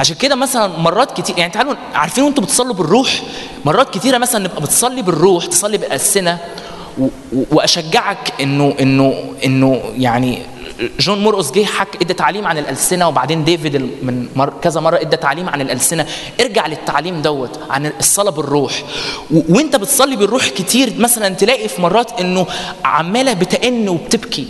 [0.00, 3.22] عشان كده مثلا مرات كتير يعني تعالوا عارفين وانتوا بتصلوا بالروح؟
[3.64, 6.38] مرات كتيرة مثلا نبقى بتصلي بالروح تصلي بالألسنة
[7.50, 9.14] وأشجعك انه انه
[9.44, 10.38] إنه يعني
[11.00, 15.16] جون مرقس جه حك ادى تعليم عن الألسنة وبعدين ديفيد من مر كذا مرة ادى
[15.16, 16.06] تعليم عن الألسنة.
[16.40, 18.84] ارجع للتعليم دوت عن الصلاة بالروح.
[19.30, 22.46] وانت بتصلي بالروح كتير مثلا تلاقي في مرات إنه
[22.84, 24.46] عمالة بتئن وبتبكي.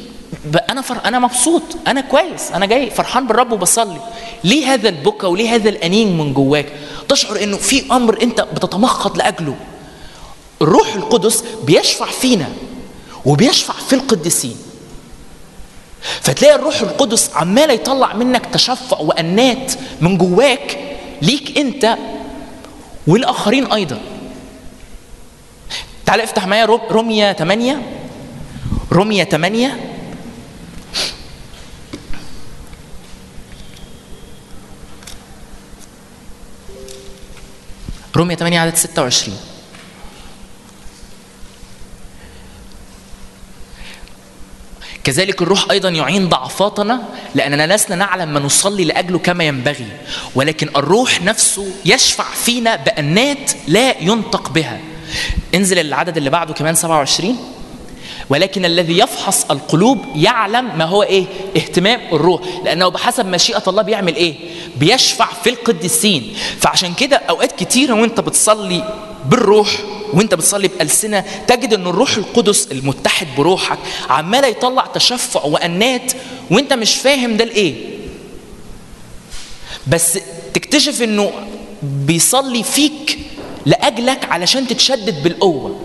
[0.71, 0.97] أنا فر...
[1.05, 4.01] أنا مبسوط أنا كويس أنا جاي فرحان بالرب وبصلي.
[4.45, 6.73] ليه هذا البكا وليه هذا الأنين من جواك؟
[7.09, 9.57] تشعر إنه في أمر أنت بتتمخض لأجله.
[10.63, 12.49] الروح القدس بيشفع فينا
[13.25, 14.57] وبيشفع في القديسين.
[16.21, 20.79] فتلاقي الروح القدس عمال يطلع منك تشفع وأنات من جواك
[21.23, 21.97] ليك أنت
[23.07, 24.01] والآخرين أيضا.
[26.07, 27.83] تعال افتح معايا رومية 8
[28.93, 29.77] رومية 8
[38.17, 39.37] رومية 8 عدد 26
[45.05, 47.03] كذلك الروح أيضا يعين ضعفاتنا
[47.35, 49.87] لأننا لسنا نعلم ما نصلي لأجله كما ينبغي.
[50.35, 54.81] ولكن الروح نفسه يشفع فينا بانات لا ينطق بها.
[55.55, 57.39] انزل العدد اللي بعده كمان 27
[58.29, 61.25] ولكن الذي يفحص القلوب يعلم ما هو إيه؟
[61.57, 62.41] اهتمام الروح.
[62.65, 64.35] لأنه بحسب مشيئة الله بيعمل إيه؟
[64.77, 66.35] بيشفع في القديسين.
[66.61, 68.85] فعشان كده أوقات كتيره وإنت بتصلي
[69.31, 69.79] بالروح
[70.13, 73.79] وانت بتصلي بألسنة تجد إن الروح القدس المتحد بروحك
[74.11, 76.13] عمال يطلع تشفع وأنات
[76.51, 77.75] وانت مش فاهم ده لإيه.
[79.87, 80.19] بس
[80.55, 81.33] تكتشف إنه
[81.83, 83.19] بيصلي فيك
[83.67, 85.81] لأجلك علشان تتشدد بالقوة.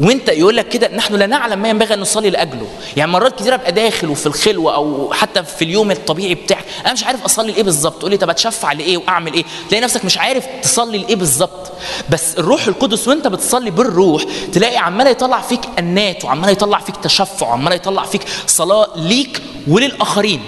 [0.00, 2.66] وانت يقول لك كده نحن لا نعلم ما ينبغي أن نصلي لأجله.
[2.96, 7.04] يعني مرات كتير أبقى داخل وفي الخلوة أو حتى في اليوم الطبيعي بتاعك أنا مش
[7.04, 7.98] عارف أصلي لإيه بالظبط.
[7.98, 11.72] تقول لي طب أتشفع لإيه وأعمل إيه؟ تلاقي نفسك مش عارف تصلي لإيه بالظبط.
[12.10, 14.22] بس الروح القدس وانت بتصلي بالروح
[14.52, 20.40] تلاقي عمال يطلع فيك أنات وعمال يطلع فيك تشفع وعمال يطلع فيك صلاة ليك وللآخرين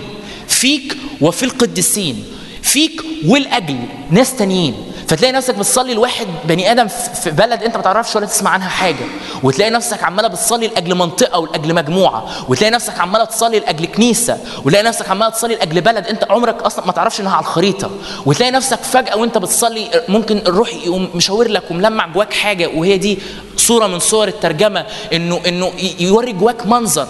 [0.48, 2.24] فيك وفي القديسين
[2.62, 3.78] فيك والأجل
[4.10, 4.74] ناس تانيين.
[5.08, 9.04] فتلاقي نفسك بتصلي لواحد بني آدم في بلد أنت ما تعرفش ولا تسمع عنها حاجة.
[9.42, 12.26] وتلاقي نفسك عمالة بتصلي لأجل منطقة ولأجل مجموعة.
[12.48, 14.38] وتلاقي نفسك عمالة تصلي لأجل كنيسة.
[14.64, 17.90] وتلاقي نفسك عمالة تصلي لأجل بلد أنت عمرك أصلا ما تعرفش إنها على الخريطة.
[18.26, 22.70] وتلاقي نفسك فجأة وأنت بتصلي ممكن الروح يقوم مشاور لك وملمع جواك حاجة.
[22.74, 23.18] وهي دي
[23.56, 27.08] صورة من صور الترجمة انه إنه يوري جواك منظر.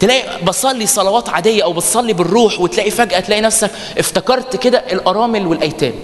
[0.00, 5.94] تلاقي بصلي صلوات عادية أو بتصلي بالروح وتلاقي فجأة تلاقي نفسك افتكرت كده الأرامل والأيتام.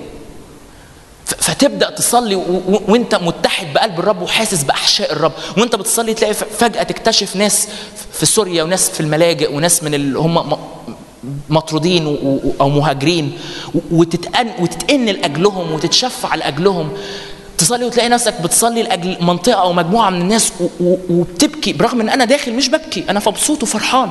[1.39, 2.35] فتبدأ تصلي
[2.89, 5.33] وانت متحد بقلب الرب وحاسس بأحشاء الرب.
[5.59, 7.69] وانت بتصلي تلاقي فجأة تكتشف ناس
[8.13, 10.59] في سوريا وناس في الملاجئ وناس من اللي هم
[11.49, 12.07] مطرودين
[12.61, 13.39] أو مهاجرين.
[13.91, 16.93] وتتأن وتتأن لأجلهم وتتشفع لأجلهم.
[17.59, 20.53] تصلي وتلاقي نفسك بتصلي لأجل منطقة أو مجموعة من الناس
[21.11, 21.73] وبتبكي.
[21.73, 24.11] برغم إن أنا داخل مش ببكي أنا مبسوط وفرحان.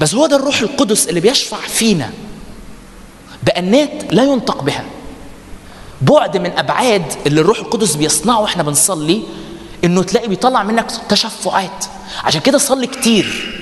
[0.00, 2.10] بس هو ده الروح القدس اللي بيشفع فينا.
[3.42, 4.84] بأنات لا ينطق بها.
[6.02, 9.22] بعد من أبعاد اللي الروح القدس بيصنعه وإحنا بنصلي
[9.84, 11.84] إنه تلاقي بيطلع منك تشفعات.
[12.24, 13.58] عشان كده صلي كتير.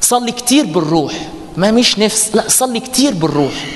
[0.00, 1.28] صلي كتير بالروح.
[1.56, 2.30] ما مش نفس.
[2.34, 3.66] لا صلي كتير بالروح.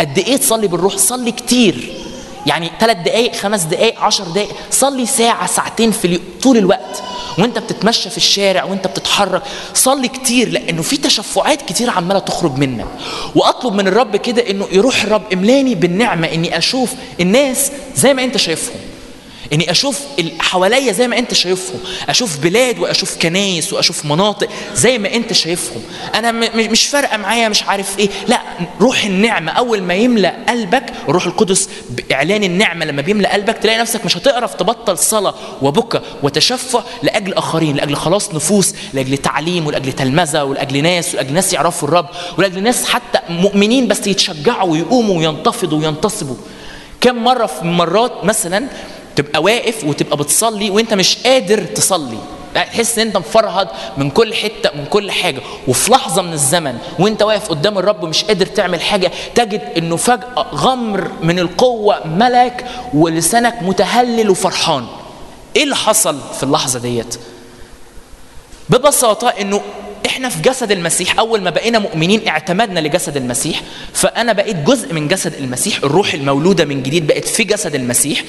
[0.00, 2.03] قد إيه تصلي بالروح؟ صلي كتير.
[2.46, 4.48] يعني ثلاث دقايق خمس دقايق عشر دقايق.
[4.70, 7.02] صلي ساعة ساعتين في اليوم طول الوقت.
[7.38, 9.42] وانت بتتمشى في الشارع وانت بتتحرك.
[9.74, 12.86] صلي كتير لأنه في تشفعات كتير عمالة تخرج منك.
[13.34, 18.36] وأطلب من الرب كده إنه يروح الرب املاني بالنعمة إني أشوف الناس زي ما أنت
[18.36, 18.76] شايفهم.
[19.52, 20.00] اني أشوف
[20.38, 21.80] حواليا زي ما انت شايفهم.
[22.08, 25.82] أشوف بلاد واشوف كنايس واشوف مناطق زي ما انت شايفهم.
[26.14, 28.08] أنا مش فارقة معايا مش عارف إيه.
[28.28, 28.40] لا
[28.80, 29.52] روح النعمة.
[29.52, 32.84] أول ما يملأ قلبك الروح القدس بإعلان النعمة.
[32.84, 38.34] لما بيملأ قلبك تلاقي نفسك مش هتعرف تبطل صلاة وبكى وتشفع لأجل آخرين لأجل خلاص
[38.34, 42.06] نفوس لأجل تعليم ولأجل تلمذة ولأجل ناس ولأجل ناس يعرفوا الرب
[42.38, 46.36] ولأجل ناس حتى مؤمنين بس يتشجعوا ويقوموا وينتفضوا وينتصبوا.
[47.00, 48.66] كم مرة في مرات مثلا
[49.16, 52.18] تبقى واقف وتبقى بتصلي وانت مش قادر تصلي.
[52.54, 55.40] تحس ان انت مفرهد من كل حتة من كل حاجة.
[55.68, 60.46] وفي لحظة من الزمن وانت واقف قدام الرب ومش قادر تعمل حاجة تجد انه فجأة
[60.54, 64.86] غمر من القوة ملك ولسانك متهلل وفرحان.
[65.56, 67.18] إيه اللي حصل في اللحظة ديت؟
[68.68, 69.60] ببساطة انه
[70.06, 73.62] إحنا في جسد المسيح أول ما بقينا مؤمنين اعتمدنا لجسد المسيح
[73.92, 78.24] فأنا بقيت جزء من جسد المسيح الروح المولودة من جديد بقت في جسد المسيح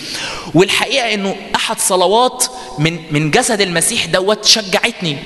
[0.54, 2.46] والحقيقة إنه أحد صلوات
[2.80, 5.18] من من جسد المسيح دوت شجعتني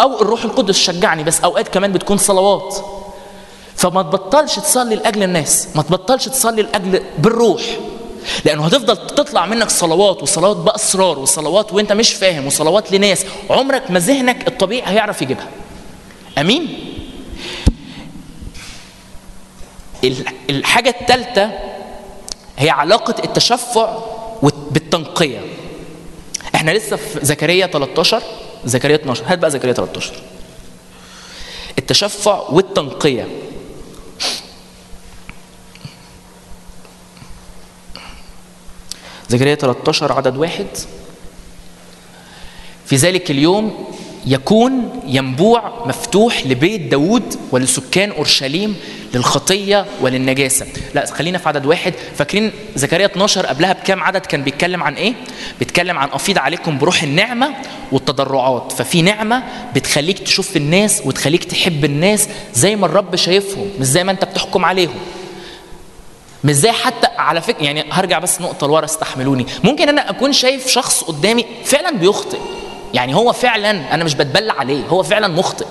[0.00, 2.76] أو الروح القدس شجعني بس أوقات كمان بتكون صلوات.
[3.76, 7.62] فما تبطلش تصلي لأجل الناس ما تبطلش تصلي لأجل بالروح.
[8.44, 13.98] لأنه هتفضل تطلع منك صلوات وصلوات بأسرار وصلوات وانت مش فاهم وصلوات لناس عمرك ما
[13.98, 15.48] ذهنك الطبيعي هيعرف يجيبها.
[16.38, 16.68] أمين؟
[20.04, 21.50] ال- الحاجة الثالثه
[22.58, 23.98] هي علاقة التشفع
[24.70, 25.40] بالتنقية.
[26.54, 28.22] إحنا لسه في زكريا 13
[28.64, 30.12] زكريا 12 هات بقى زكريا 13
[31.78, 33.28] التشفع والتنقية.
[39.30, 40.66] زكريا 13 عدد واحد.
[42.86, 43.84] في ذلك اليوم
[44.26, 48.76] يكون ينبوع مفتوح لبيت داود ولسكان أورشليم
[49.14, 50.66] للخطية وللنجاسة.
[50.94, 51.94] لا خلينا في عدد واحد.
[52.16, 55.14] فاكرين زكريا 12 قبلها بكام عدد؟ كان بيتكلم عن إيه؟
[55.58, 57.54] بيتكلم عن أفيض عليكم بروح النعمة
[57.92, 58.72] والتضرعات.
[58.72, 59.42] ففي نعمة
[59.74, 64.64] بتخليك تشوف الناس وتخليك تحب الناس زي ما الرب شايفهم مش زي ما أنت بتحكم
[64.64, 64.94] عليهم.
[66.44, 69.46] مش زي حتى على فكرة يعني هرجع بس نقطة لورا استحملوني.
[69.64, 72.38] ممكن أنا أكون شايف شخص قدامي فعلا بيخطئ.
[72.94, 75.66] يعني هو فعلا أنا مش بتبلع عليه هو فعلا مخطئ.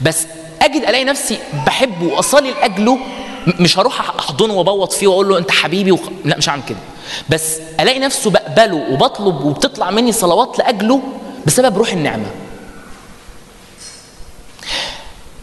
[0.00, 0.26] بس
[0.62, 2.98] أجد ألاقي نفسي بحبه وأصلي لأجله
[3.60, 6.00] مش هروح أحضنه وأبوط فيه وأقول له أنت حبيبي وخ...
[6.24, 6.78] لا مش هعمل كده.
[7.28, 11.02] بس ألاقي نفسه بقبله وبطلب وبتطلع مني صلوات لأجله
[11.46, 12.26] بسبب روح النعمة.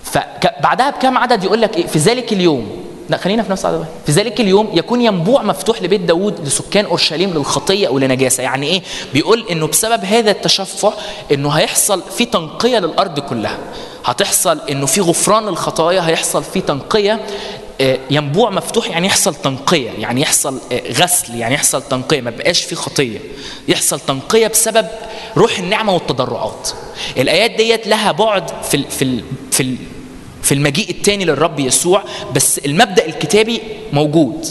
[0.04, 3.90] فبعدها بكام عدد يقول لك إيه؟ في ذلك اليوم لا خلينا في نفس العدد واحد.
[4.06, 8.44] في ذلك اليوم يكون ينبوع مفتوح لبيت داود لسكان أورشليم للخطية أو لنجاسة.
[8.44, 8.82] يعني إيه؟
[9.14, 10.94] بيقول إنه بسبب هذا التشفع
[11.32, 13.58] إنه هيحصل في تنقية للأرض كلها.
[14.06, 17.20] هتحصل إنه في غفران للخطايا هيحصل في تنقية
[17.82, 22.64] آه، ينبوع مفتوح يعني يحصل تنقية يعني يحصل آه، غسل يعني يحصل تنقية ما بقاش
[22.64, 23.20] في خطية.
[23.68, 24.88] يحصل تنقية بسبب
[25.38, 26.70] روح النعمة والتضرعات.
[27.18, 29.76] الآيات ديت لها بعد في ال في ال في ال
[30.48, 32.04] في المجيء الثاني للرب يسوع
[32.36, 33.62] بس المبدأ الكتابي
[33.94, 34.46] موجود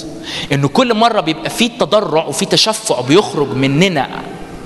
[0.52, 4.08] انه كل مرة بيبقى في تضرع وفي تشفع بيخرج مننا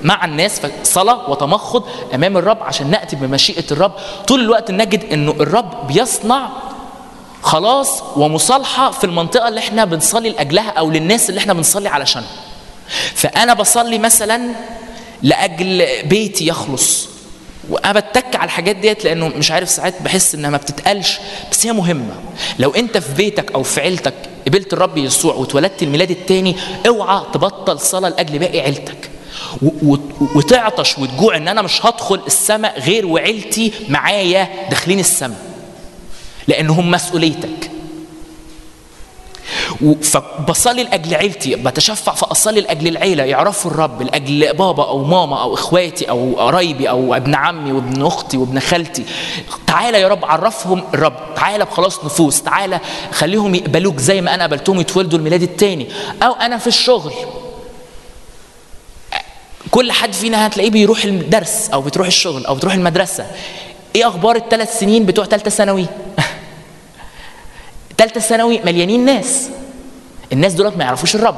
[0.03, 1.85] مع الناس صلاة وتمخض
[2.15, 3.93] أمام الرب عشان نأتي بمشيئة الرب.
[4.27, 6.49] طول الوقت نجد أنه الرب بيصنع
[7.43, 12.29] خلاص ومصالحة في المنطقة اللي إحنا بنصلي لأجلها أو للناس اللي إحنا بنصلي علشانها.
[13.15, 14.41] فأنا بصلي مثلا
[15.23, 17.09] لأجل بيتي يخلص.
[17.71, 21.19] وأنا بتك على الحاجات ديت لأنه مش عارف ساعات بحس إنها ما بتتقالش
[21.51, 22.15] بس هي مهمة.
[22.59, 24.15] لو أنت في بيتك أو في عيلتك
[24.47, 26.57] قبلت الرب يسوع واتولدت الميلاد التاني
[26.89, 29.11] أوعى تبطل صلاة لأجل باقي عيلتك.
[30.35, 35.39] وتعطش وتجوع إن أنا مش هدخل السماء غير وعيلتي معايا داخلين السماء.
[36.49, 37.49] لانهم مسؤوليتك.
[37.49, 37.80] و-
[40.03, 43.25] فبصلي لأجل عيلتي بتشفع فأصلي لأجل العيلة.
[43.25, 48.37] يعرفوا الرب لأجل بابا أو ماما أو إخواتي أو قرايبي أو ابن عمي وابن أختي
[48.37, 49.05] وابن خالتي.
[49.67, 51.35] تعالى يا رب عرفهم الرب.
[51.37, 52.43] تعالى بخلاص نفوس.
[52.43, 52.81] تعالى
[53.13, 55.89] خليهم يقبلوك زي ما أنا قبلتهم يتولدوا الميلاد التاني.
[56.23, 57.13] أو أنا في الشغل.
[59.71, 63.27] كل حد فينا هتلاقيه بيروح الدرس أو بتروح الشغل أو بتروح المدرسة.
[63.97, 65.87] إيه أخبار الثلاث سنين بتوع ثالثه ثانوي؟
[67.99, 69.49] ثالثه ثانوي مليانين ناس.
[70.33, 71.37] الناس دولت ما يعرفوش الرب.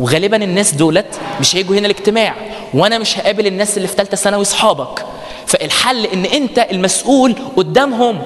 [0.00, 2.34] وغالبا الناس دولت مش هيجوا هنا الاجتماع.
[2.74, 5.06] وأنا مش هقابل الناس اللي في ثالثه ثانوي أصحابك.
[5.46, 8.22] فالحل إن أنت المسؤول قدامهم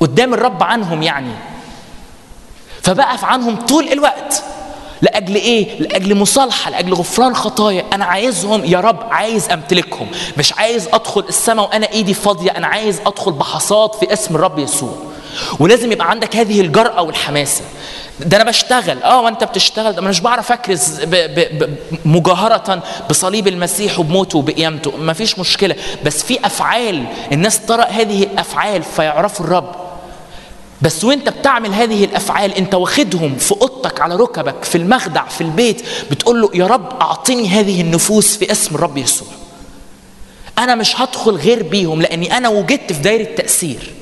[0.00, 1.32] قدام الرب عنهم يعني.
[2.82, 4.42] فبقف عنهم طول الوقت.
[5.02, 7.84] لأجل إيه؟ لأجل مصالحة لأجل غفران خطايا.
[7.92, 10.08] أنا عايزهم يا رب عايز أمتلكهم.
[10.38, 12.50] مش عايز أدخل السماء وأنا إيدي فاضية.
[12.50, 14.94] أنا عايز أدخل بحصاد في اسم الرب يسوع.
[15.58, 17.62] ولازم يبقى عندك هذه الجرأة والحماسة.
[18.20, 19.02] ده أنا بشتغل.
[19.02, 19.92] آه وأنت بتشتغل.
[19.92, 24.96] ده مش بعرف أكرز ب ب ب مجاهرة بصليب المسيح وبموته وبقيامته.
[24.96, 25.76] ما فيش مشكلة.
[26.04, 27.04] بس في أفعال.
[27.32, 29.74] الناس ترى هذه الأفعال فيعرفوا الرب.
[30.82, 35.82] بس وأنت بتعمل هذه الأفعال أنت واخدهم في أوضتك على ركبك في المخدع في البيت
[36.10, 39.28] بتقول له يا رب أعطني هذه النفوس في اسم الرب يسوع.
[40.58, 43.92] أنا مش هدخل غير بيهم لأني أنا وجدت في دايرة تأثير.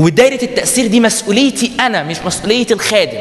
[0.00, 3.20] ودايرة التأثير دي مسؤوليتي أنا مش مسؤولية الخادم.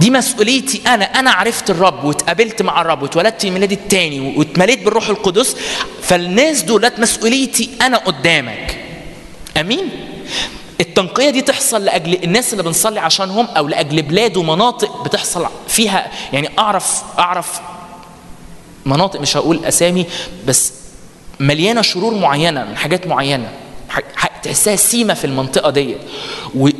[0.00, 5.08] دي مسؤوليتي أنا أنا عرفت الرب واتقابلت مع الرب واتولدت في ميلادي التاني واتمليت بالروح
[5.08, 5.56] القدس
[6.02, 8.76] فالناس دولت مسؤوليتي أنا قدامك.
[9.56, 9.88] آمين؟
[10.80, 16.50] التنقية دي تحصل لأجل الناس اللي بنصلي عشانهم أو لأجل بلاد ومناطق بتحصل فيها يعني
[16.58, 17.60] أعرف أعرف
[18.86, 20.06] مناطق مش هقول أسامي
[20.46, 20.72] بس
[21.40, 23.48] مليانة شرور معينة من حاجات معينة.
[24.42, 25.98] تحسها سيمه في المنطقة ديت.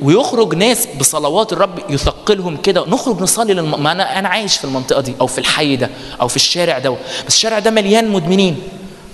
[0.03, 2.85] ويخرج ناس بصلوات الرب يثقلهم كده.
[2.89, 3.83] نخرج نصلي للم...
[3.83, 6.91] ما أنا أنا عايش في المنطقة دي أو في الحي ده أو في الشارع ده.
[7.27, 8.63] بس الشارع ده مليان مدمنين.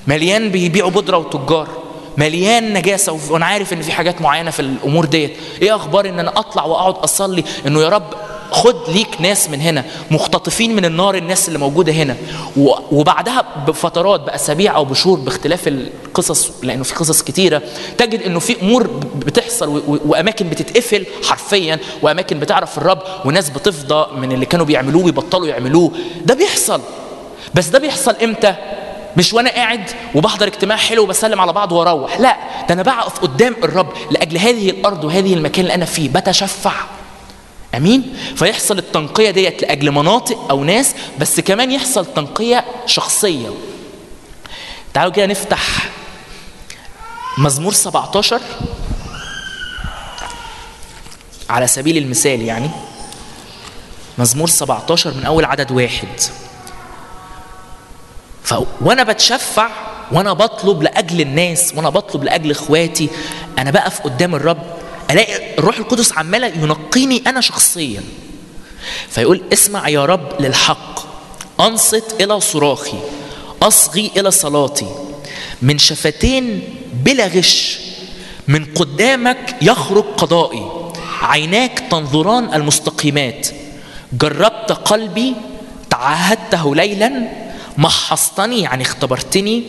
[0.06, 1.68] مليان بيبيعوا بودرة وتجار.
[2.16, 3.18] مليان نجاسة.
[3.30, 5.36] وأنا عارف إن في حاجات معينة في الأمور ديت.
[5.62, 8.14] إيه أخبار إن أنا أطلع وأقعد أصلي إنه يا رب
[8.52, 12.16] خد ليك ناس من هنا مختطفين من النار الناس اللي موجودة هنا.
[12.92, 17.62] وبعدها بفترات بأسابيع أو بشهور باختلاف القصص لأنه في قصص كتيرة
[17.98, 24.46] تجد إنه في أمور بتحصل وأماكن بتتقفل حرفيا وأماكن بتعرف الرب وناس بتفضى من اللي
[24.46, 25.92] كانوا بيعملوه ويبطلوا يعملوه.
[26.24, 26.80] ده بيحصل.
[27.54, 28.54] بس ده بيحصل إمتى؟
[29.16, 32.20] مش وأنا قاعد وبحضر اجتماع حلو وبسلم على بعض وأروح.
[32.20, 32.36] لا
[32.68, 36.08] ده أنا بقف قدام الرب لأجل هذه الأرض وهذه المكان اللي أنا فيه.
[36.08, 36.72] بتشفع.
[37.74, 43.48] أمين؟ فيحصل التنقية ديت لأجل مناطق أو ناس بس كمان يحصل تنقية شخصية.
[44.94, 45.88] تعالوا كده نفتح
[47.38, 48.40] مزمور 17
[51.50, 52.70] على سبيل المثال يعني.
[54.18, 56.08] مزمور 17 من أول عدد واحد.
[58.80, 59.68] وأنا بتشفع
[60.12, 63.10] وأنا بطلب لأجل الناس وأنا بطلب لأجل إخواتي
[63.58, 64.62] أنا بقف قدام الرب
[65.12, 68.02] ألاقي الروح القدس عمالة ينقيني أنا شخصيا.
[69.08, 71.00] فيقول اسمع يا رب للحق.
[71.60, 72.98] أنصت إلى صراخي.
[73.62, 74.86] أصغي إلى صلاتي.
[75.62, 76.62] من شفتين
[76.92, 77.78] بلا غش.
[78.48, 80.70] من قدامك يخرج قضائي.
[81.22, 83.48] عيناك تنظران المستقيمات.
[84.12, 85.34] جربت قلبي.
[85.90, 87.28] تعهدته ليلا
[87.78, 89.62] محصتني يعني اختبرتني.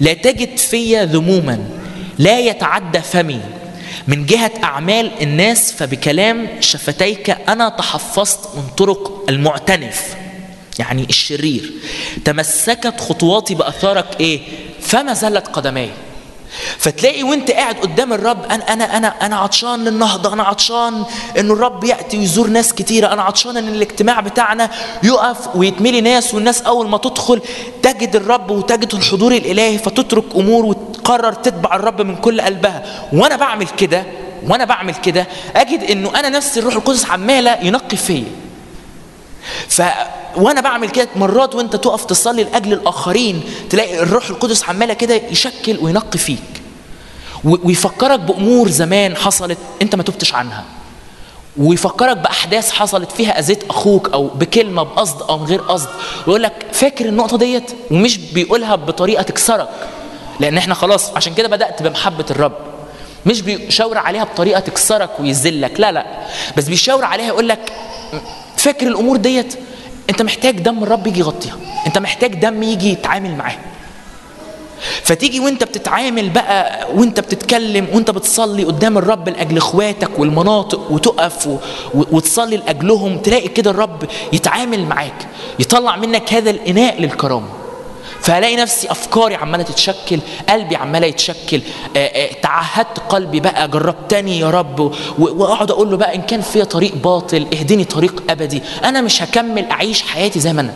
[0.00, 1.68] لا تجد فيا ذموما.
[2.18, 3.40] لا يتعدى فمي.
[4.08, 10.16] من جهة أعمال الناس فبكلام شفتيك أنا تحفظت من طرق المعتنف
[10.78, 11.72] يعني الشرير.
[12.24, 14.40] تمسكت خطواتي بأثارك إيه؟
[14.80, 15.90] فما زلت قدماي.
[16.78, 21.04] فتلاقي وانت قاعد قدام الرب أنا أنا أنا أنا عطشان للنهضة أنا عطشان
[21.38, 24.70] ان الرب يأتي ويزور ناس كتيرة أنا عطشان إن الاجتماع بتاعنا
[25.02, 27.40] يقف ويتملي ناس والناس أول ما تدخل
[27.82, 33.08] تجد الرب وتجد الحضور الإلهي فتترك أمور وتقرر تتبع الرب من كل قلبها.
[33.12, 34.04] وأنا بعمل كده
[34.46, 38.24] وأنا بعمل كده أجد إنه أنا نفسي الروح القدس عمالة ينقي فيا.
[39.68, 39.82] ف
[40.36, 45.78] وأنا بعمل كده مرات وأنت تقف تصلي لأجل الآخرين تلاقي الروح القدس عمالة كده يشكل
[45.80, 46.42] وينقي فيك.
[47.44, 50.64] ويفكرك بأمور زمان حصلت أنت ما تبتش عنها.
[51.56, 55.88] ويفكرك بأحداث حصلت فيها اذيت أخوك أو بكلمة بقصد أو من غير قصد.
[56.26, 59.68] ويقول لك فاكر النقطة ديت؟ ومش بيقولها بطريقة تكسرك.
[60.40, 62.52] لأن إحنا خلاص عشان كده بدأت بمحبة الرب.
[63.26, 66.06] مش بيشاور عليها بطريقة تكسرك ويذلك لا لا.
[66.56, 67.72] بس بيشاور عليها يقول لك
[68.62, 69.54] فاكر الأمور ديت؟
[70.10, 71.56] أنت محتاج دم الرب يجي يغطيها.
[71.86, 73.58] أنت محتاج دم يجي يتعامل معاها
[75.02, 81.48] فتيجي وأنت بتتعامل بقى وأنت بتتكلم وأنت بتصلي قدام الرب لأجل إخواتك والمناطق وتقف.
[81.94, 85.26] وتصلي لأجلهم تلاقي كده الرب يتعامل معاك
[85.58, 87.48] يطلع منك هذا الإناء للكرامة.
[88.22, 91.60] فهلاقي نفسي أفكاري عمالة تتشكل قلبي عماله يتشكل.
[91.96, 96.64] آه، آه، تعهدت قلبي بقى جربتني يا رب وأقعد أقول له بقى إن كان فيا
[96.64, 98.62] طريق باطل اهدني طريق أبدي.
[98.84, 100.74] أنا مش هكمل أعيش حياتي زي ما أنا.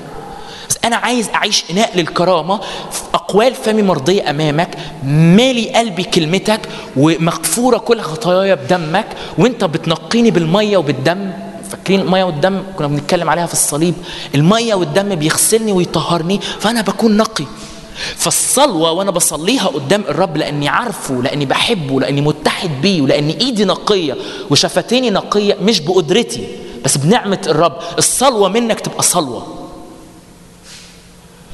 [0.71, 2.61] بس أنا عايز أعيش إناء للكرامة
[2.91, 4.69] في أقوال فمي مرضية أمامك
[5.05, 6.61] مالي قلبي كلمتك
[6.97, 9.07] ومغفورة كل خطاياي بدمك
[9.39, 11.31] وأنت بتنقيني بالمية وبالدم.
[11.77, 13.95] فاكرين الميه والدم؟ كنا بنتكلم عليها في الصليب.
[14.35, 17.45] المية والدم بيغسلني ويطهرني فأنا بكون نقي.
[18.17, 24.17] فالصلوة وأنا بصليها قدام الرب لأني عارفه لأني بحبه لأني متحد بيه ولأني إيدي نقية
[24.51, 26.49] وشفتيني نقية مش بقدرتي
[26.85, 27.79] بس بنعمة الرب.
[27.99, 29.47] الصلوة منك تبقى صلوة.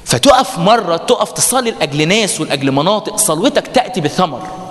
[0.04, 4.69] فتقف مرة تقف تصلي لأجل ناس ولأجل مناطق صلوتك تأتي بثمر.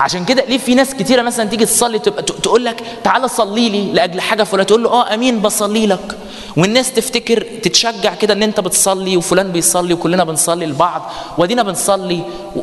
[0.00, 3.92] عشان كده ليه في ناس كتيرة مثلا تيجي تصلي تبقى تقول لك تعالى صلي لي
[3.92, 6.18] لأجل حاجة فلان تقول له آه أمين بصلي لك.
[6.56, 12.20] والناس تفتكر تتشجع كده إن أنت بتصلي وفلان بيصلي وكلنا بنصلي لبعض ودينا بنصلي
[12.56, 12.60] و...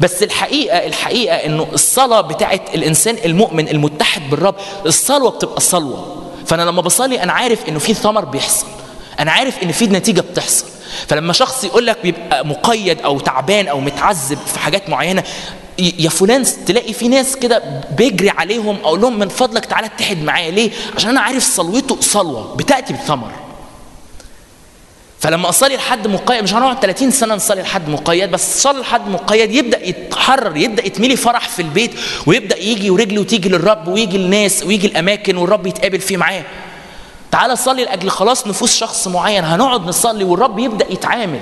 [0.00, 4.54] بس الحقيقة الحقيقة إنه الصلاة بتاعت الإنسان المؤمن المتحد بالرب
[4.86, 6.22] الصلوة بتبقى صلوة.
[6.46, 8.66] فأنا لما بصلي أنا عارف إنه في ثمر بيحصل.
[9.20, 10.64] أنا عارف إن في نتيجة بتحصل.
[11.08, 15.24] فلما شخص يقول لك بيبقى مقيد أو تعبان أو متعذب في حاجات معينة ي-
[15.78, 17.62] يا فلان تلاقي في ناس كده
[17.96, 20.50] بيجري عليهم أقول لهم من فضلك تعالى اتحد معايا.
[20.50, 23.30] ليه؟ عشان أنا عارف صلوته صلوة بتأتي بثمر
[25.20, 29.54] فلما أصلي لحد مقيد مش هنقعد 30 سنة نصلي لحد مقيد بس صلي لحد مقيد
[29.54, 31.90] يبدأ يتحرر يبدأ يتملي فرح في البيت
[32.26, 36.42] ويبدأ يجي ورجله تيجي للرب ويجي الناس ويجي الأماكن والرب يتقابل فيه معاه.
[37.32, 41.40] تعالى صلي لأجل خلاص نفوس شخص معين هنقعد نصلي والرب يبدأ يتعامل.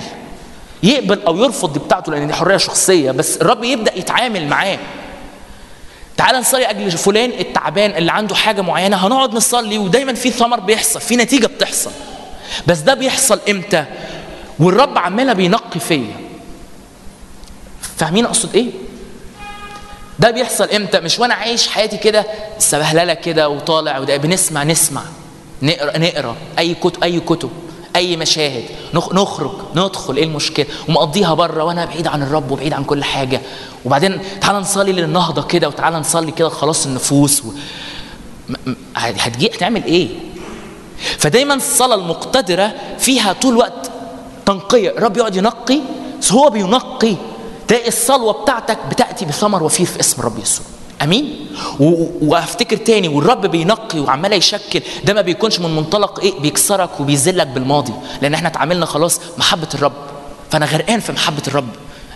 [0.85, 4.79] يقبل أو يرفض دي بتاعته لأن دي حرية شخصية بس الرب يبدأ يتعامل معاه.
[6.17, 11.01] تعالى نصلي أجل فلان التعبان اللي عنده حاجة معينة هنقعد نصلي ودايما في ثمر بيحصل
[11.01, 11.91] في نتيجة بتحصل.
[12.67, 13.85] بس ده بيحصل إمتى؟
[14.59, 16.17] والرب عماله بينقي فيا.
[17.97, 18.67] فاهمين أقصد إيه؟
[20.19, 22.27] ده بيحصل إمتى؟ مش وأنا عايش حياتي كده
[22.59, 25.03] سبهللة كده وطالع وده بنسمع نسمع
[25.63, 27.51] نقرأ نقرأ أي كتب أي كتب.
[27.97, 28.65] أي مشاهد.
[28.95, 33.41] نخ- نخرج ندخل إيه المشكلة؟ ومقضيها بره وأنا بعيد عن الرب وبعيد عن كل حاجة.
[33.85, 37.49] وبعدين تعالى نصلي للنهضة كده وتعالى نصلي كده خلاص النفوس و...
[38.97, 40.09] هتجي هتعمل إيه؟
[41.19, 43.91] فدايما الصلاة المقتدرة فيها طول الوقت
[44.47, 44.91] تنقية.
[44.91, 45.81] الرب يقعد ينقي
[46.21, 47.17] بس هو بينقي.
[47.69, 50.67] تلاقي الصلوة بتاعتك بتأتي بثمر وفير في اسم الرب يسوع.
[51.03, 51.47] آمين؟
[52.23, 54.81] وأفتكر تاني والرب بينقي وعمال يشكل.
[55.05, 57.93] ده ما بيكونش من منطلق إيه بيكسرك وبيذلك بالماضي.
[58.23, 59.93] لأن إحنا اتعاملنا خلاص محبة الرب.
[60.51, 61.69] فأنا غرقان في محبة الرب.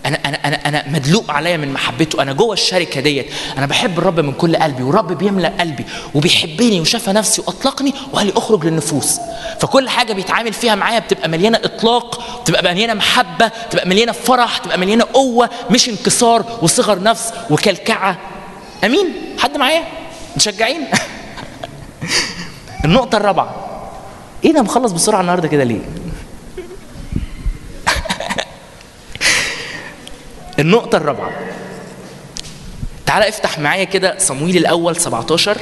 [0.07, 2.23] أنا أنا أنا أنا مدلوق عليا من محبته.
[2.23, 3.27] أنا جوه الشركة ديت.
[3.59, 5.85] أنا بحب الرب من كل قلبي والرب بيملأ قلبي
[6.15, 9.19] وبيحبني وشاف نفسي وأطلقني وقال لي أخرج للنفوس.
[9.61, 14.79] فكل حاجة بيتعامل فيها معايا بتبقى مليانة إطلاق بتبقى مليانة محبة بتبقى مليانة فرح تبقى
[14.79, 18.19] مليانة قوة مش انكسار وصغر نفس وكلكعة.
[18.85, 19.37] أمين.
[19.39, 19.85] حد معايا؟
[20.37, 20.87] مشجعين؟
[22.85, 23.55] النقطة الرابعة.
[24.45, 25.81] إيه ده مخلص بسرعة النهارده كده ليه؟
[30.59, 31.31] النقطة الرابعة.
[33.07, 35.57] تعال افتح معايا كده صمويل الأول 17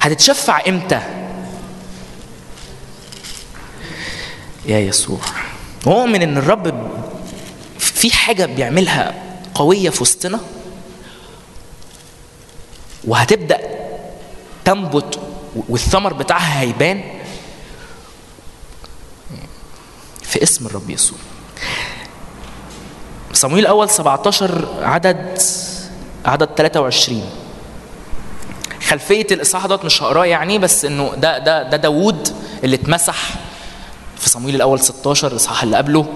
[0.00, 1.00] هتتشفع إمتى؟
[4.66, 5.20] يا يسوع.
[5.86, 6.90] مؤمن إن الرب
[7.78, 9.23] في حاجة بيعملها
[9.54, 10.40] قوية في وسطنا
[13.04, 13.58] وهتبدأ
[14.64, 15.18] تنبت
[15.68, 17.04] والثمر بتاعها هيبان
[20.22, 21.18] في اسم الرب يسوع.
[23.32, 25.38] صمويل الأول 17 عدد
[26.26, 27.22] عدد 23
[28.88, 32.28] خلفية الإصحاح دوت مش هقراه يعني بس إنه ده ده ده داوود
[32.64, 33.34] اللي اتمسح
[34.18, 36.06] في صمويل الأول 16 الإصحاح اللي قبله.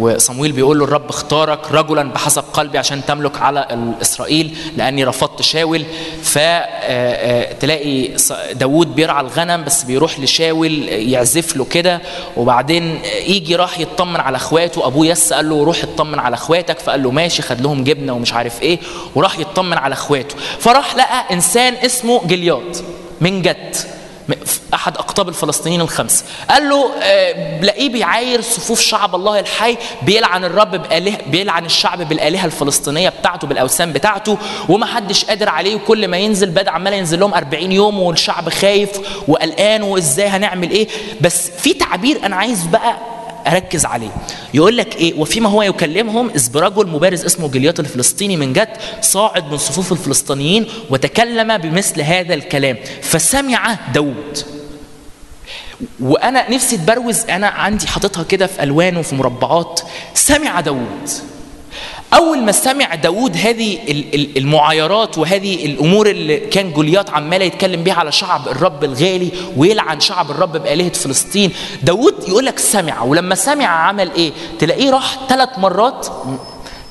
[0.00, 5.84] وصمويل بيقول له الرب اختارك رجلا بحسب قلبي عشان تملك على إسرائيل لأني رفضت شاول.
[6.22, 8.10] فتلاقي
[8.52, 12.00] داوود بيرعى الغنم بس بيروح لشاول يعزف له كده.
[12.36, 14.86] وبعدين يجي راح يطمن على أخواته.
[14.86, 16.78] أبوه يس قال له روح اطمن على أخواتك.
[16.78, 18.78] فقال له ماشي خد لهم جبنة ومش عارف إيه.
[19.14, 20.36] وراح يطمن على أخواته.
[20.58, 22.84] فراح لقى إنسان اسمه جلياط
[23.20, 23.86] من جت
[24.74, 30.70] أحد أقطاب الفلسطينيين الخمسه قال له آه لاقيه بيعاير صفوف شعب الله الحي بيلعن الرب
[30.70, 34.38] بآله بيلعن الشعب بالآلهة الفلسطينية بتاعته بالأوثان بتاعته
[34.68, 38.90] وما حدش قادر عليه وكل ما ينزل بدا عمال ينزل لهم 40 يوم والشعب خايف
[39.28, 40.88] وقلقان وإزاي هنعمل إيه؟
[41.20, 42.96] بس في تعبير أنا عايز بقى
[43.46, 44.10] اركز عليه.
[44.54, 48.68] يقول لك إيه؟ وفيما هو يكلمهم؟ إذ برجل مبارز اسمه جليات الفلسطيني من جد
[49.00, 52.76] صاعد من صفوف الفلسطينيين وتكلم بمثل هذا الكلام.
[53.02, 54.38] فسمع داود.
[56.00, 59.80] وأنا نفسي تبروز أنا عندي حاططها كده في الوان وفي مربعات.
[60.14, 61.10] سمع داود.
[62.14, 67.82] أول ما سمع داود هذه ال- ال- المعايرات وهذه الأمور اللي كان جوليات عمال يتكلم
[67.82, 73.34] بيها على شعب الرب الغالي ويلعن شعب الرب بآلهة فلسطين داود يقول لك سمع ولما
[73.34, 76.06] سمع عمل إيه؟ تلاقيه راح ثلاث مرات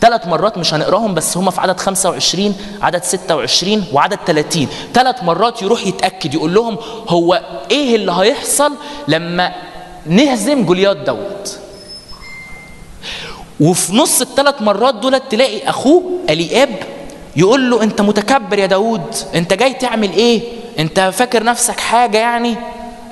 [0.02, 5.62] ثلاث مرات مش هنقراهم بس هم في عدد 25 عدد 26 وعدد 30 ثلاث مرات
[5.62, 6.78] يروح يتأكد يقول لهم
[7.08, 7.41] هو
[7.72, 8.74] إيه اللي هيحصل
[9.08, 9.54] لما
[10.06, 11.48] نهزم جوليات داود
[13.60, 16.70] وفي نص الثلاث مرات دول تلاقي أخوه الياب
[17.36, 19.02] يقول له أنت متكبر يا داود
[19.36, 20.42] أنت جاي تعمل إيه؟
[20.80, 22.56] أنت فاكر نفسك حاجة يعني؟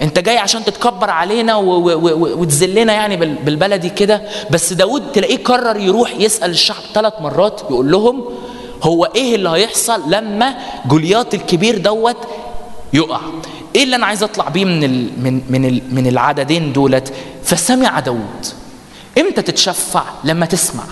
[0.01, 6.11] أنت جاي عشان تتكبر علينا وتذلنا يعني بال- بالبلدي كده؟ بس داود تلاقيه قرر يروح
[6.19, 8.25] يسأل الشعب ثلاث مرات يقول لهم
[8.83, 10.55] هو إيه اللي هيحصل لما
[10.85, 12.17] جوليات الكبير دوت
[12.93, 13.19] يقع؟
[13.75, 17.13] إيه اللي أنا عايز أطلع بيه من ال من من ال من العددين دولت؟
[17.43, 18.45] فسمع داود
[19.17, 20.83] إمتى تتشفع لما تسمع؟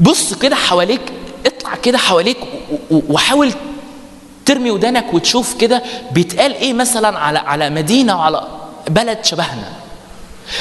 [0.00, 1.00] بص كده حواليك
[1.46, 2.36] اطلع كده حواليك
[2.90, 3.52] وحاول
[4.46, 5.82] ترمي ودانك وتشوف كده
[6.12, 8.48] بيتقال إيه مثلا على على مدينة وعلى
[8.88, 9.72] بلد شبهنا.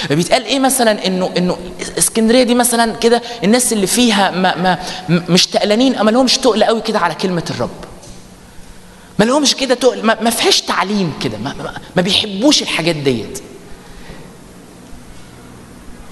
[0.10, 1.58] بيتقال إيه مثلا إنه إنه
[1.98, 4.80] اسكندرية دي مثلا كده الناس اللي فيها ما ما
[5.10, 7.70] مش تقلانين ما لهمش تقل قوي كده على كلمة الرب.
[9.20, 13.42] ما لهمش كده تقل ما, ما فيهاش تعليم كده ما, ما, ما بيحبوش الحاجات ديت.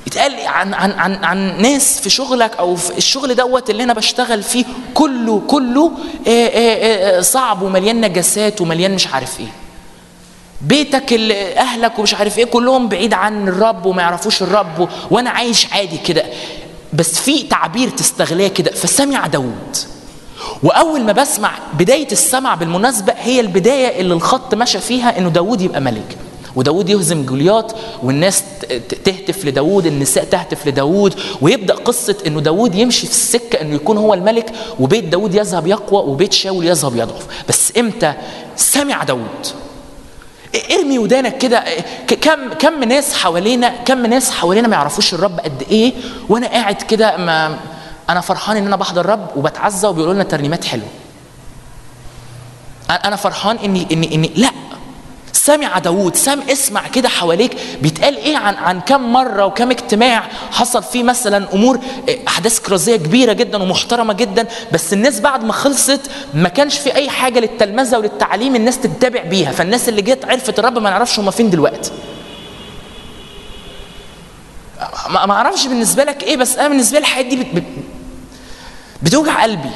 [0.10, 4.44] يتقال عن عن عن عن ناس في شغلك أو في الشغل دوت اللي أنا بشتغل
[4.44, 5.92] فيه كله كله
[6.28, 9.52] آه، آه، آه، صعب ومليان نجاسات ومليان مش عارف إيه.
[10.62, 11.14] بيتك
[11.58, 16.26] أهلك ومش عارف إيه كلهم بعيد عن الرب وما يعرفوش الرب وأنا عايش عادي كده.
[16.94, 19.78] بس في تعبير تستغلاه كده فسمع داود
[20.64, 25.82] وأول ما بسمع بداية السمع بالمناسبة هي البداية اللي الخط مشى فيها إنه داود يبقى
[25.82, 26.18] ملك.
[26.56, 27.72] وداود يهزم جوليات
[28.04, 28.44] والناس
[29.06, 34.14] تهتف لداود النساء تهتف لداود ويبدأ قصة إنه داود يمشي في السكة إنه يكون هو
[34.14, 37.26] الملك وبيت داود يذهب يقوى وبيت شاول يذهب يضعف.
[37.50, 38.14] بس إمتى؟
[38.56, 39.48] سمع داود.
[40.72, 41.64] ارمي ودانك كده.
[42.08, 45.94] كم كم ناس حوالينا كم ناس حوالينا ما يعرفوش الرب قد إيه
[46.30, 47.58] وأنا قاعد كده ما
[48.10, 50.88] أنا فرحان إن أنا بحضر الرب وبتعزى وبيقولوا لنا ترنيمات حلوة.
[52.90, 54.50] أنا فرحان إني إني إني لأ.
[55.40, 60.84] سمع داوود سام اسمع كده حواليك بيتقال إيه عن عن كم مرة وكم اجتماع حصل
[60.84, 66.02] فيه مثلا أمور إيه، أحداث كرازية كبيرة جدا ومحترمة جدا بس الناس بعد ما خلصت
[66.34, 70.78] ما كانش في أي حاجة للتلمذة وللتعليم الناس تتبع بيها فالناس اللي جت عرفت الرب
[70.80, 71.92] ما نعرفش هم فين دلوقتي
[75.10, 77.64] ما أعرفش بالنسبة لك إيه بس أنا بالنسبة لي الحاجات دي بت- بت-
[79.04, 79.70] بتوجع قلبي.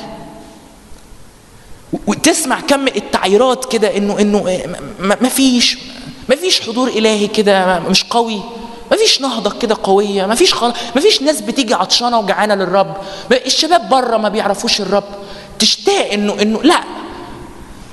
[2.08, 4.60] وتسمع كم التعييرات كده انه إنه
[5.00, 5.78] ما فيش
[6.30, 8.42] ما فيش حضور إلهي كده مش قوي.
[8.92, 10.26] ما فيش نهضة كده قوية.
[10.26, 10.54] ما فيش.
[10.96, 12.94] ما فيش ناس بتيجي عطشانه وجعانة للرب.
[13.32, 15.04] الشباب بره ما بيعرفوش الرب.
[15.60, 16.80] تشتاق انه انه لا.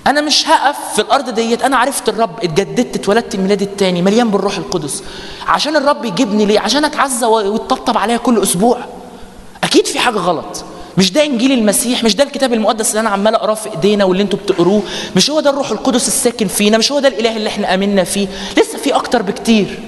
[0.06, 1.62] أنا مش هقف في الأرض ديت.
[1.62, 5.02] أنا عرفت الرب اتجددت اتولدت الميلاد التاني مليان بالروح القدس.
[5.46, 8.78] عشان الرب يجيبني ليه؟ عشان أتعزى ويتطبطب عليا كل أسبوع.
[9.64, 10.64] أكيد في حاجة غلط.
[10.98, 14.22] مش ده إنجيل المسيح مش ده الكتاب المقدس اللي أنا عمال أقراه في إيدينا واللي
[14.22, 14.82] أنتوا بتقروه
[15.16, 18.28] مش هو ده الروح القدس الساكن فينا مش هو ده الإله اللي إحنا آمنا فيه
[18.56, 19.78] لسه في أكتر بكتير.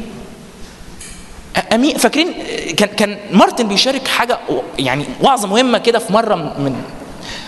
[1.72, 2.32] أمين فاكرين
[2.76, 4.38] كان كان مارتن بيشارك حاجة
[4.78, 6.74] يعني وعظة مهمة كده في مرة من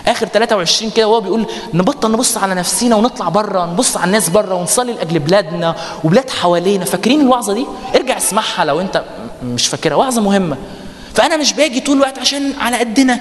[0.07, 4.55] آخر 23 كده وهو بيقول نبطل نبص على نفسينا ونطلع بره نبص على الناس بره
[4.55, 5.75] ونصلي لأجل بلادنا
[6.05, 6.85] وبلاد حوالينا.
[6.85, 7.67] فاكرين الوعظة دي؟
[7.97, 9.05] ارجع اسمعها لو أنت
[9.45, 9.95] مش فاكرها.
[9.97, 10.57] وعظة مهمة.
[11.15, 13.21] فأنا مش باجي طول الوقت عشان على قدنا.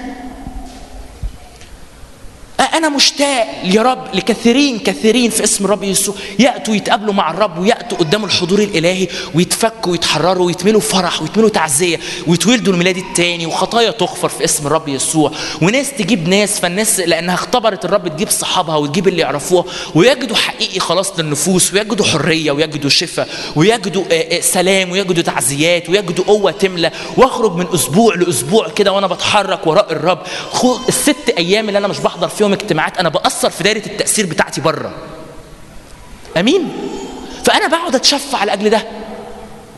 [2.64, 6.14] أنا مشتاق يا رب لكثيرين كثيرين في اسم الرب يسوع.
[6.38, 12.72] يأتوا يتقابلوا مع الرب ويأتوا قدام الحضور الإلهي ويتفكوا ويتحرروا ويتملوا فرح ويتملوا تعزية ويتولدوا
[12.72, 15.32] الميلاد التاني وخطايا تغفر في اسم الرب يسوع.
[15.62, 19.64] وناس تجيب ناس فالناس لأنها اختبرت الرب تجيب صحابها وتجيب اللي يعرفوها.
[19.94, 26.24] ويجدوا حقيقي خلاص للنفوس ويجدوا حرية ويجدوا شفاء ويجدوا آه، آه، سلام ويجدوا تعزيات ويجدوا
[26.24, 26.90] قوة تملى.
[27.16, 30.18] واخرج من أسبوع لأسبوع كده وأنا بتحرك وراء الرب.
[30.88, 34.92] الست أيام اللي أنا مش بحضر فيهم اجتماعات أنا بأثر في دايرة التأثير بتاعتي بره
[36.36, 36.72] أمين؟
[37.44, 38.82] فأنا بقعد أتشفع لاجل ده.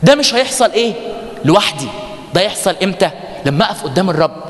[0.03, 0.93] ده مش هيحصل إيه؟
[1.45, 1.87] لوحدي.
[2.33, 3.11] ده يحصل إمتى؟
[3.45, 4.43] لما أقف قدام الرب.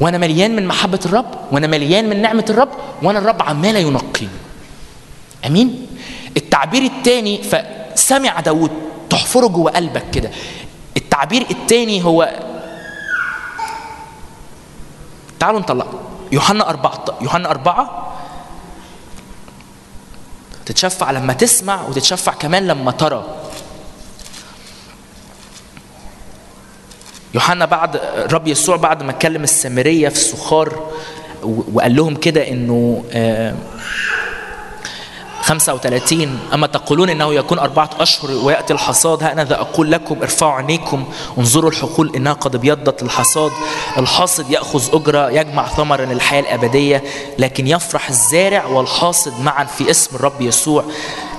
[0.00, 2.68] وأنا مليان من محبة الرب وأنا مليان من نعمة الرب
[3.02, 4.30] وأنا الرب عمال ينقيني.
[5.46, 5.86] أمين؟
[6.36, 8.70] التعبير الثاني فسمع داود
[9.10, 10.30] تحفره جوه قلبك كده.
[10.96, 12.28] التعبير التاني هو
[15.40, 15.86] تعالوا نطلع
[16.32, 18.12] يوحنا أربعة يوحنا أربعة
[20.66, 23.24] تتشفع لما تسمع وتتشفع كمان لما ترى.
[27.34, 30.90] يوحنا بعد الرب يسوع بعد ما كلم السامرية في سخار
[31.42, 33.54] و- وقال لهم كده إنه آه،
[35.42, 41.04] 35 أما تقولون إنه يكون أربعة أشهر ويأتي الحصاد هأنذا أقول لكم ارفعوا عينيكم
[41.38, 43.52] انظروا الحقول إنها قد ابيضت الحصاد.
[43.98, 47.02] الحاصد يأخذ أجرة يجمع ثمرا للحياة الأبدية
[47.38, 50.84] لكن يفرح الزارع والحاصد معا في اسم الرب يسوع.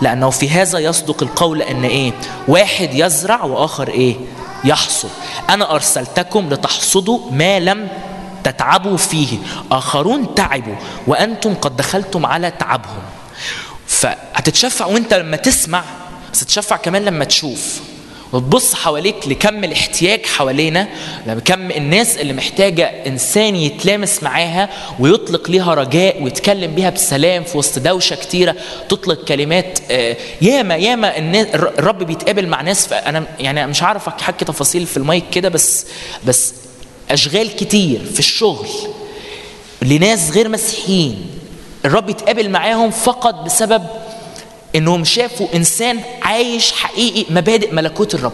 [0.02, 2.12] لأنه في هذا يصدق القول أن إيه؟
[2.48, 4.16] واحد يزرع وآخر إيه؟
[4.64, 5.10] يحصد.
[5.50, 7.88] أنا أرسلتكم لتحصدوا ما لم
[8.44, 9.38] تتعبوا فيه.
[9.72, 10.76] آخرون تعبوا
[11.08, 13.04] وأنتم قد دخلتم على تعبهم.
[14.04, 15.84] فهتتشفع وانت لما تسمع
[16.34, 17.82] بس تتشفع كمان لما تشوف.
[18.34, 20.88] وتبص حواليك لكم الاحتياج حوالينا
[21.28, 24.70] لكم الناس اللي محتاجة إنسان يتلامس معاها
[25.00, 28.56] ويطلق ليها رجاء ويتكلم بيها بسلام في وسط دوشة كتيرة
[28.90, 31.18] تطلق كلمات آه، ياما ياما
[31.54, 35.86] الرب بيتقابل مع ناس فأنا يعني مش عارف أحكي تفاصيل في المايك كده بس
[36.26, 36.54] بس
[37.12, 38.68] أشغال كتير في الشغل
[39.82, 41.43] لناس غير مسيحيين.
[41.86, 43.84] الرب يتقابل معاهم فقط بسبب
[44.76, 48.34] إنهم شافوا إنسان عايش حقيقي مبادئ ملكوت الرب.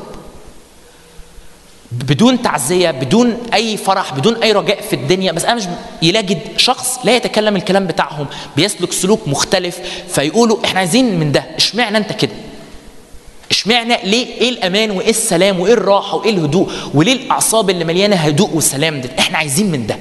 [1.91, 5.31] بدون تعزية بدون أي فرح بدون أي رجاء في الدنيا.
[5.31, 5.63] بس أنا مش
[6.01, 11.43] يلاقي شخص لا يتكلم الكلام بتاعهم بيسلك سلوك مختلف فيقولوا إحنا عايزين من ده.
[11.55, 12.33] إشمعنى أنت كده؟
[13.51, 18.55] إشمعنى ليه؟ إيه الأمان؟ وإيه السلام؟ وإيه الراحة؟ وإيه الهدوء؟ وليه الأعصاب اللي مليانة هدوء
[18.55, 19.97] وسلام ده إحنا عايزين من ده.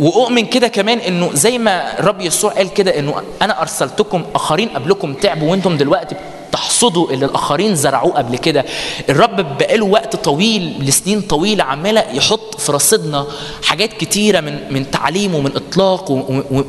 [0.00, 5.14] وأؤمن كده كمان إنه زي ما الرب يسوع قال كده إنه أنا أرسلتكم آخرين قبلكم
[5.14, 6.16] تعبوا وأنتم دلوقتي
[6.52, 8.64] تحصدوا اللي الآخرين زرعوه قبل كده.
[9.10, 13.26] الرب بقاله وقت طويل لسنين طويلة عمالة يحط في رصيدنا
[13.64, 16.10] حاجات كتيرة من من تعليم ومن إطلاق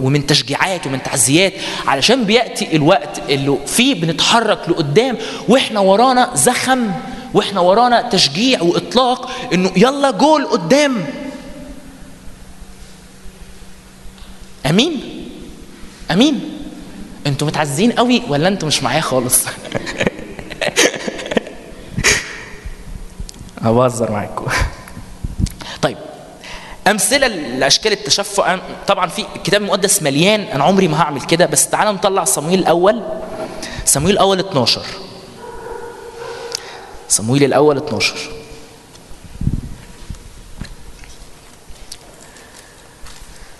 [0.01, 1.53] ومن تشجيعات ومن تعزيات
[1.87, 5.17] علشان بيأتي الوقت اللي فيه بنتحرك لقدام
[5.49, 6.91] وإحنا ورانا زخم
[7.33, 11.05] وإحنا ورانا تشجيع وإطلاق إنه يلا جول قدام.
[14.65, 15.01] أمين.
[16.11, 16.49] أمين.
[17.27, 19.43] أنتوا متعزين قوي ولا أنتوا مش معايا خالص؟
[23.61, 24.45] هبهزر معاكم.
[25.81, 25.97] طيب.
[26.87, 31.91] أمثلة لأشكال التشفع طبعا في الكتاب المقدس مليان أنا عمري ما هعمل كده بس تعالى
[31.91, 33.03] نطلع صمويل الأول.
[33.85, 34.81] صمويل الأول 12
[37.09, 38.15] صمويل الأول 12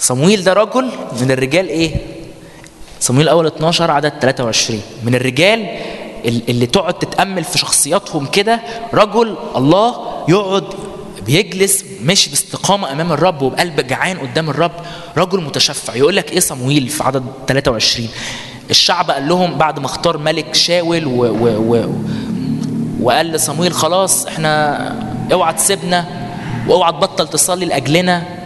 [0.03, 0.89] صمويل ده رجل
[1.21, 1.95] من الرجال إيه؟
[2.99, 5.59] صمويل الأول 12 عدد 23 من الرجال
[6.25, 8.59] ال- اللي تقعد تتأمل في شخصياتهم كده
[8.93, 9.95] رجل الله
[10.30, 10.63] يقعد
[11.25, 14.71] بيجلس ماشي باستقامة أمام الرب وبقلب جعان قدام الرب
[15.17, 15.95] رجل متشفع.
[15.95, 18.09] يقول لك إيه صمويل في عدد 23
[18.69, 21.93] الشعب قال لهم بعد ما اختار ملك شاول و, و, و
[23.01, 24.77] وقال لصمويل خلاص إحنا
[25.34, 26.05] اوعى تسيبنا
[26.67, 28.43] وأوعى تبطل تصلي لأجلنا.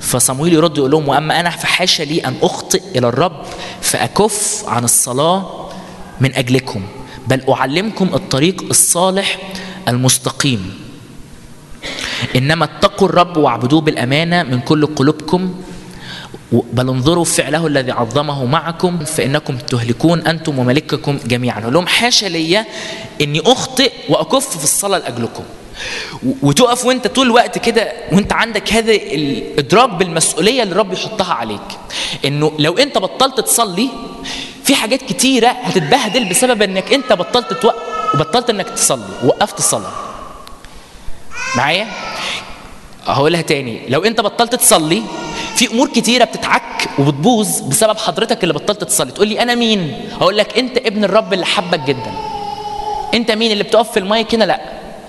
[0.00, 3.42] فصمويل يرد يقول لهم وأما أنا فحاشا لي أن أخطئ إلى الرب
[3.80, 5.68] فأكف عن الصلاة
[6.20, 6.82] من أجلكم
[7.26, 9.38] بل أعلمكم الطريق الصالح
[9.88, 10.74] المستقيم.
[12.36, 15.54] إنما اتقوا الرب واعبدوه بالأمانة من كل قلوبكم
[16.52, 21.60] بل انظروا فعله الذي عظمه معكم فإنكم تهلكون أنتم وملككم جميعا.
[21.60, 22.66] لهم حاشا ليا
[23.20, 25.44] إني أخطئ وأكف في الصلاة لأجلكم.
[26.42, 31.60] وتقف وانت طول الوقت كده وانت عندك هذا الادراك بالمسؤولية اللي الرب يحطها عليك.
[32.24, 33.88] إنه لو انت بطلت تصلي
[34.64, 37.74] في حاجات كتيرة هتتبهدل بسبب إنك انت بطلت توق...
[38.14, 39.92] وبطلت إنك تصلي وقفت الصلاة.
[41.56, 41.86] معايا؟
[43.06, 43.80] هقولها تاني.
[43.88, 45.02] لو انت بطلت تصلي
[45.56, 49.12] في أمور كتيرة بتتعك وبتبوظ بسبب حضرتك اللي بطلت تصلي.
[49.12, 52.12] تقول لي أنا مين؟ هقول لك أنت ابن الرب اللي حبك جدا.
[53.14, 54.60] أنت مين اللي بتقف في المايك هنا؟ لأ.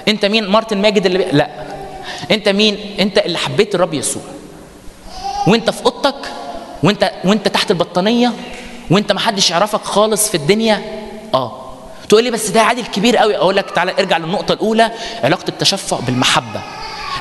[0.07, 1.25] انت مين؟ مارتن ماجد اللي بي...
[1.31, 1.49] لا.
[2.31, 4.23] انت مين؟ انت اللي حبيت الرب يسوع.
[5.47, 6.31] وانت في اوضتك
[6.83, 8.33] وانت وانت تحت البطانية
[8.91, 10.81] وانت ما حدش يعرفك خالص في الدنيا.
[11.33, 11.63] آه.
[12.09, 13.37] تقول لي بس ده عادل كبير قوي.
[13.37, 14.91] أقول لك تعالى ارجع للنقطة الأولى.
[15.23, 16.61] علاقة التشفع بالمحبة.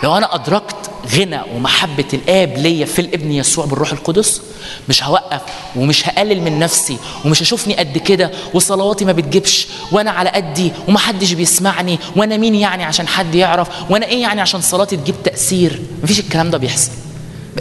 [0.02, 4.42] لو أنا أدركت غنى ومحبة الآب ليا في الابن يسوع بالروح القدس
[4.88, 5.40] مش هوقف
[5.76, 11.32] ومش هقلل من نفسي ومش هشوفني قد كده وصلواتي ما بتجيبش وأنا على قدي ومحدش
[11.32, 16.20] بيسمعني وأنا مين يعني عشان حد يعرف وأنا إيه يعني عشان صلاتي تجيب تأثير؟ مفيش
[16.20, 16.90] الكلام ده بيحصل.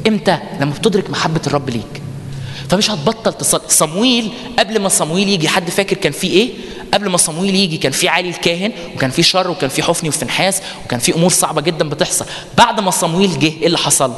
[0.08, 2.02] إمتى لما بتدرك محبة الرب ليك.
[2.70, 5.48] فمش هتبطل تصلي صمويل قبل ما صمويل يجي.
[5.48, 6.50] حد فاكر كان فيه إيه؟
[6.94, 10.62] قبل ما صمويل يجي كان في عالي الكاهن وكان في شر وكان في حفني وفنحاس
[10.86, 12.26] وكان في أمور صعبة جدا بتحصل.
[12.58, 14.14] بعد ما صمويل جه إيه اللي حصل؟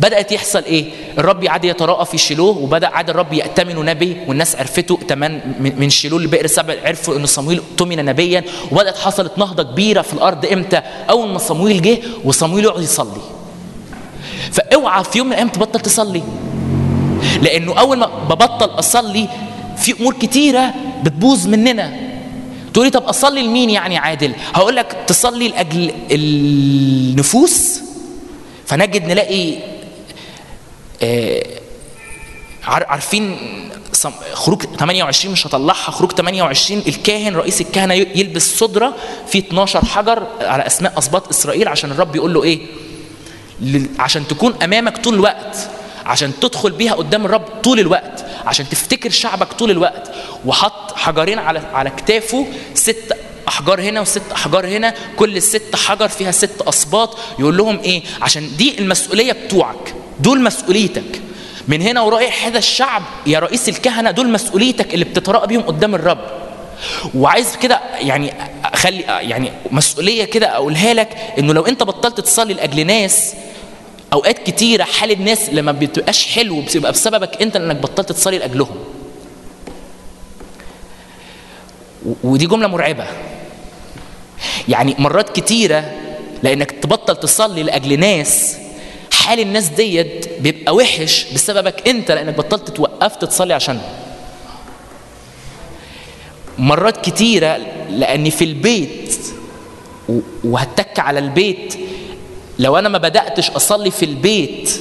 [0.00, 0.84] بدأت يحصل إيه؟
[1.18, 5.90] الرب عاد يتراءى في شيلوه وبدأ عاد الرب يأتمن نبي والناس عرفته تمن من من
[5.90, 8.44] شيلوه لبئر سبع عرفوا إن صمويل اؤتمن نبيا.
[8.72, 13.20] وبدأت حصلت نهضة كبيرة في الأرض إمتى؟ أول ما صمويل جه وصمويل يقعد يصلي.
[14.52, 16.22] فأوعى في يوم من الأيام تبطل تصلي.
[17.42, 19.28] لأنه اول ما ببطل اصلي
[19.76, 21.96] في امور كتيره بتبوظ مننا.
[22.74, 27.80] تقولي طب اصلي لمين يعني عادل؟ هقول لك تصلي لاجل النفوس.
[28.66, 29.54] فنجد نلاقي
[31.02, 31.44] آه،
[32.64, 33.36] عار- عارفين
[34.32, 38.94] خروج 28 مش هطلعها خروج 28 الكاهن رئيس الكهنه يلبس صدرة
[39.28, 42.60] في 12 حجر على أسماء أسباط إسرائيل عشان الرب يقول له إيه؟
[43.98, 45.56] عشان تكون أمامك طول الوقت.
[46.06, 50.10] عشان تدخل بيها قدام الرب طول الوقت عشان تفتكر شعبك طول الوقت.
[50.46, 53.16] وحط حجرين على على كتافه ست
[53.48, 58.56] أحجار هنا وست أحجار هنا كل ست حجر فيها ست اسباط يقول لهم إيه؟ عشان
[58.56, 61.20] دي المسؤولية بتوعك دول مسؤوليتك.
[61.68, 66.18] من هنا ورايح هذا الشعب يا رئيس الكهنة دول مسؤوليتك اللي بتتراءى بيهم قدام الرب.
[67.14, 71.08] وعايز كده يعني أخلي يعني مسؤولية كده أقولها لك
[71.38, 73.34] إنه لو أنت بطلت تصلي لأجل ناس
[74.12, 78.76] أوقات كتيرة حال الناس لما بتبقاش حلو بتبقى بسببك أنت لانك بطلت تصلي لأجلهم.
[82.24, 83.06] ودي جملة مرعبة.
[84.68, 85.92] يعني مرات كتيرة
[86.42, 88.56] لأنك تبطل تصلي لأجل ناس
[89.12, 93.92] حال الناس ديت بيبقى وحش بسببك أنت لأنك بطلت توقفت تصلي عشانهم.
[96.58, 97.56] مرات كتيرة
[97.90, 99.16] لأني في البيت
[100.44, 101.74] وهتك على البيت
[102.58, 104.80] لو أنا ما بدأتش أصلي في البيت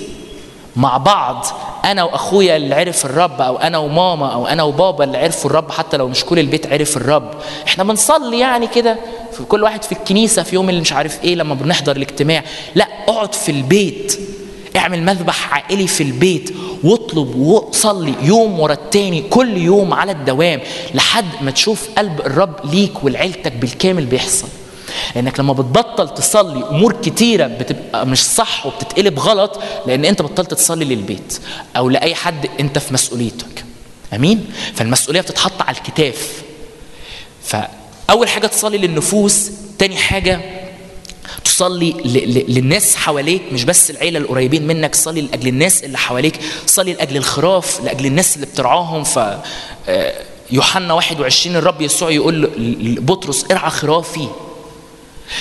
[0.75, 1.45] مع بعض
[1.85, 5.97] أنا وأخويا اللي عرف الرب أو أنا وماما أو أنا وبابا اللي عرفوا الرب حتى
[5.97, 7.31] لو مش كل البيت عرف الرب.
[7.67, 8.97] إحنا بنصلي يعني كده
[9.37, 12.43] في كل واحد في الكنيسة في يوم اللي مش عارف إيه لما بنحضر الاجتماع.
[12.75, 14.19] لا اقعد في البيت.
[14.75, 16.53] اعمل مذبح عائلي في البيت.
[16.83, 20.59] واطلب وصلي يوم ورا التاني كل يوم على الدوام
[20.93, 24.47] لحد ما تشوف قلب الرب ليك ولعيلتك بالكامل بيحصل.
[25.15, 30.85] لأنك لما بتبطل تصلي أمور كتيرة بتبقى مش صح وبتتقلب غلط لأن أنت بطلت تصلي
[30.85, 31.39] للبيت
[31.77, 33.65] أو لأي حد أنت في مسؤوليتك.
[34.13, 34.45] أمين؟
[34.75, 36.41] فالمسؤولية بتتحط على الكتاف.
[37.43, 40.41] فأول حاجة تصلي للنفوس تاني حاجة
[41.45, 41.91] تصلي
[42.47, 47.81] للناس حواليك مش بس العيلة القريبين منك صلي لأجل الناس اللي حواليك صلي لأجل الخراف
[47.83, 49.03] لأجل الناس اللي بترعاهم.
[49.03, 49.19] ف
[49.87, 50.13] آه،
[50.51, 52.41] يوحنا 21 الرب يسوع يقول
[52.79, 54.27] لبطرس ارعى خرافي.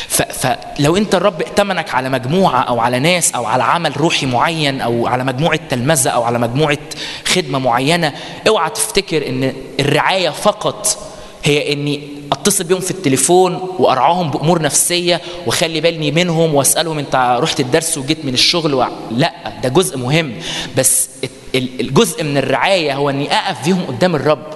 [0.09, 5.07] فلو انت الرب ائتمنك على مجموعة أو على ناس أو على عمل روحي معين أو
[5.07, 6.79] على مجموعة تلمذة أو على مجموعة
[7.27, 8.13] خدمة معينة
[8.49, 10.99] اوعى تفتكر إن الرعاية فقط
[11.45, 17.61] هي إني أتصل بيهم في التليفون وأرعاهم بأمور نفسية وأخلي بالي منهم وأسألهم أنت رحت
[17.61, 18.85] الدرس وجيت من الشغل و...
[19.11, 19.33] لا
[19.63, 20.33] ده جزء مهم.
[20.77, 21.09] بس
[21.55, 24.47] ال- الجزء من الرعاية هو إني أقف بيهم قدام الرب.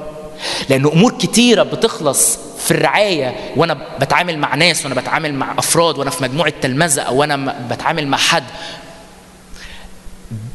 [0.69, 6.11] لأن أمور كتيرة بتخلص في الرعاية وأنا بتعامل مع ناس وأنا بتعامل مع أفراد وأنا
[6.11, 8.45] في مجموعة تلمذة أو أنا م- بتعامل مع حد.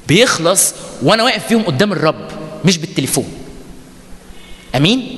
[0.08, 0.74] بيخلص
[1.04, 2.28] وأنا واقف فيهم قدام الرب
[2.66, 3.26] مش بالتليفون.
[4.76, 5.18] أمين؟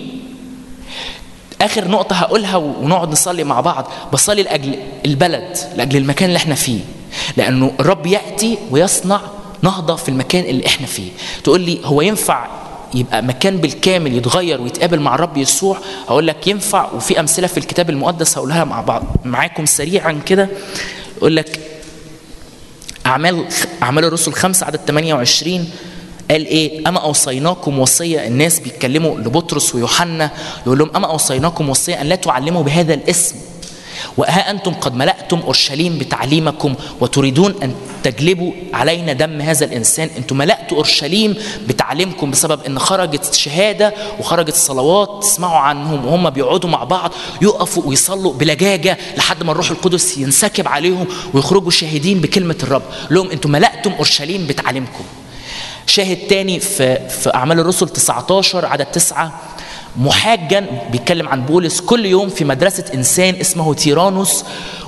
[1.61, 3.91] آخر نقطة هقولها ونقعد نصلي مع بعض.
[4.13, 6.79] بصلي لأجل البلد لأجل المكان اللي إحنا فيه.
[7.37, 9.21] لأنه الرب يأتي ويصنع
[9.61, 11.11] نهضة في المكان اللي إحنا فيه.
[11.43, 12.47] تقول لي هو ينفع
[12.95, 15.77] يبقى مكان بالكامل يتغير ويتقابل مع الرب يسوع.
[16.07, 20.49] هقول لك ينفع وفي أمثلة في الكتاب المقدس هقولها مع بعض معاكم سريعا كده.
[21.17, 21.59] يقول لك
[23.05, 23.45] أعمال
[23.83, 25.69] أعمال الرسل خمسة عدد 28
[26.31, 30.31] قال إيه؟ أما أوصيناكم وصية الناس بيتكلموا لبطرس ويوحنا
[30.65, 33.35] يقول لهم أما أوصيناكم وصية أن لا تعلموا بهذا الاسم.
[34.17, 40.09] وها أنتم قد ملأتم أورشليم بتعليمكم وتريدون أن تجلبوا علينا دم هذا الإنسان.
[40.17, 41.35] أنتم ملأتوا أورشليم
[41.67, 47.11] بتعليمكم بسبب إن خرجت شهاده وخرجت صلوات تسمعوا عنهم وهم بيقعدوا مع بعض
[47.41, 52.83] يقفوا ويصلوا بلجاجة لحد ما الروح القدس ينسكب عليهم ويخرجوا شاهدين بكلمة الرب.
[53.09, 55.03] لهم أنتم ملأتم أورشليم بتعليمكم.
[55.87, 59.39] شاهد تاني في في أعمال الرسل 19 عدد 9
[59.97, 64.43] محاجا بيتكلم عن بولس كل يوم في مدرسة إنسان اسمه تيرانوس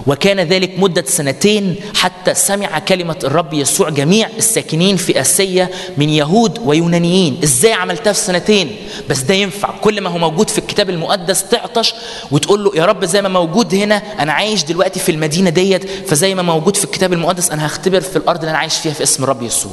[0.08, 6.60] وكان ذلك مدة سنتين حتى سمع كلمة الرب يسوع جميع الساكنين في آسيا من يهود
[6.66, 7.40] ويونانيين.
[7.44, 8.76] إزاي عملتها في سنتين؟
[9.10, 9.70] بس ده ينفع.
[9.82, 11.94] كل ما هو موجود في الكتاب المقدس تعطش
[12.32, 16.36] وتقول له يا رب زي ما موجود هنا أنا عايش دلوقتي في المدينة ديت فزي
[16.36, 19.24] ما موجود في الكتاب المقدس أنا هختبر في الأرض اللي أنا عايش فيها في اسم
[19.24, 19.72] الرب يسوع.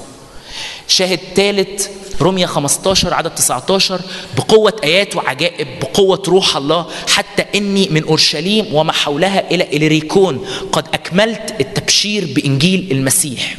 [0.88, 1.88] شاهد ثالث
[2.20, 4.00] روميا 15 عدد 19
[4.36, 10.46] بقوة آيات وعجائب بقوة روح الله حتى إني من أورشليم وما حولها إلى إليريكون.
[10.72, 13.56] قد أكملت التبشير بإنجيل المسيح.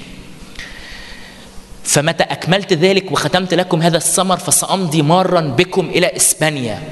[1.83, 6.83] فمتى أكملت ذلك وختمت لكم هذا الثمر فسأمضي مارا بكم إلى إسبانيا.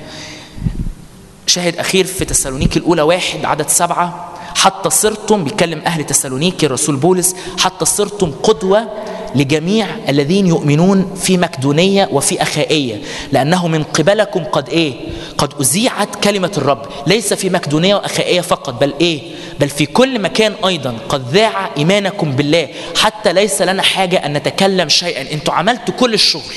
[1.47, 4.27] شاهد أخير في تسالونيكي الأولى واحد عدد سبعة.
[4.55, 8.87] حتى صرتم بيتكلم أهل تسالونيكي الرسول بولس حتى صرتم قدوة
[9.35, 13.01] لجميع الذين يؤمنون في مكدونية وفي أخائية.
[13.31, 14.93] لأنه من قبلكم قد إيه؟
[15.37, 16.85] قد أذيعت كلمة الرب.
[17.07, 19.21] ليس في مكدونية وأخائية فقط بل إيه؟
[19.59, 22.69] بل في كل مكان أيضا قد ذاع إيمانكم بالله.
[22.97, 25.33] حتى ليس لنا حاجة أن نتكلم شيئا.
[25.33, 26.53] أنتوا عملتوا كل الشغل.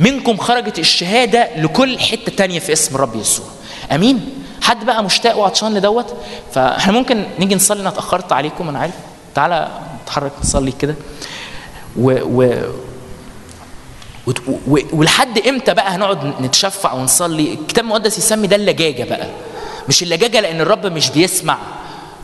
[0.00, 3.46] منكم خرجت الشهادة لكل حتة تانية في اسم الرب يسوع.
[3.92, 4.20] أمين؟
[4.62, 6.14] حد بقى مشتاق وعطشان لدوت؟
[6.52, 8.94] فإحنا ممكن نيجي نصلي أنا اتأخرت عليكم أنا عارف.
[9.34, 9.68] تعالى
[10.02, 10.94] نتحرك نصلي كده.
[11.96, 12.12] و,
[14.68, 19.26] و ولحد إمتى بقى هنقعد نتشفع ونصلي؟ الكتاب المقدس يسمي ده اللجاجة بقى.
[19.88, 21.58] مش اللجاجة لأن الرب مش بيسمع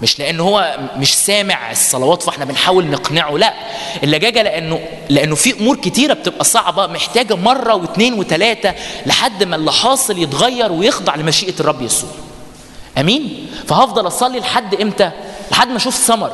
[0.02, 3.54] مش لأن هو مش سامع الصلوات فإحنا بنحاول نقنعه لا.
[4.02, 8.74] اللجاجة لأنه لأنه في أمور كتيرة بتبقى صعبة محتاجة مرة واثنين وثلاثه
[9.06, 12.10] لحد ما اللي حاصل يتغير ويخضع لمشيئة الرب يسوع.
[12.98, 15.10] آمين؟ فهفضل أصلي لحد إمتى؟
[15.50, 16.32] لحد ما أشوف ثمر.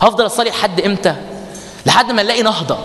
[0.00, 1.14] هفضل أصلي لحد إمتى؟
[1.86, 2.78] لحد ما نلاقي نهضة.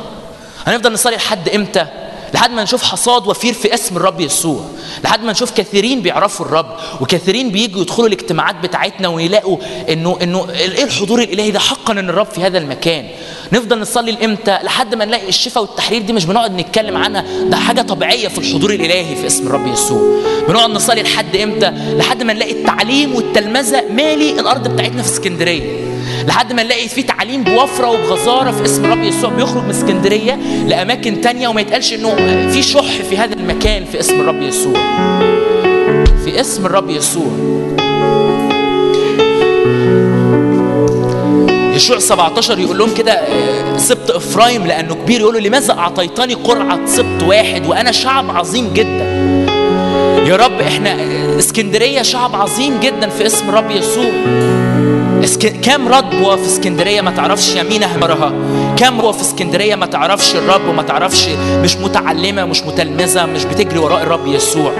[0.67, 1.85] هنفضل نصلي لحد إمتى؟
[2.33, 4.65] لحد ما نشوف حصاد وفير في اسم الرب يسوع.
[5.03, 9.57] لحد ما نشوف كثيرين بيعرفوا الرب وكثيرين بييجوا يدخلوا الاجتماعات بتاعتنا ويلاقوا
[9.89, 13.07] انه إنه إيه الحضور الإلهي ده؟ حقا إن الرب في هذا المكان.
[13.51, 17.25] نفضل نصلي لإمتى؟ لحد ما نلاقي الشفاء والتحرير دي مش بنقعد نتكلم عنها.
[17.43, 20.21] ده حاجة طبيعية في الحضور الإلهي في اسم الرب يسوع.
[20.47, 25.89] بنقعد نصلي لحد إمتى؟ لحد ما نلاقي التعليم والتلمذة مالي الأرض بتاعتنا في اسكندرية.
[26.27, 31.21] لحد ما نلاقي في تعليم بوفرة وبغزارة في اسم الرب يسوع بيخرج من اسكندرية لأماكن
[31.21, 32.15] تانية وما يتقالش إنه
[32.51, 34.73] في شح في هذا المكان في اسم الرب يسوع.
[36.25, 37.27] في اسم الرب يسوع.
[41.75, 46.85] يشوع 17 يقول لهم كده آه، سبط إفرايم لأنه كبير يقول له لماذا أعطيتني قرعة
[46.85, 49.19] سبط واحد وأنا شعب عظيم جدا؟
[50.25, 50.97] يا رب إحنا
[51.39, 54.11] اسكندرية شعب عظيم جدا في اسم الرب يسوع.
[55.63, 58.33] كام ربوة في اسكندرية ما تعرفش يمينها مرها
[58.77, 61.27] كام ربوة في اسكندرية ما تعرفش الرب وما تعرفش
[61.63, 64.71] مش متعلمة مش متلمذة مش بتجري وراء الرب يسوع؟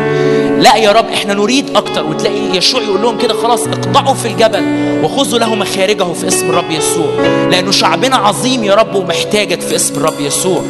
[0.60, 2.06] لا يا رب إحنا نريد أكتر.
[2.06, 4.64] وتلاقي يشوع يقول لهم كده خلاص اقطعوا في الجبل
[5.04, 7.12] وخذوا له مخارجه في اسم الرب يسوع.
[7.52, 10.64] لأنه شعبنا عظيم يا رب ومحتاجك في اسم الرب يسوع.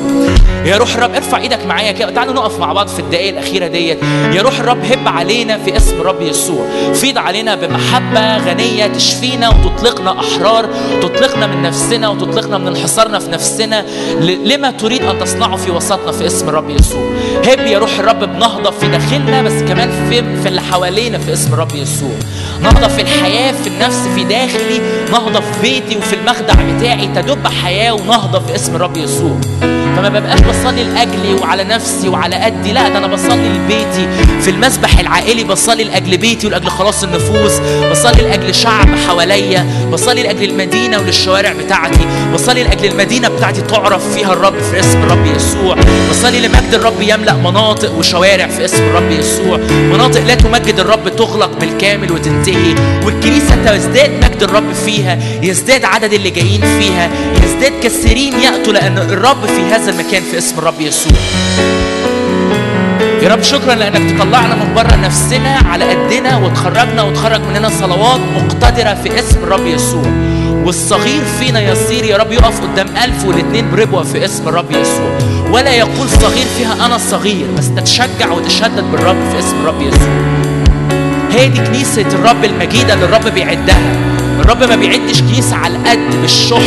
[0.65, 2.11] يا روح الرب ارفع إيدك معايا كده.
[2.11, 3.99] تعالوا نقف مع بعض في الدقائق الأخيرة ديت.
[4.34, 6.65] يا روح الرب هب علينا في اسم الرب يسوع.
[6.94, 10.69] فيض علينا بمحبة غنية تشفينا وتطلقنا أحرار
[11.02, 13.86] تطلقنا من نفسنا وتطلقنا من انحصارنا في نفسنا.
[14.22, 17.10] لما تريد أن تصنعه في وسطنا في اسم الرب يسوع.
[17.45, 21.53] هب يا روح الرب بنهضة في داخلنا بس كمان في في اللي حوالينا في اسم
[21.53, 22.15] الرب يسوع.
[22.61, 24.81] نهضة في الحياة في النفس في داخلي.
[25.11, 29.40] نهضة في بيتي وفي المخدع بتاعي تدب حياة ونهضة في اسم الرب يسوع.
[29.95, 32.72] فما ببقاش بصلي لأجلي وعلى نفسي وعلى قدي.
[32.72, 34.07] لا ده أنا بصلي لبيتي.
[34.41, 37.60] في المسبح العائلي بصلي لأجل بيتي ولأجل خلاص النفوس.
[37.91, 39.66] بصلي لأجل شعب حواليا.
[39.91, 42.06] بصلي لأجل المدينة وللشوارع بتاعتي.
[42.34, 45.76] بصلي لأجل المدينة بتاعتي تعرف فيها الرب في اسم الرب يسوع.
[46.10, 49.57] بصلي لمجد الرب يملأ مناطق وشوارع في اسم الرب يسوع.
[49.94, 52.76] مناطق لا تمجد الرب تغلق بالكامل وتنتهي.
[53.06, 55.18] والكنيسة تزداد مجد الرب فيها.
[55.41, 57.10] يزداد عدد اللي جايين فيها.
[57.44, 61.14] يزداد كثيرين يأتوا لأن الرب في هذا المكان في اسم الرب يسوع.
[63.23, 68.93] يا رب شكرا لأنك تطلعنا من بره نفسنا على قدنا وتخرجنا وتخرج مننا صلوات مقتدرة
[68.93, 70.06] في اسم الرب يسوع.
[70.65, 75.18] والصغير فينا يصير يا رب يقف قدام ألف والاتنين بربوة في اسم الرب يسوع.
[75.51, 80.10] ولا يقول صغير فيها أنا صغير بس تتشجع وتشدد بالرب في اسم الرب يسوع.
[81.31, 84.09] هي دي كنيسة الرب المجيدة اللي الرب بيعدها.
[84.50, 86.58] الرب ما بيعدش كنيسة على القد بالشح.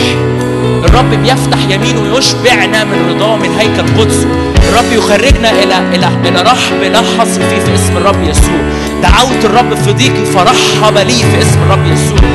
[0.85, 4.29] الرب بيفتح يمينه ويشبعنا من رضاه من هيكل قدسه
[4.69, 8.61] الرب يخرجنا إلى إلى إلى رحب لا حصر فيه في اسم الرب يسوع.
[9.03, 12.29] دعوت الرب في ضيقي فرحب لي في اسم الرب يسوع.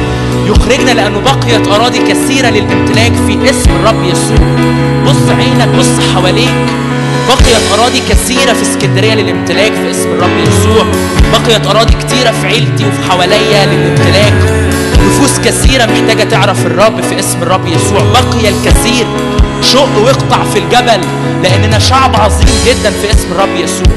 [0.45, 4.47] يخرجنا لأنه بقيت أراضي كثيرة للامتلاك في اسم الرب يسوع.
[5.05, 6.55] بص عينك بص حواليك.
[7.27, 10.85] بقيت أراضي كثيرة في اسكندرية للامتلاك في اسم الرب يسوع.
[11.33, 14.66] بقيت أراضي كثيرة في عيلتي وفي حواليا للامتلاك.
[15.07, 17.99] نفوس كثيرة محتاجة تعرف الرب في اسم الرب يسوع.
[18.13, 19.05] بقي الكثير.
[19.61, 21.01] شق واقطع في الجبل
[21.43, 23.87] لأننا شعب عظيم جدا في اسم الرب يسوع.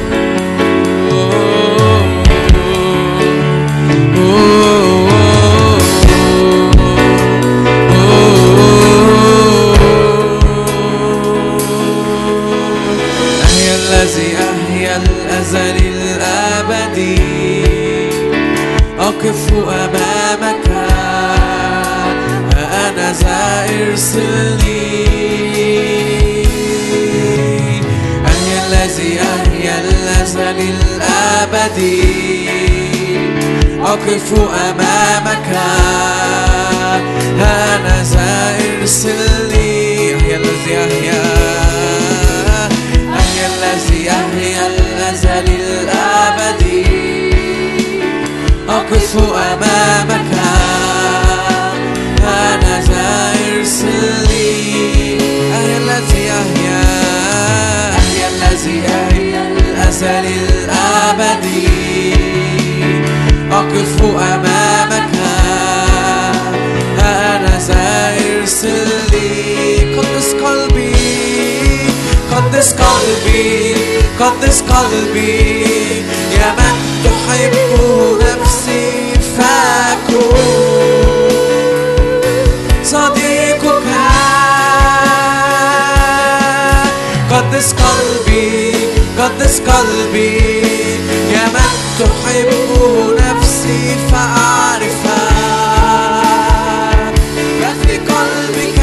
[13.43, 17.21] أهي الذي أهي الأزل الأبدي.
[18.99, 19.90] أقف وأبدي.
[23.91, 25.05] ذا ارسلني
[28.25, 32.01] أهي الذي أهي الأزل الأبدي
[33.83, 34.29] أقف
[34.69, 35.49] أمامك.
[37.39, 38.03] أنا
[38.81, 40.13] إرسلني.
[40.13, 41.23] أهي الذي أهيا
[43.17, 46.85] أهي الذي أهي الأزل الأبدي
[48.69, 50.30] أقف أمامك.
[53.71, 55.17] ارسلني
[55.53, 56.83] أهي الذي أهيا
[57.97, 62.13] أهي الذي أهيا الأزل الأبدي.
[63.51, 65.15] أقف أمامك.
[66.99, 70.95] أنا ذا ارسلني قدس قلبي.
[72.31, 73.75] قدس قلبي.
[74.19, 75.65] قدس قلبي.
[76.31, 77.55] يا من تحب
[78.21, 78.91] نفسي
[79.37, 80.70] فاكون.
[89.21, 90.61] قدس قلبي.
[91.31, 92.51] يا من تحب
[93.19, 95.41] نفسي فأعرفها.
[97.83, 98.79] في قلبك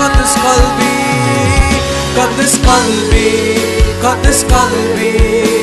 [0.00, 0.98] قدس قلبي.
[2.18, 3.58] قدس قلبي
[4.04, 5.57] قدس قلبي.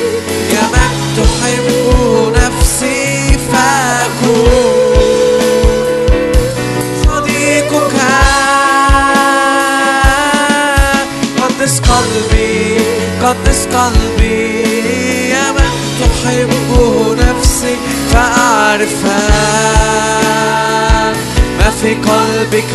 [21.94, 22.72] قلبك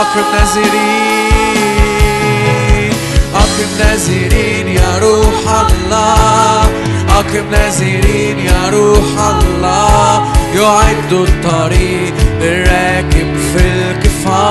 [0.00, 1.28] أقرب نازرين
[3.34, 6.62] أقرب نازرين يا روح الله.
[7.08, 10.24] أقرب نازرين يا روح الله.
[10.54, 14.48] يعد الطريق للراكب في الكفار.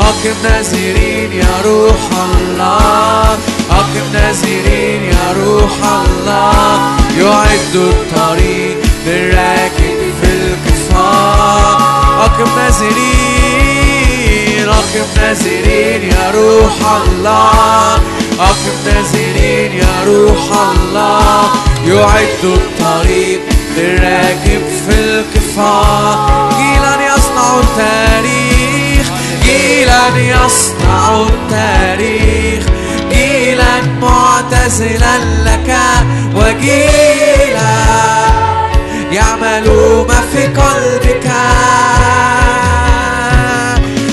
[0.00, 3.38] أقم نازرين يا روح الله.
[3.70, 6.80] أقم نازرين يا روح الله.
[7.18, 8.76] يعد الطريق
[9.06, 9.83] للراكب في
[12.24, 13.94] أقم نازرين
[14.68, 16.76] أقم نازرين يا روح
[17.06, 17.94] الله.
[18.40, 21.42] أقم نازرين يا روح الله.
[21.86, 23.40] يعد الطريق
[23.76, 29.06] للراكب في الكفار جيلا يصنع التاريخ
[29.44, 32.64] جيلا يصنع التاريخ.
[33.12, 35.70] جيلا معتزلا لك
[36.34, 37.74] وجيلا
[39.14, 39.68] يعمل
[40.08, 41.30] ما في قلبك.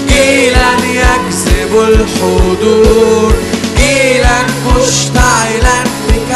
[0.07, 3.34] جيلا يجذب الحضور.
[3.78, 6.36] جيلا مشتعلا بك.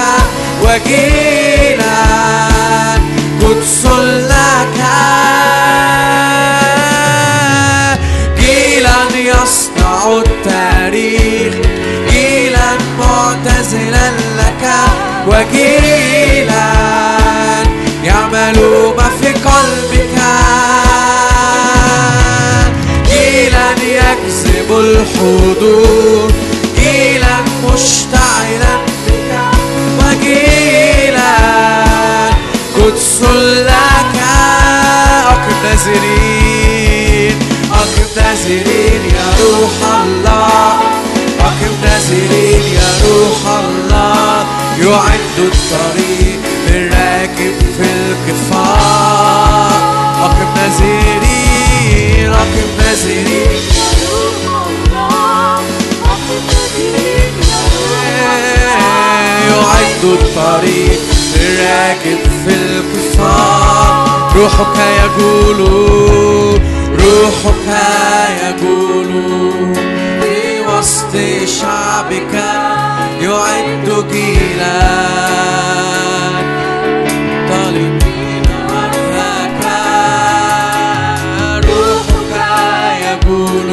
[0.62, 2.06] وجيلا
[3.42, 3.86] قدس
[4.32, 4.80] لك.
[8.40, 11.54] جيلا يصنع التاريخ.
[12.12, 14.70] جيلا معتزلا لك.
[15.28, 15.74] وجيلا
[18.98, 20.18] ما في قلبك.
[23.10, 26.32] جيلا يجذب الحضور.
[26.80, 28.76] جيلا مشتعلا
[29.08, 29.32] بك.
[30.00, 31.36] وجيلا
[32.76, 34.16] قدس لك.
[37.72, 40.80] أقم نازرين يا روح الله.
[41.40, 43.85] أقم نازرين يا روح الله.
[44.86, 46.40] يعد الطريق
[46.70, 49.72] للراكب في الكفار
[50.22, 53.62] أقم نازرين أقم نازرين
[59.49, 60.99] يعد الطريق
[61.36, 65.60] للراكب في الكفار روحك يقول
[66.99, 67.68] روحك
[68.44, 69.12] يقول.
[69.76, 69.95] في
[70.77, 71.18] وسط
[71.61, 72.34] شعبك
[73.22, 74.80] يعد جيلا
[77.49, 79.61] طالبين وجهك
[81.65, 82.34] روحك
[83.02, 83.69] يقول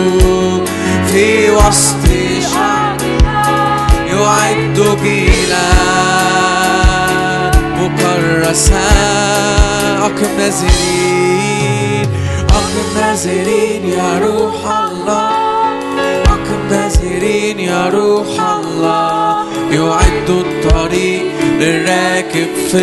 [1.13, 2.05] في وسط
[2.55, 3.25] شعبك
[4.07, 5.69] يعد جيلا
[7.79, 8.89] مكرسا
[10.03, 12.09] أقم نازرين
[12.51, 15.52] أقم نازرين يا روح الله.
[16.93, 22.79] أقم نازرين يا روح الله يعد الطريق للراكب في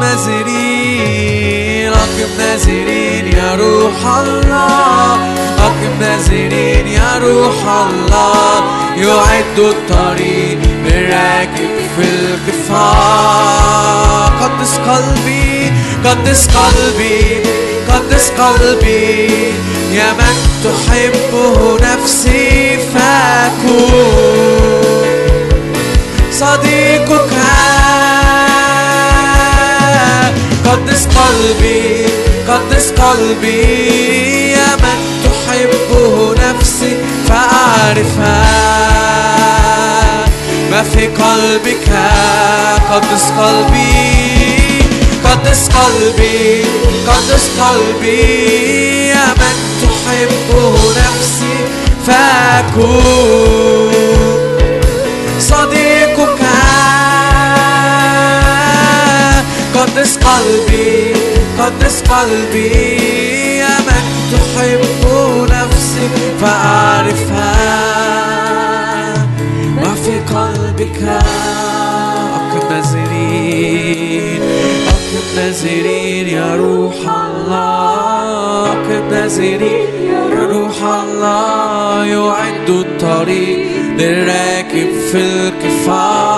[0.00, 5.18] نازرين أقم نازرين يا روح الله.
[6.00, 8.64] نازلين يا روح الله
[8.96, 13.64] يعد الطريق للراكب في القفار
[14.40, 15.72] قدس قلبي
[16.04, 17.42] قدس قلبي.
[18.14, 19.28] قدس قلبي
[19.92, 24.34] يا من تحبه نفسي فاكون
[26.32, 27.32] صديقك.
[30.66, 32.06] قدس قلبي
[32.48, 33.62] قدس قلبي
[34.50, 36.96] يا من تحبه نفسي
[37.28, 38.44] فأعرفها
[40.70, 41.88] ما في قلبك
[42.92, 44.63] قدس قلبي.
[45.24, 46.64] قدس قلبي
[47.06, 48.20] قدس قلبي.
[49.08, 51.56] يا من تحبه نفسي
[52.06, 53.92] فأكون
[55.40, 56.40] صديقك.
[59.74, 61.14] قدس قلبي
[61.58, 62.72] قدس قلبي.
[63.58, 65.04] يا من تحب
[65.50, 66.06] نفسي
[66.40, 67.64] فأعرفها.
[69.76, 71.00] ما في قلبك.
[72.34, 72.82] أقم
[75.36, 83.66] نازلين يا روح الله أقم نازلين يا روح الله يعد الطريق
[83.98, 86.34] للراكب في الكفار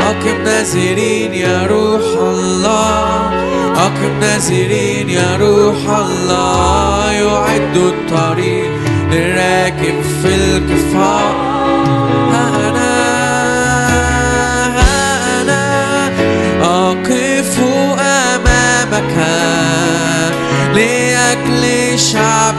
[0.00, 3.30] أقم نازلين يا روح الله
[3.76, 8.70] أقم نازلين يا روح الله يعد الطريق
[9.12, 11.49] للراكب في الكفار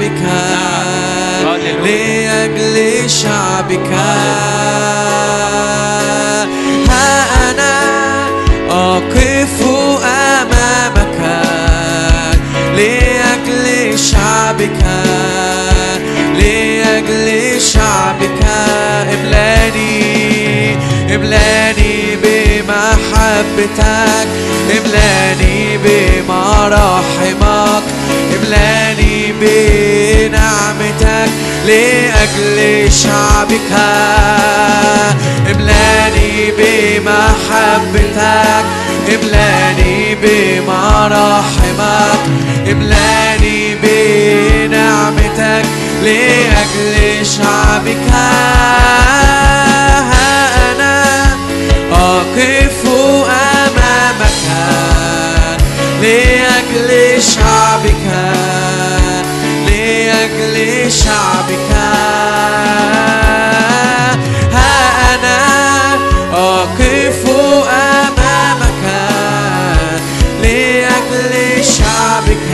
[0.01, 0.21] شعبك.
[1.83, 3.91] لأجل شعبك.
[6.89, 7.11] ها
[7.51, 7.75] أنا
[8.69, 9.57] أقف
[10.03, 11.19] أمامك.
[12.75, 14.81] لأجل شعبك.
[16.39, 17.27] لأجل
[17.61, 18.41] شعبك.
[19.13, 20.75] املاني
[21.15, 24.27] املاني بمحبتك.
[24.71, 27.83] املاني بمراحمك
[28.35, 29.00] املاني
[29.41, 31.31] بنعمتك
[31.67, 32.57] لأجل
[32.91, 33.71] شعبك.
[35.51, 38.65] املأني بمحبتك
[39.15, 42.21] املأني بمراحمك
[42.71, 45.65] املأني بنعمتك
[46.03, 46.95] لأجل
[47.25, 48.07] شعبك.
[50.71, 50.97] أنا
[51.91, 52.81] أقف
[53.25, 54.43] أمامك
[56.01, 56.89] لأجل
[57.21, 58.00] شعبك.
[60.51, 61.71] لأجل شعبك
[64.53, 65.39] ها أنا
[66.33, 67.23] أقف
[67.69, 68.83] أمامك
[70.43, 72.51] لأجل شعبك.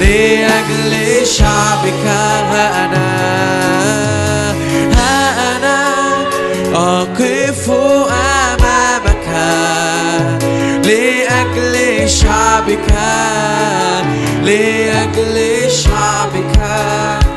[0.00, 2.06] لأجل شعبك.
[2.06, 3.06] ها أنا
[4.94, 5.78] ها أنا
[6.74, 9.26] أقف أمامك.
[10.84, 12.88] لأجل شعبك.
[14.42, 16.58] لأجل شعبك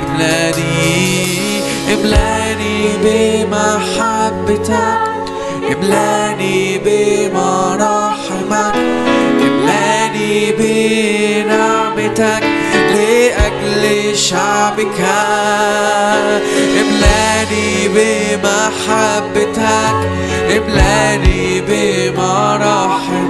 [0.02, 1.62] املاني
[1.94, 5.00] املاني بمحبتك
[5.72, 8.76] املاني بمراحمك
[9.48, 12.44] املاني بنعمتك
[12.94, 13.84] لأجل
[14.18, 15.00] شعبك
[16.82, 19.98] املاني بمحبتك
[20.58, 23.27] املاني بمراحمك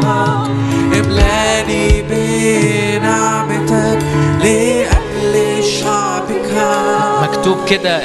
[7.48, 8.02] مكتوب كده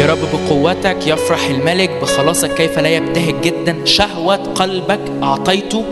[0.00, 3.84] يا رب بقوتك يفرح الملك بخلاصك كيف لا يبتهج جدا.
[3.84, 5.84] شهوة قلبك أعطيته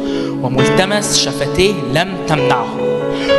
[0.42, 2.66] وملتمس شفتيه لم تمنعه.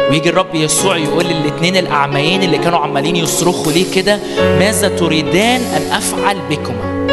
[0.10, 5.92] ويجي الرب يسوع يقول للاثنين الأعميين اللي كانوا عمالين يصرخوا ليه كده ماذا تريدان أن
[5.92, 7.08] أفعل بكما؟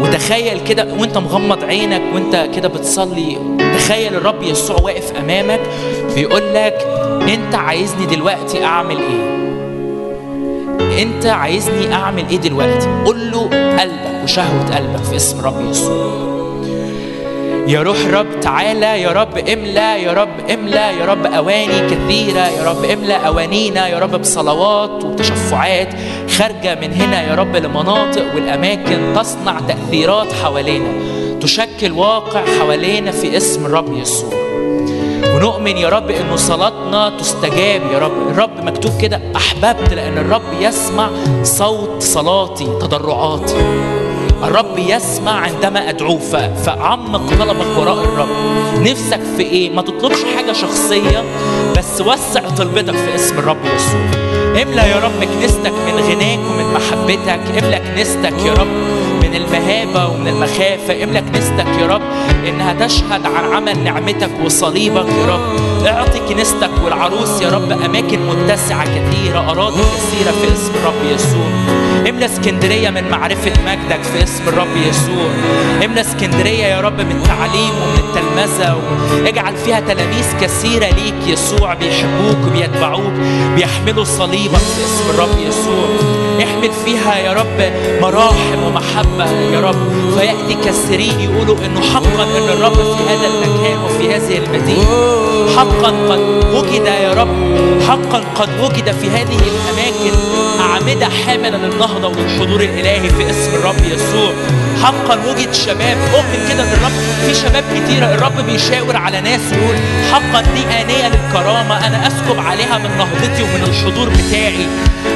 [0.00, 3.38] وتخيل كده وانت مغمض عينك وانت كده بتصلي
[3.74, 5.60] تخيل الرب يسوع واقف أمامك
[6.14, 6.86] بيقول لك
[7.28, 9.37] أنت عايزني دلوقتي أعمل إيه؟
[10.80, 13.42] انت عايزني اعمل إيه دلوقتي؟ قول له
[13.80, 16.28] قلبك وشهوة قلبك في اسم رب يسوع.
[17.68, 22.64] يا روح رب تعالى يا رب املأ يا رب املأ يا رب أواني كثيرة يا
[22.70, 25.88] رب املأ أوانينا يا رب بصلوات وتشفعات
[26.38, 30.92] خارجة من هنا يا رب لمناطق والأماكن تصنع تأثيرات حوالينا
[31.40, 34.47] تشكل واقع حوالينا في اسم الرب يسوع.
[35.38, 38.28] ونؤمن يا رب إنه صلاتنا تستجاب يا رب.
[38.30, 41.10] الرب مكتوب كده أحببت لأن الرب يسمع
[41.42, 43.56] صوت صلاتي تضرعاتي.
[44.42, 46.18] الرب يسمع عندما ادعوه
[46.64, 48.28] فعمق طلبك وراء الرب.
[48.78, 51.24] نفسك في إيه؟ ما تطلبش حاجة شخصية
[51.78, 54.00] بس وسع طلبتك في اسم الرب يسوع.
[54.62, 57.62] املى يا رب كنيستك من غناك ومن محبتك.
[57.62, 58.74] املى كنيستك يا رب
[59.22, 61.04] من المهابة ومن المخافة.
[61.04, 62.02] املى كنيستك يا رب
[62.48, 65.58] إنها تشهد عن عمل نعمتك وصليبك يا رب.
[65.86, 71.48] أعطي كنيستك والعروس يا رب أماكن متسعة كثيرة أراضي كثيرة في اسم الرب يسوع.
[72.08, 75.30] املى اسكندرية من معرفة مجدك في اسم الرب يسوع.
[75.84, 78.76] املى اسكندرية يا رب من تعليم ومن التلمذة
[79.26, 83.12] اجعل فيها تلاميذ كثيرة ليك يسوع بيحبوك وبيتبعوك
[83.54, 86.27] بيحملوا صليبك في اسم الرب يسوع.
[86.42, 89.88] احمل فيها يا رب مراحم ومحبة يا رب.
[90.18, 94.88] فيأتي كثيرين يقولوا انه حقا إن الرب في هذا المكان وفي هذه المدينة.
[95.56, 97.58] حقا قد وجد يا رب
[97.88, 100.18] حقا قد وجد في هذه الأماكن
[100.60, 104.32] أعمدة حامله للنهضه وللحضور الإلهي في اسم الرب يسوع.
[104.82, 106.92] حقا وجد شباب اؤمن كده ان الرب.
[107.26, 109.76] في شباب كتيرة الرب بيشاور على ناس يقول
[110.12, 114.66] حقا دي آنية للكرامة أنا أسكب عليها من نهضتي ومن الحضور بتاعي.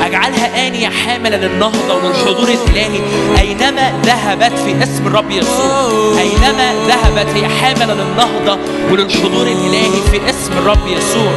[0.02, 3.00] أجعلها آنية حاملة للنهضة وللحضور الالهي
[3.38, 8.58] أينما ذهبت في اسم الرب يسوع أينما ذهبت هي حاملة للنهضة
[8.90, 11.32] وللحضور الالهي في اسم الرب يسوع.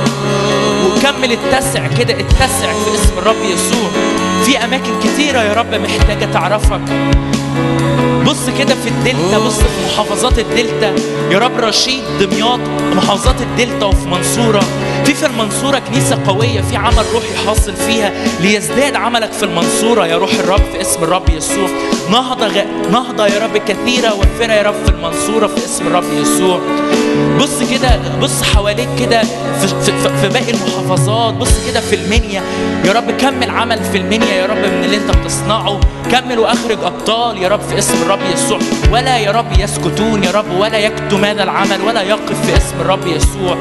[0.85, 3.89] وكمل اتسع كده اتسع في اسم الرب يسوع.
[4.45, 6.81] في أماكن كتيرة يا رب محتاجة تعرفك.
[8.25, 10.95] بص كده في الدلتا بص في محافظات الدلتا.
[11.31, 12.59] يا رب رشيد دمياط
[12.95, 14.63] محافظات الدلتا وفي منصورة.
[15.05, 18.11] في في المنصورة كنيسة قوية في عمل روحي حاصل فيها.
[18.41, 21.67] ليزداد عملك في المنصورة يا روح الرب في اسم الرب يسوع.
[22.11, 22.61] نهضة غ...
[22.91, 26.59] نهضة يا رب كثيرة وفرة يا رب في المنصورة في اسم الرب يسوع.
[27.39, 29.21] بص كده بص حواليك كده
[29.61, 29.91] في, في,
[30.21, 31.33] في- باقي المحافظات.
[31.33, 32.41] بص كده في المنيا.
[32.85, 35.79] يا رب كمل عمل في المنيا يا رب من اللي انت بتصنعه.
[36.11, 37.37] كمل وأخرج أبطال.
[37.37, 38.59] يا رب في اسم الرب يسوع.
[38.91, 43.07] ولا يا رب يسكتون يا رب ولا يكتم هذا العمل ولا يقف في اسم الرب
[43.07, 43.57] يسوع.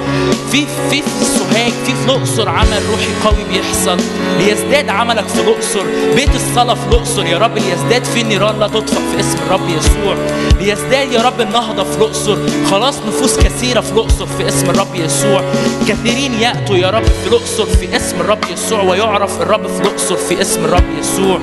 [0.53, 3.97] في في في السوهاج في في الأقصر عمل روحي قوي بيحصل.
[4.39, 5.85] ليزداد عملك في الأقصر.
[6.15, 8.59] بيت الصلاة في الأقصر يا رب ليزداد فيه النيران.
[8.61, 10.17] لا تطفأ في اسم الرب يسوع.
[10.61, 12.37] ليزداد يا رب النهضة في الأقصر.
[12.71, 15.43] خلاص نفوس كثيرة في الأقصر في اسم الرب يسوع.
[15.89, 20.41] كثيرين يأتوا يا رب في الأقصر في اسم الرب يسوع ويعرف الرب في الأقصر في
[20.41, 21.39] اسم الرب يسوع.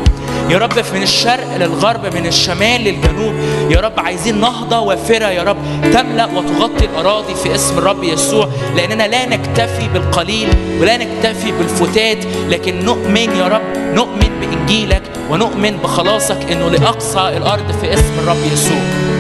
[0.51, 3.33] يا رب من الشرق للغرب من الشمال للجنوب.
[3.71, 5.57] يا رب عايزين نهضة وافرة يا رب
[5.93, 10.47] تملأ وتغطي الأراضي في اسم الرب يسوع لأننا لا نكتفي بالقليل
[10.81, 12.17] ولا نكتفي بالفتات
[12.49, 19.10] لكن نؤمن يا رب نؤمن بإنجيلك ونؤمن بخلاصك إنه لأقصى الأرض في اسم الرب يسوع.